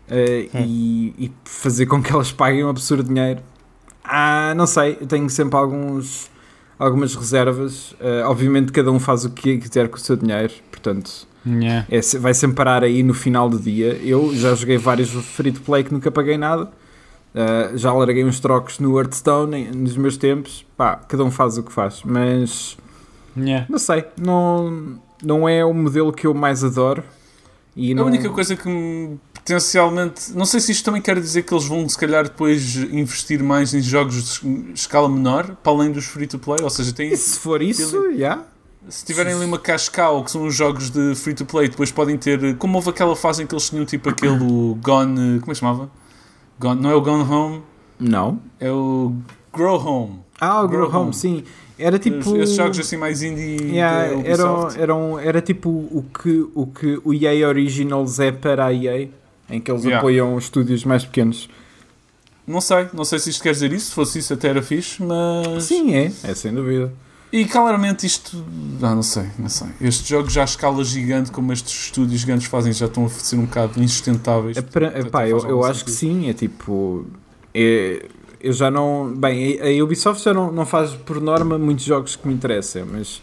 [0.08, 3.40] eh, e, e fazer com que elas paguem um absurdo dinheiro.
[4.02, 6.30] Ah, não sei, eu tenho sempre alguns,
[6.78, 7.94] algumas reservas.
[8.00, 11.86] Eh, obviamente cada um faz o que quiser com o seu dinheiro, portanto Yeah.
[11.88, 13.92] é, vai sempre parar aí no final do dia.
[14.02, 16.64] Eu já joguei vários free to play que nunca paguei nada.
[16.64, 20.66] Uh, já larguei uns trocos no Hearthstone nos meus tempos.
[20.76, 22.76] Pá, cada um faz o que faz, mas
[23.36, 23.66] Yeah.
[23.68, 27.02] não sei, não, não é o modelo que eu mais adoro.
[27.74, 28.06] E A não...
[28.06, 30.32] única coisa que me, potencialmente.
[30.34, 33.74] Não sei se isto também quer dizer que eles vão, se calhar, depois investir mais
[33.74, 36.58] em jogos de escala menor, para além dos free to play.
[36.62, 38.42] Ou seja, tem, E se for isso, já.
[38.88, 42.16] se tiverem ali uma cascal, que são os jogos de free to play, depois podem
[42.16, 42.56] ter.
[42.56, 44.38] Como houve aquela fase em que eles tinham tipo aquele
[44.82, 45.40] Gone.
[45.40, 45.90] Como é que se chamava?
[46.58, 47.62] Gone, não é o Gone Home,
[48.00, 48.40] Não.
[48.58, 49.12] é o
[49.52, 50.20] Grow Home.
[50.40, 51.14] Ah, o Grow Grow Home, Home.
[51.14, 51.44] sim.
[51.78, 52.36] Era tipo.
[52.36, 53.70] Esses jogos assim mais indie.
[53.74, 58.72] Yeah, eram, eram, era tipo o que, o que o EA Originals é para a
[58.72, 59.08] EA,
[59.50, 59.98] em que eles Yeah.
[59.98, 61.48] apoiam estúdios mais pequenos.
[62.46, 63.86] Não sei, não sei se isto quer dizer isso.
[63.86, 65.64] Se fosse isso, até era fixe, mas.
[65.64, 66.92] Sim, é, é sem dúvida.
[67.32, 68.42] E claramente isto.
[68.80, 69.66] Ah, não sei, não sei.
[69.80, 73.36] Estes jogos já à escala gigante, como estes estúdios gigantes fazem, já estão a ser
[73.36, 74.56] um bocado insustentáveis.
[74.56, 77.04] É epá, faz eu, eu acho que sim, é tipo.
[77.52, 78.06] é-
[78.40, 79.12] eu já não.
[79.16, 83.22] Bem, a Ubisoft já não, não faz por norma muitos jogos que me interessem, mas.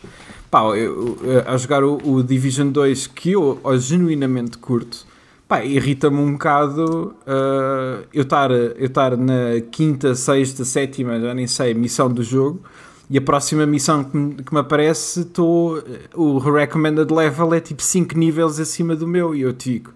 [0.51, 5.05] Pá, eu, eu- a jogar o, o Division 2 que eu, ó, genuinamente curto,
[5.47, 11.73] pá, irrita-me um bocado ah, eu estar eu na quinta, sexta, sétima, já nem sei,
[11.73, 12.61] missão do jogo.
[13.09, 15.83] E a próxima missão que me, que me aparece, estou.
[16.15, 19.35] O recommended level é tipo 5 níveis acima do meu.
[19.35, 19.91] E eu te digo: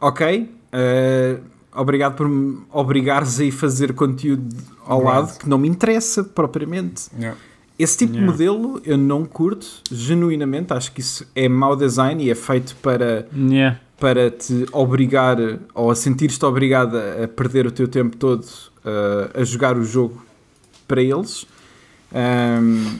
[0.00, 1.38] Ok, eh,
[1.74, 7.08] obrigado por me obrigares a ir fazer conteúdo ao lado que não me interessa propriamente.
[7.18, 7.38] Yeah.
[7.78, 8.26] Esse tipo Yeah.
[8.32, 10.72] de modelo eu não curto, genuinamente.
[10.72, 13.80] Acho que isso é mau design e é feito para, Yeah.
[13.98, 15.38] para te obrigar
[15.74, 18.44] ou a sentir-te obrigado a perder o teu tempo todo
[18.84, 20.22] eh, a jogar o jogo
[20.86, 21.46] para eles.
[22.12, 22.98] Ahm,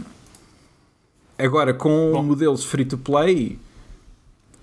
[1.39, 3.59] agora, com modelos free to play,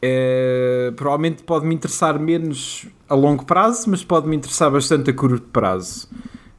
[0.01, 5.13] eh, provavelmente pode me interessar menos a longo prazo, mas pode me interessar bastante a
[5.13, 6.07] curto prazo.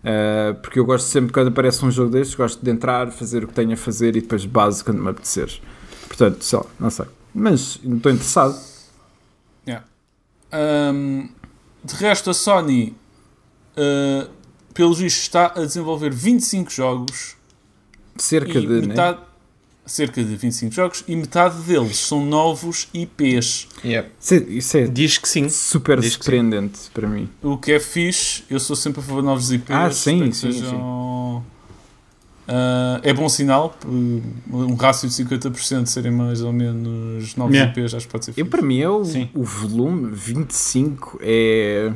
[0.02, 3.48] Eh, porque eu gosto sempre, quando aparece um jogo destes, gosto de entrar, fazer o
[3.48, 5.60] que tenho a fazer e depois base quando me apetecer.
[6.06, 7.06] Portanto, sei lá, não sei.
[7.34, 8.58] Mas não estou interessado.
[9.66, 9.86] Yeah.
[10.50, 11.28] Ahm,
[11.84, 12.96] de resto, a Sony,
[13.76, 14.30] uh,
[14.72, 17.36] pelos vistos, está a desenvolver 25 jogos
[18.16, 18.86] Cerca de.
[18.86, 19.18] né?
[19.90, 23.68] Cerca de 25 jogos e metade deles são novos IPs.
[23.84, 24.10] Yep.
[24.48, 25.48] Isso é, Diz que sim.
[25.48, 26.30] super Diz que sim.
[26.30, 27.28] surpreendente para mim.
[27.42, 29.70] O que é fixe, eu sou sempre a favor de novos IPs.
[29.74, 31.44] Ah, sim, para que sim, sejam-
[32.50, 37.72] Ah, é bom sinal, um rácio de 50% serem mais ou menos novos Yeah.
[37.78, 38.48] IPs, acho que pode ser Eu, fixe.
[38.48, 39.28] para mim, é o, Sim.
[39.34, 41.92] o volume 25 é.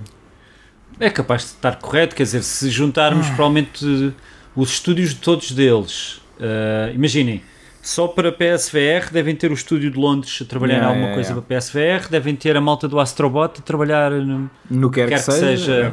[1.01, 4.13] É capaz de estar correto, quer dizer, se juntarmos provavelmente eh,
[4.55, 7.43] os estúdios de todos deles, eh, imaginem,
[7.83, 11.15] só para PSVR devem ter o estúdio de Londres a trabalhar Yeah, em alguma yeah,
[11.17, 11.47] coisa yeah.
[11.47, 15.33] para PSVR, devem ter a malta do Astrobot a trabalhar no, No quer, quer que
[15.33, 15.93] seja,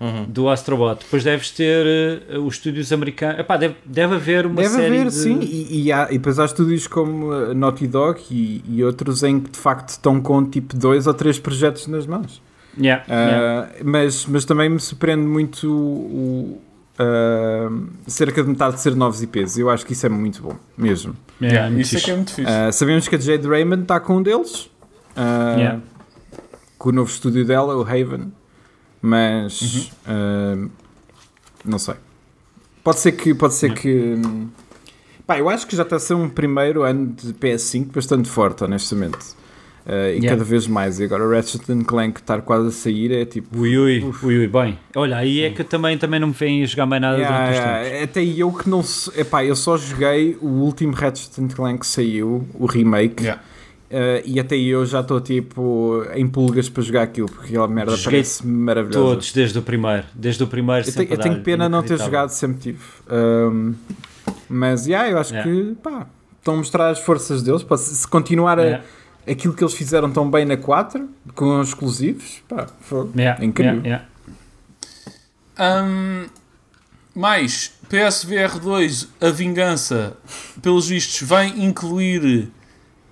[0.00, 0.26] Whatever.
[0.28, 0.98] do Astrobot.
[1.02, 1.86] Depois deves ter
[2.28, 3.40] eh, os estúdios americanos.
[3.40, 5.14] Epá, deve, deve haver uma Deve série haver, de...
[5.14, 5.40] sim.
[5.40, 9.40] E, e, há, e depois há estúdios como a Naughty Dog e, e outros em
[9.40, 12.42] que de facto estão com tipo dois ou três projetos nas mãos.
[12.78, 13.70] Yeah, yeah.
[13.70, 16.60] Ah, mas, mas também me surpreende muito o,
[16.98, 17.68] ah,
[18.06, 19.58] cerca de metade de ser novos IPs.
[19.58, 21.14] Eu acho que isso é muito bom, mesmo.
[21.40, 22.50] Yeah, Yeah, muito isso é que é muito fixe.
[22.52, 24.70] Ah, sabemos que a Jade Raymond está com um deles,
[25.16, 25.80] ah, Yeah.
[26.78, 28.32] com o novo estúdio dela, o Haven,
[29.02, 30.68] mas ah,
[31.64, 31.94] não sei.
[32.82, 33.34] Pode ser que.
[33.34, 33.82] Pode ser Yeah.
[33.82, 34.48] que hum,
[35.26, 38.62] pá, eu acho que já está a ser um primeiro ano de PS5 bastante forte,
[38.64, 39.18] honestamente.
[39.86, 40.30] Ah, e Yeah.
[40.30, 40.98] cada vez mais.
[40.98, 43.58] E agora o Ratchet Clank estar quase a sair é tipo.
[43.58, 44.78] Ui, ui, ui, ui, bem.
[44.96, 47.52] Olha, aí é que também, também não me vêm a jogar mais nada Yeah, durante
[47.52, 48.02] os yeah, tempos.
[48.04, 48.82] Até eu que não.
[48.82, 53.22] se- Epá, eu só joguei o último Ratchet Clank que saiu, o remake.
[53.24, 53.42] Yeah.
[53.90, 57.94] Uh, e até eu já estou tipo em pulgas para jogar aquilo porque aquela merda
[57.94, 58.98] Joguei parece maravilhosa.
[59.10, 60.02] Todos, desde o primeiro.
[60.14, 62.78] Desde o primeiro Eu, tenho, eu tenho pena não ter jogado, sempre tive.
[63.08, 63.74] Um,
[64.48, 65.52] mas yeah, eu acho Yeah.
[65.52, 66.06] que pá,
[66.38, 67.62] estão a mostrar as forças deles.
[67.62, 68.84] Pá, se continuar a- Yeah,
[69.28, 73.12] aquilo que eles fizeram tão bem na 4 com os exclusivos, pá, fogo.
[73.16, 73.82] yeah, incrível.
[73.84, 74.06] yeah,
[75.58, 75.84] yeah.
[75.86, 76.26] Hum,
[77.14, 80.16] mais, PSVR 2, a vingança,
[80.60, 82.50] pelos vistos, vai incluir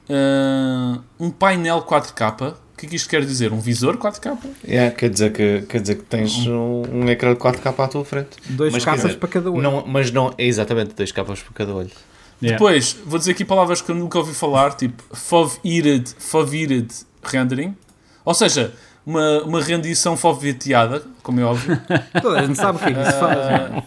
[0.09, 2.53] hum, um painel 4K.
[2.53, 3.53] O que é que isto quer dizer?
[3.53, 4.37] Um visor 4K?
[4.67, 8.05] Yeah, quer, dizer que, quer dizer que tens um, um ecrã de 4K à tua
[8.05, 8.31] frente.
[8.51, 9.61] Dois Mas dizer, para cada um.
[9.61, 11.91] Não, mas não é exatamente dois capas por cada olho.
[12.43, 12.59] Yeah.
[12.59, 16.93] Depois, vou dizer aqui palavras que eu nunca ouvi falar, tipo foveated, foveated
[17.23, 17.77] rendering.
[18.25, 18.73] Ou seja,
[19.07, 21.81] uma, uma rendição foveteada, como é óbvio.
[22.21, 23.39] Toda a gente sabe o que é que isso faz.
[23.39, 23.83] Ah,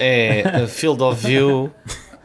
[0.00, 1.70] É a field of view,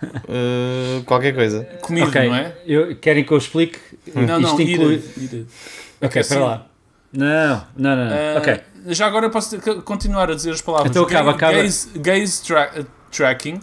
[0.04, 1.64] uh, qualquer coisa.
[1.82, 2.56] comido, ok, não é?
[2.66, 3.80] eu, querem que eu explique?
[4.16, 5.04] Não, Isto não, inclui...
[6.02, 6.36] Ok, sim.
[6.36, 6.66] para lá.
[7.14, 8.06] Não, não, não.
[8.06, 8.14] não.
[8.16, 8.60] Ah, ok.
[8.88, 10.90] Já agora eu posso continuar a dizer as palavras.
[10.92, 11.54] Então acaba, acaba.
[11.54, 13.60] Gaze, gaze tra- tracking.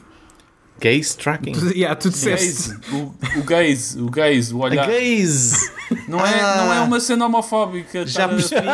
[0.81, 1.53] Gaze tracking?
[1.53, 2.71] Tu, yeah, tu disseste.
[2.71, 4.87] gaze, o, o gaze, o gaze, o A olhar.
[4.87, 5.71] gaze!
[6.09, 6.57] Não é, Ah.
[6.59, 8.05] não é uma cena homofóbica.
[8.07, 8.67] Já a- percebi,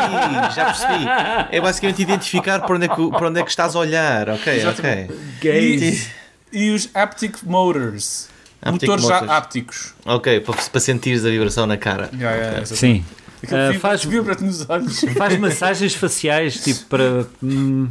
[0.55, 1.05] já percebi.
[1.53, 4.29] É basicamente identificar para onde é que, para onde é que estás a olhar.
[4.31, 5.13] Ok, Exatamente.
[5.13, 5.19] ok.
[5.41, 6.09] Gays.
[6.53, 8.29] E os haptic motors.
[8.63, 9.31] Haptic motores já motors.
[9.31, 9.95] ápticos.
[10.05, 12.11] Ok, para, para sentires a vibração na cara.
[12.13, 12.77] Yeah, yeah, exatamente.
[12.77, 13.05] Sim.
[13.43, 15.01] Vibra- faz- vibra-te nos olhos.
[15.17, 17.27] Faz massagens faciais, tipo, para.
[17.43, 17.89] hum.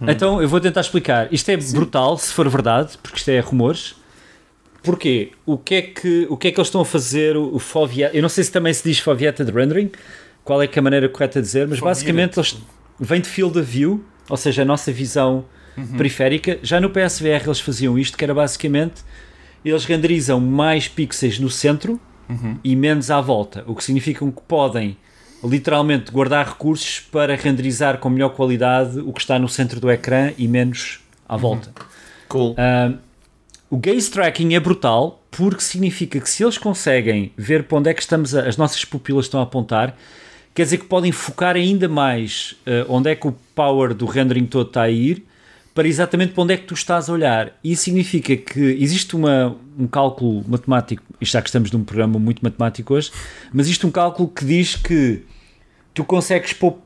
[0.00, 1.32] Então, eu vou tentar explicar.
[1.32, 3.94] Isto é brutal, se for verdade, porque isto é rumores.
[4.82, 5.32] Porquê?
[5.44, 7.36] O que é que, o que, é que eles estão a fazer?
[7.36, 7.60] O, o
[8.12, 9.90] Eu não sei se também se diz foveated rendering,
[10.44, 12.56] qual é é a maneira correta de dizer, mas basicamente eles
[12.98, 15.44] vêm de field of view, ou seja, a nossa visão
[15.96, 16.58] periférica.
[16.62, 19.02] Já no PSVR eles faziam isto, que era basicamente
[19.64, 22.00] eles renderizam mais pixels no centro
[22.64, 24.96] e menos à volta, o que significa que podem
[25.42, 30.32] literalmente guardar recursos para renderizar com melhor qualidade o que está no centro do ecrã
[30.36, 31.70] e menos à volta.
[32.28, 32.54] Cool.
[32.58, 32.92] Ah,
[33.70, 37.94] o gaze tracking é brutal porque significa que se eles conseguem ver para onde é
[37.94, 39.96] que estamos a- as nossas pupilas estão a apontar,
[40.54, 44.46] quer dizer que podem focar ainda mais ah, onde é que o power do rendering
[44.46, 45.24] todo está a ir
[45.78, 47.56] para exatamente para onde é que tu estás a olhar.
[47.62, 52.94] Isso significa que existe uma, um cálculo matemático, já que estamos num programa muito matemático
[52.94, 53.12] hoje,
[53.52, 55.22] mas existe um cálculo que diz que
[55.94, 56.82] tu consegues, pou-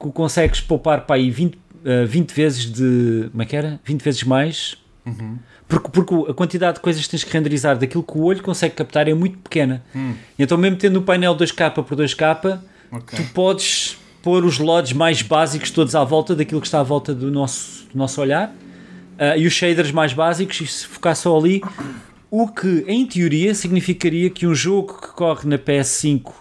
[0.00, 3.28] que consegues poupar para aí 20, ah, 20 vezes de.
[3.32, 3.80] Como é que era?
[3.84, 4.76] 20 vezes mais.
[5.66, 8.74] Porque, porque a quantidade de coisas que tens que renderizar daquilo que o olho consegue
[8.76, 9.82] captar é muito pequena.
[10.38, 12.60] Então, mesmo tendo o painel 2K por 2K,
[12.92, 13.18] Ok.
[13.18, 17.14] tu podes pôr os LODs mais básicos todos à volta daquilo que está à volta
[17.14, 18.54] do nosso, do nosso olhar
[19.18, 21.62] ah, e os shaders mais básicos, e se focar só ali,
[22.30, 26.32] o que em teoria significaria que um jogo que corre na PS5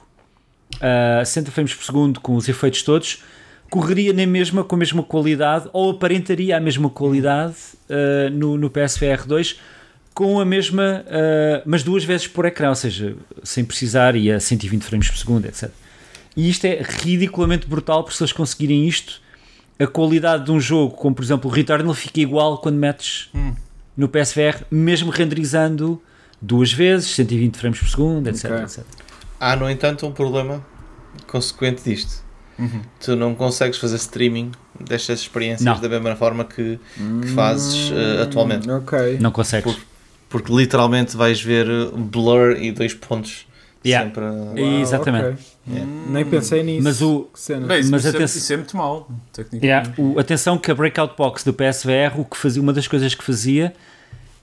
[0.81, 3.23] a 60 frames por segundo com os efeitos todos
[3.69, 7.55] correria na mesma com a mesma qualidade ou aparentaria a mesma qualidade
[7.89, 9.59] ah, no, no PSVR 2
[10.13, 14.39] com a mesma, ah, mas duas vezes por ecrã, ou seja, sem precisar e a
[14.39, 15.69] 120 frames por segundo, etc.
[16.38, 19.19] E isto é ridiculamente brutal, porque se eles conseguirem isto,
[19.80, 23.30] a qualidade de um jogo, como por exemplo o Returnal, fica igual quando metes
[23.97, 25.99] no PSVR, mesmo renderizando
[26.41, 28.45] duas vezes, 120 frames por segundo, etc.
[28.51, 28.64] Ok.
[28.64, 28.84] etc.
[29.39, 30.64] Há, no entanto, um problema
[31.26, 32.26] consequente disto.
[32.99, 35.80] Tu não consegues fazer streaming destas experiências Não.
[35.80, 36.80] da mesma forma que,
[37.22, 38.68] que fazes eh, atualmente.
[38.69, 39.18] Ok.
[39.19, 39.73] Não consegues.
[39.76, 39.81] Por-
[40.30, 43.45] Porque literalmente vais ver blur e dois pontos
[43.85, 44.05] Yeah.
[44.07, 44.23] sempre.
[44.23, 45.25] Uau, Exatamente.
[45.27, 45.37] ok.
[45.69, 45.91] Yeah.
[46.09, 46.83] Nem pensei nisso.
[46.83, 47.29] Mas o-.
[47.67, 49.65] Bem, isso, Mas isso, é, atenção- isso é muito mal, tecnicamente.
[49.65, 53.13] Yeah, o- atenção que a Breakout Box do PSVR, o que fazia, uma das coisas
[53.13, 53.73] que fazia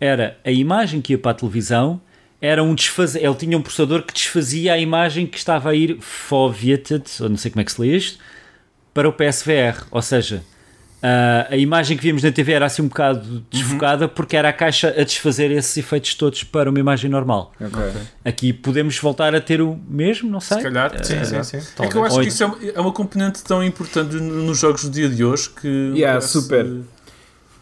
[0.00, 2.00] era a imagem que ia para a televisão
[2.40, 3.24] era um desfazer.
[3.24, 7.36] Ele tinha um processador que desfazia a imagem que estava a ir foveated, ou não
[7.36, 8.18] sei como é que se lê isto,
[8.92, 9.84] para o PSVR.
[9.90, 10.42] Ou seja,
[11.06, 14.52] ah, a imagem que víamos na TV era assim um bocado desfocada porque era a
[14.54, 17.52] caixa a desfazer esses efeitos todos para uma imagem normal.
[17.60, 17.82] Ok.
[18.24, 20.56] Aqui podemos voltar a ter o mesmo, não sei.
[20.56, 21.82] Se calhar, Sim, se sim, sim.
[21.82, 24.44] É que eu acho Ou que isso é uma, é uma componente tão importante no-
[24.44, 25.68] nos jogos do dia de hoje que.
[25.94, 26.66] Yeah, parece- super.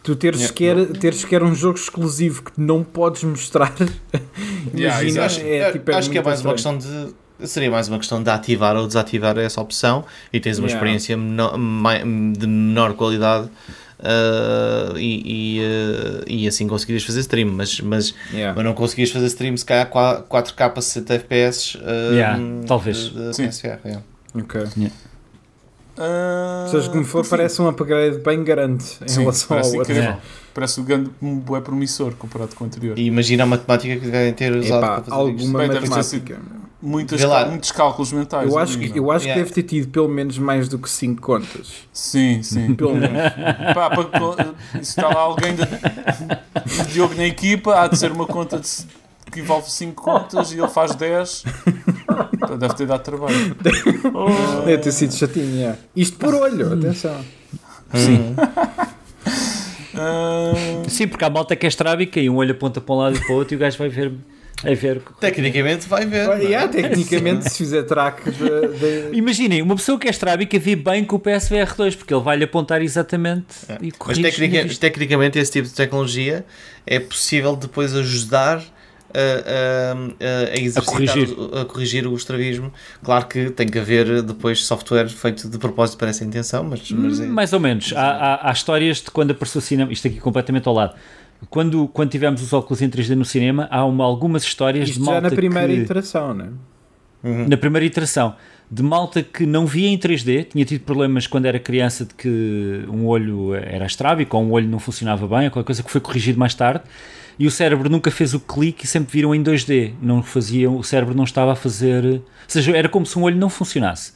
[0.03, 0.47] Tu teres, Yeah.
[0.87, 3.73] sequer, teres sequer um jogo exclusivo que não podes mostrar.
[4.75, 5.25] Yeah, Imagina, exato.
[5.25, 6.77] Acho, é, tipo, é acho que é mais uma estranho.
[6.79, 7.13] questão de.
[7.43, 10.77] Seria mais uma questão de ativar ou desativar essa opção e tens uma Yeah.
[10.77, 11.57] experiência menor-
[12.37, 13.49] de menor qualidade
[13.99, 18.53] ah, e, e, ah, e assim conseguirias fazer stream, mas, mas, Yeah.
[18.55, 22.97] mas não conseguirias fazer stream se calhar 4K 60 FPS ah, Yeah, talvez.
[23.09, 23.47] de- de Sim.
[23.47, 24.03] PSVR, yeah.
[24.35, 24.61] Ok.
[25.97, 29.93] Ah, Seja como for, parece um upgrade bem grande em sim, relação ao parece outro.
[29.93, 30.17] É.
[30.53, 32.97] Parece o grande um bué promissor comparado com o anterior.
[32.97, 35.57] E imagina a matemática que devem ter usado Epá, para fazer alguma isto.
[35.57, 36.39] Bem, matemática.
[36.85, 38.51] Muitas muitos cálculos mentais.
[38.51, 39.41] Eu acho ali, que, eu acho que Yeah.
[39.41, 41.71] deve ter tido pelo menos mais do que 5 contas.
[41.93, 42.75] Sim, sim.
[42.75, 43.09] Pelo menos.
[43.73, 44.35] Pá, para, co-
[44.73, 48.67] se está lá alguém de, de Diogo na equipa, há de ser uma conta de,
[49.31, 51.43] que envolve 5 contas e ele faz 10.
[52.39, 53.55] Pá, Deve ter dado trabalho.
[54.65, 55.77] Deve ter sido chatinho, yeah.
[55.95, 57.23] Isto por olho, atenção.
[57.93, 58.35] Sim.
[59.95, 60.53] Ah,
[60.87, 63.19] Sim, porque há malta que é estrábica e um olho aponta para um lado e
[63.19, 64.11] para o outro e o gajo vai ver.
[64.61, 65.01] Vai ver.
[65.19, 66.29] Tecnicamente vai ver.
[66.29, 66.43] é?
[66.43, 68.39] Yeah, tecnicamente, se fizer track de,
[69.11, 72.23] de- Imaginem, uma pessoa que é estrábica vê bem com o PSVR 2 porque ele
[72.23, 73.45] vai-lhe apontar exatamente
[73.81, 73.91] e É.
[74.07, 74.79] Mas tecnica- na vista.
[74.81, 76.45] tecnicamente esse tipo de tecnologia
[76.87, 78.63] é possível depois ajudar
[79.15, 81.29] a, a, a, exercitar corrigir.
[81.37, 82.71] o- a corrigir o estrabismo.
[83.03, 87.19] Claro que tem que haver depois software feito de propósito para essa intenção, mas, mas
[87.19, 87.93] é- Mais ou menos.
[87.95, 90.95] Há, há, há histórias de quando apareceu o cinema, isto aqui completamente ao lado.
[91.49, 95.05] Quando, quando tivemos os óculos em 3D no cinema, há uma, algumas histórias Isto de
[95.05, 95.79] já malta na primeira que...
[95.79, 96.49] iteração, né?
[97.23, 98.35] na primeira iteração,
[98.69, 102.85] de malta que não via em 3D, tinha tido problemas quando era criança de que
[102.89, 106.01] um olho era estrábico ou um olho não funcionava bem, ou qualquer coisa que foi
[106.01, 106.83] corrigido mais tarde,
[107.39, 110.83] e o cérebro nunca fez o clique e sempre viram em 2D, não faziam, o
[110.83, 114.13] cérebro não estava a fazer, ou seja, era como se um olho não funcionasse.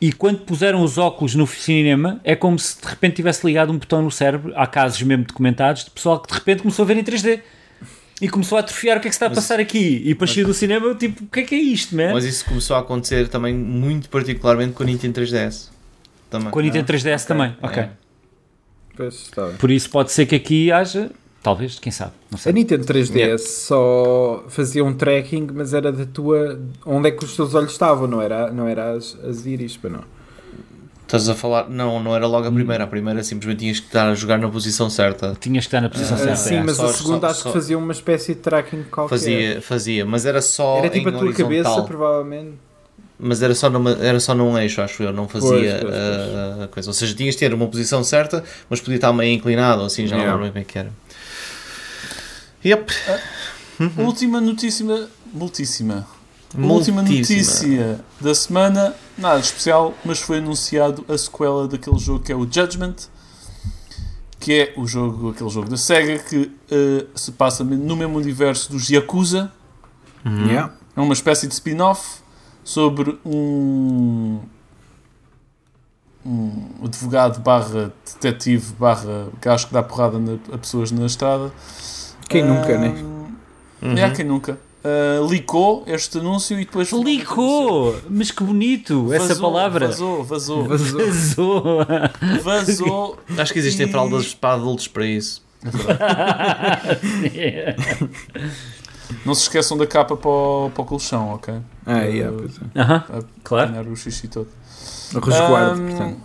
[0.00, 3.78] E quando puseram os óculos no cinema, é como se de repente tivesse ligado um
[3.78, 4.52] botão no cérebro.
[4.54, 7.40] Há casos mesmo documentados de pessoal que de repente começou a ver em 3D
[8.20, 10.02] e começou a atrofiar o que é que se está a passar aqui.
[10.04, 12.12] E para sair do cinema, tipo, o que é que é isto, man?
[12.12, 15.68] Mas isso começou a acontecer também muito particularmente com a Nintendo 3DS.
[16.30, 16.50] Também.
[16.50, 17.82] Com a Nintendo 3DS também, ok.
[17.82, 17.90] É.
[19.58, 21.10] Por isso pode ser que aqui haja,
[21.42, 22.52] talvez, quem sabe, não A sei.
[22.52, 26.58] Nintendo 3DS só fazia um tracking, mas era da tua.
[26.84, 29.90] onde é que os teus olhos estavam, não era, não era as, as íris, para
[29.90, 30.18] não.
[31.04, 31.70] Estás a falar.
[31.70, 32.84] Não, não era logo a primeira.
[32.84, 35.34] A primeira simplesmente tinhas que estar a jogar na posição certa.
[35.40, 36.36] Tinhas que estar na posição Ah, certa.
[36.36, 36.62] sim, é.
[36.62, 39.08] mas Só- a segunda só- acho só- que fazia uma espécie de tracking qualquer.
[39.16, 40.76] Fazia, fazia, mas era só.
[40.80, 41.84] Era tipo em a tua cabeça, horizontal.
[41.86, 42.52] provavelmente.
[43.18, 45.96] Mas era só, numa, era só num eixo, acho eu, não fazia Pois, pois, pois.
[45.96, 46.90] uh, a coisa.
[46.90, 50.06] Ou seja, tinhas de ter uma posição certa, mas podia estar meio inclinado, ou assim,
[50.06, 50.36] já Yeah.
[50.36, 50.92] não lembro bem como é que era.
[52.64, 52.92] Yep.
[53.98, 54.84] Última notícia.
[55.32, 56.06] Multíssima.
[56.54, 56.68] Multíssima.
[56.74, 62.32] Última notícia da semana, nada de especial, mas foi anunciado a sequela daquele jogo que
[62.32, 62.94] é o Judgment,
[64.40, 68.72] que é o jogo, aquele jogo da SEGA que eh, se passa no mesmo universo
[68.72, 69.52] dos Yakuza.
[70.26, 70.72] Yeah.
[70.96, 72.20] É uma espécie de spin-off
[72.64, 74.40] sobre um,
[76.24, 81.52] um advogado barra detetive barra gajo que dá porrada na- a pessoas na estrada.
[82.28, 82.94] Quem nunca, né?
[83.96, 84.58] É, quem nunca.
[84.84, 86.90] Ah, licou este anúncio e depois...
[86.92, 87.96] Licou!
[88.08, 89.86] Mas que bonito essa Vazou, palavra.
[89.88, 90.98] Vazou, vazou, Vazou.
[91.06, 92.42] Vazou.
[92.42, 93.18] vazou.
[93.38, 95.42] Acho que existem E- fraldas para adultos para isso.
[99.24, 101.54] Não se esqueçam da capa para o, para o colchão, ok?
[101.86, 102.80] Ah, yeah, pois é.
[102.80, 103.90] Aham, Para claro.
[103.90, 104.48] o xixi todo.
[105.14, 106.16] Resguardo, Ahm, portanto.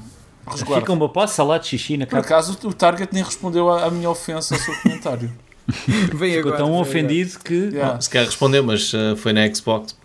[0.47, 0.81] resguardo.
[0.81, 2.25] Fica uma posse, salada de xixi na Por capa.
[2.25, 5.31] acaso o Target nem respondeu à, à minha ofensa ao seu comentário.
[6.13, 7.53] Vem Ficou agora, tão ofendido que.
[7.53, 7.99] Yeah.
[8.01, 9.95] Se calhar respondeu, mas uh, foi na Xbox.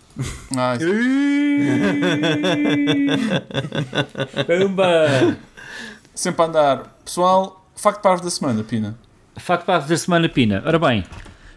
[0.56, 0.88] Ah, isso.
[4.46, 5.36] Pumba!
[6.14, 6.98] Sempre a andar.
[7.04, 8.98] Pessoal, facto parvo da semana, Pina.
[9.36, 10.62] Facto para da semana Pina.
[10.66, 11.04] Ora bem,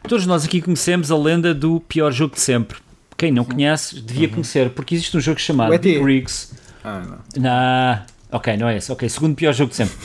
[0.08, 2.78] todos nós aqui conhecemos a lenda do pior jogo de sempre.
[3.18, 5.78] Quem não conhece devia conhecer, porque existe um jogo chamado.
[5.78, 6.54] Big Rigs.
[6.84, 7.00] agora.
[7.04, 7.42] Ah, não.
[7.42, 8.06] Na...
[8.32, 8.92] Ok, não é esse.
[8.92, 9.96] Ok, segundo pior jogo de sempre.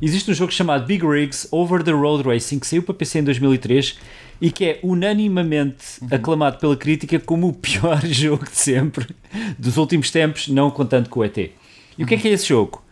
[0.00, 3.24] Existe um jogo chamado Big Rigs Over the Road Racing que saiu para PC em
[3.24, 3.98] 2003
[4.40, 9.06] e que é unanimamente aclamado pela crítica como o pior jogo de sempre
[9.58, 11.38] dos últimos tempos, não contando com o ET.
[11.96, 12.82] E o que é que é esse jogo?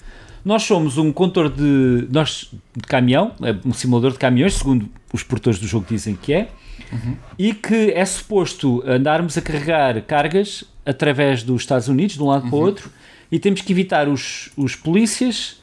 [0.44, 5.22] Nós somos um condutor de, nós, de caminhão, é um simulador de caminhões, segundo os
[5.22, 6.48] portadores do jogo dizem que é,
[7.38, 12.48] e que é suposto andarmos a carregar cargas através dos Estados Unidos, de um lado
[12.48, 12.90] para o outro,
[13.30, 15.60] e temos que evitar os, os polícias,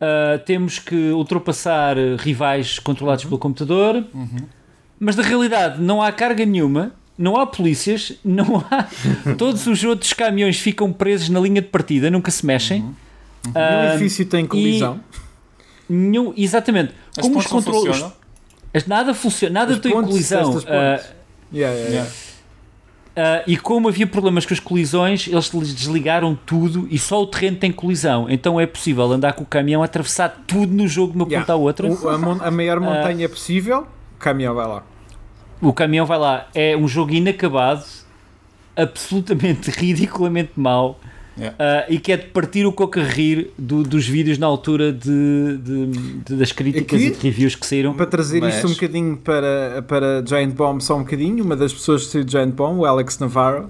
[0.00, 4.04] ah, temos que ultrapassar rivais controlados pelo computador,
[4.98, 8.88] mas na realidade não há carga nenhuma, não há polícias, não há.
[9.38, 12.78] Todos os outros caminhões ficam presos na linha de partida, nunca se mexem.
[13.46, 14.98] E o Ah, edifício tem colisão.
[15.88, 16.92] nenhum, exatamente.
[17.16, 18.04] As Como os controles.
[18.86, 20.52] Nada funciona, nada tem colisão.
[20.52, 20.64] pontes.
[20.64, 21.04] Yeah,
[21.52, 22.10] yeah, yeah.
[23.16, 27.56] Ah, e como havia problemas com as colisões, eles desligaram tudo e só o terreno
[27.56, 28.26] tem colisão.
[28.28, 31.40] Então é possível andar com o caminhão atravessar tudo no jogo de uma Yeah.
[31.46, 31.88] ponta à outra.
[31.92, 32.14] O- a,
[32.44, 32.50] a Ah.
[32.50, 33.86] maior montanha possível,
[34.16, 34.82] o caminhão vai lá.
[35.62, 36.48] O caminhão vai lá.
[36.54, 37.84] É um jogo inacabado,
[38.76, 40.98] absolutamente ridiculamente mau.
[41.36, 41.56] Yeah.
[41.58, 44.92] ah, e que é de partir o coco a rir do- dos vídeos na altura
[44.92, 45.86] de, de-
[46.24, 47.08] de- das críticas Aqui?
[47.08, 47.92] e de reviews que saíram.
[47.94, 51.72] Para trazer Mas- isto um bocadinho para, para Giant Bomb, só um bocadinho, uma das
[51.72, 53.68] pessoas que saiu de Giant Bomb, o Alex Navarro,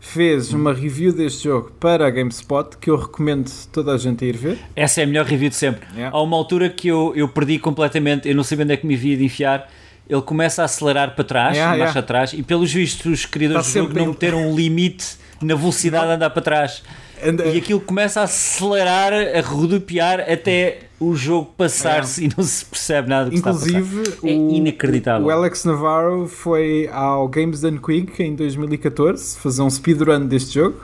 [0.00, 4.36] fez uma review deste jogo para a GameSpot que eu recomendo toda a gente ir
[4.36, 4.58] ver.
[4.74, 5.86] Essa é a melhor review de sempre.
[5.94, 6.16] Yeah.
[6.16, 8.94] Há uma altura que eu, eu perdi completamente, eu não sabia onde é que me
[8.94, 9.70] havia de enfiar.
[10.08, 12.00] Ele começa a acelerar para trás, Yeah, marcha yeah.
[12.00, 16.06] atrás, e pelos vistos os criadores Está do jogo não meteram um limite na velocidade
[16.06, 16.82] de andar para trás.
[17.24, 22.64] Anda- E aquilo começa a acelerar, a rodopiar até o jogo passar-se e não se
[22.64, 24.30] percebe nada do que Inclusive, está a.
[24.30, 25.26] É o, inacreditável.
[25.26, 30.80] o Alex Navarro foi ao Games Done Quick em 2014 fazer um speedrun deste jogo.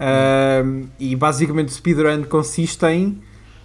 [0.00, 3.18] Ahm, e basicamente o speedrun consiste em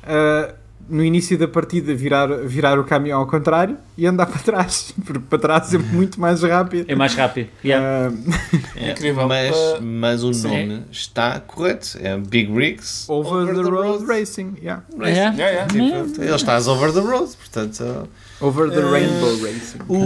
[0.03, 0.53] ah,
[0.89, 5.19] no início da partida virar, virar o caminhão ao contrário e andar para trás, porque
[5.29, 6.85] para trás é muito mais rápido.
[6.89, 7.49] É mais rápido.
[7.63, 8.07] Yeah.
[8.09, 8.33] Ahm,
[8.75, 9.27] É, Incrível.
[9.27, 10.47] Mas, Uh, mas o sim.
[10.47, 11.97] nome está correto.
[12.01, 14.83] É Big Rigs over, the, road, racing, yeah.
[14.97, 15.13] Racing.
[15.15, 15.35] Yeah.
[15.37, 16.07] Yeah, yeah.
[16.07, 18.09] Tipo, ele está over the road, portanto.
[18.41, 18.91] over the Ah.
[18.91, 19.79] rainbow racing.
[19.87, 19.99] O,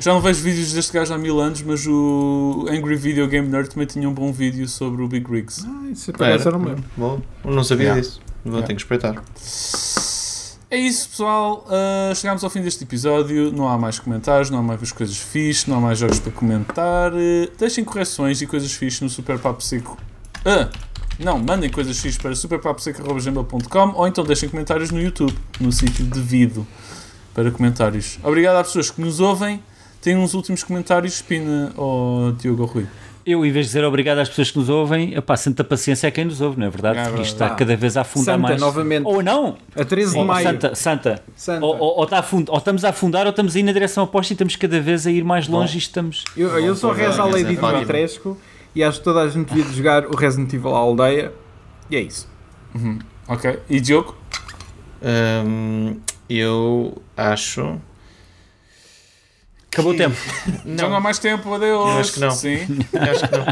[0.00, 3.70] Já não vejo vídeos deste gajo há mil anos, mas o Angry Video Game Nerd
[3.70, 5.64] também tinha um bom vídeo sobre o Big Rigs.
[5.66, 6.84] Ah, isso por acaso eu não me lembro.
[6.96, 8.00] Bom, não sabia Yeah.
[8.02, 8.20] disso.
[8.44, 9.22] Vou ter que espreitar.
[10.70, 11.66] É isso, pessoal.
[11.68, 13.52] Uh, chegámos ao fim deste episódio.
[13.52, 17.12] Não há mais comentários, não há mais coisas fixes, não há mais jogos para comentar.
[17.12, 19.96] Uh, deixem correções e coisas fixes no Super Papo Seco.
[20.44, 20.68] Ah,
[21.18, 26.66] não, mandem coisas fixes para superpaposeco.gmail.com ou então deixem comentários no YouTube, no sítio devido
[27.32, 28.18] para comentários.
[28.22, 29.62] Obrigado às pessoas que nos ouvem.
[30.02, 32.86] Tem uns últimos comentários, Pina ou Diogo Rui.
[33.26, 36.10] Eu, em vez de dizer obrigado às pessoas que nos ouvem, epá, santa paciência é
[36.10, 36.98] quem nos ouve, não é verdade?
[36.98, 37.22] É verdade.
[37.22, 37.54] isto está Ah.
[37.54, 38.60] cada vez a afundar Santa, mais.
[38.60, 39.06] novamente.
[39.06, 39.56] Ou não!
[39.74, 40.46] A 13 de Ou, maio.
[40.46, 41.22] Santa, Santa.
[41.34, 41.64] Santa.
[41.64, 43.72] Ou, ou- ou está a fund- ou estamos a afundar ou estamos a ir na
[43.72, 45.76] direção oposta e estamos cada vez a ir mais longe Bom.
[45.76, 46.24] e estamos.
[46.36, 47.72] Eu, eu sou Bom, rezo à bom, Lady bom.
[47.72, 48.38] Dimitrescu
[48.74, 51.32] e acho que toda a gente devia de jogar o Resident Evil à aldeia.
[51.90, 52.28] E é isso.
[53.26, 53.58] Ok.
[53.70, 54.14] E Diogo?
[55.02, 55.96] Hum,
[56.28, 57.78] eu acho.
[59.74, 60.16] Acabou o tempo.
[60.76, 61.88] Já não há mais tempo, adeus.
[61.90, 62.30] Eu acho que não.
[62.30, 62.58] Sim.
[62.94, 63.44] Acho que não.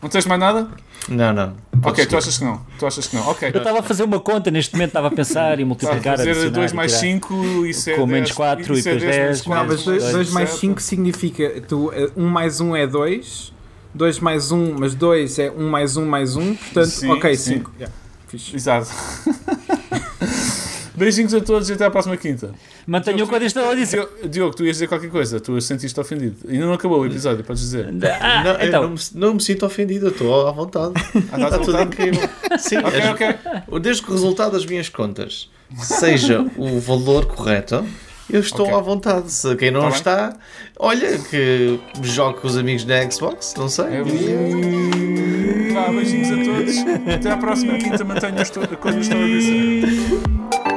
[0.00, 0.68] Não tens mais nada?
[1.08, 1.54] Não, não.
[1.82, 2.60] Ok, tu achas que não.
[2.78, 3.26] Tu achas que não.
[3.28, 3.50] Ok.
[3.52, 6.16] Eu estava a fazer uma conta neste momento, estava a pensar e multiplicar.
[6.16, 7.00] fazer adicionar, 2 mais tirar.
[7.00, 9.84] 5 isso é Com menos 10, quatro e isso é depois 10, mais Não, mas
[9.84, 10.60] 2 dois, mais sete.
[10.60, 13.52] 5 significa tu, 1 mais 1 é 2,
[13.94, 17.54] 2 mais 1 mais 2 é 1 mais 1 mais 1, portanto, Sim, ok, sim.
[17.54, 17.72] 5.
[18.28, 18.54] Fixe.
[18.56, 18.88] Exato.
[20.98, 22.50] Beijinhos a todos e até à próxima quinta.
[22.86, 24.06] Mantenham o que eu estava a dizer.
[24.28, 26.36] Diogo, tu ias dizer qualquer coisa, tu sentiste ofendido.
[26.48, 27.88] Ainda não acabou o episódio, podes dizer.
[28.20, 30.94] Ah, não, então, não, me, não me sinto ofendido, eu estou à vontade.
[31.32, 32.28] Ah, Está tudo incrível.
[32.58, 33.80] Sim, Ok, as- ok.
[33.80, 35.48] desde que o resultado das minhas contas
[35.78, 37.84] seja o valor correto,
[38.30, 38.78] eu estou Ok.
[38.78, 39.30] à vontade.
[39.32, 39.96] Se quem não Tá bem.
[39.96, 40.36] está,
[40.78, 43.84] olha, que jogue com os amigos da Xbox, não sei.
[43.86, 44.02] É
[45.72, 47.14] Vá, beijinhos a todos.
[47.14, 48.04] Até à próxima quinta.
[48.04, 50.67] Mantenham as to- a coisa que estão a dizer.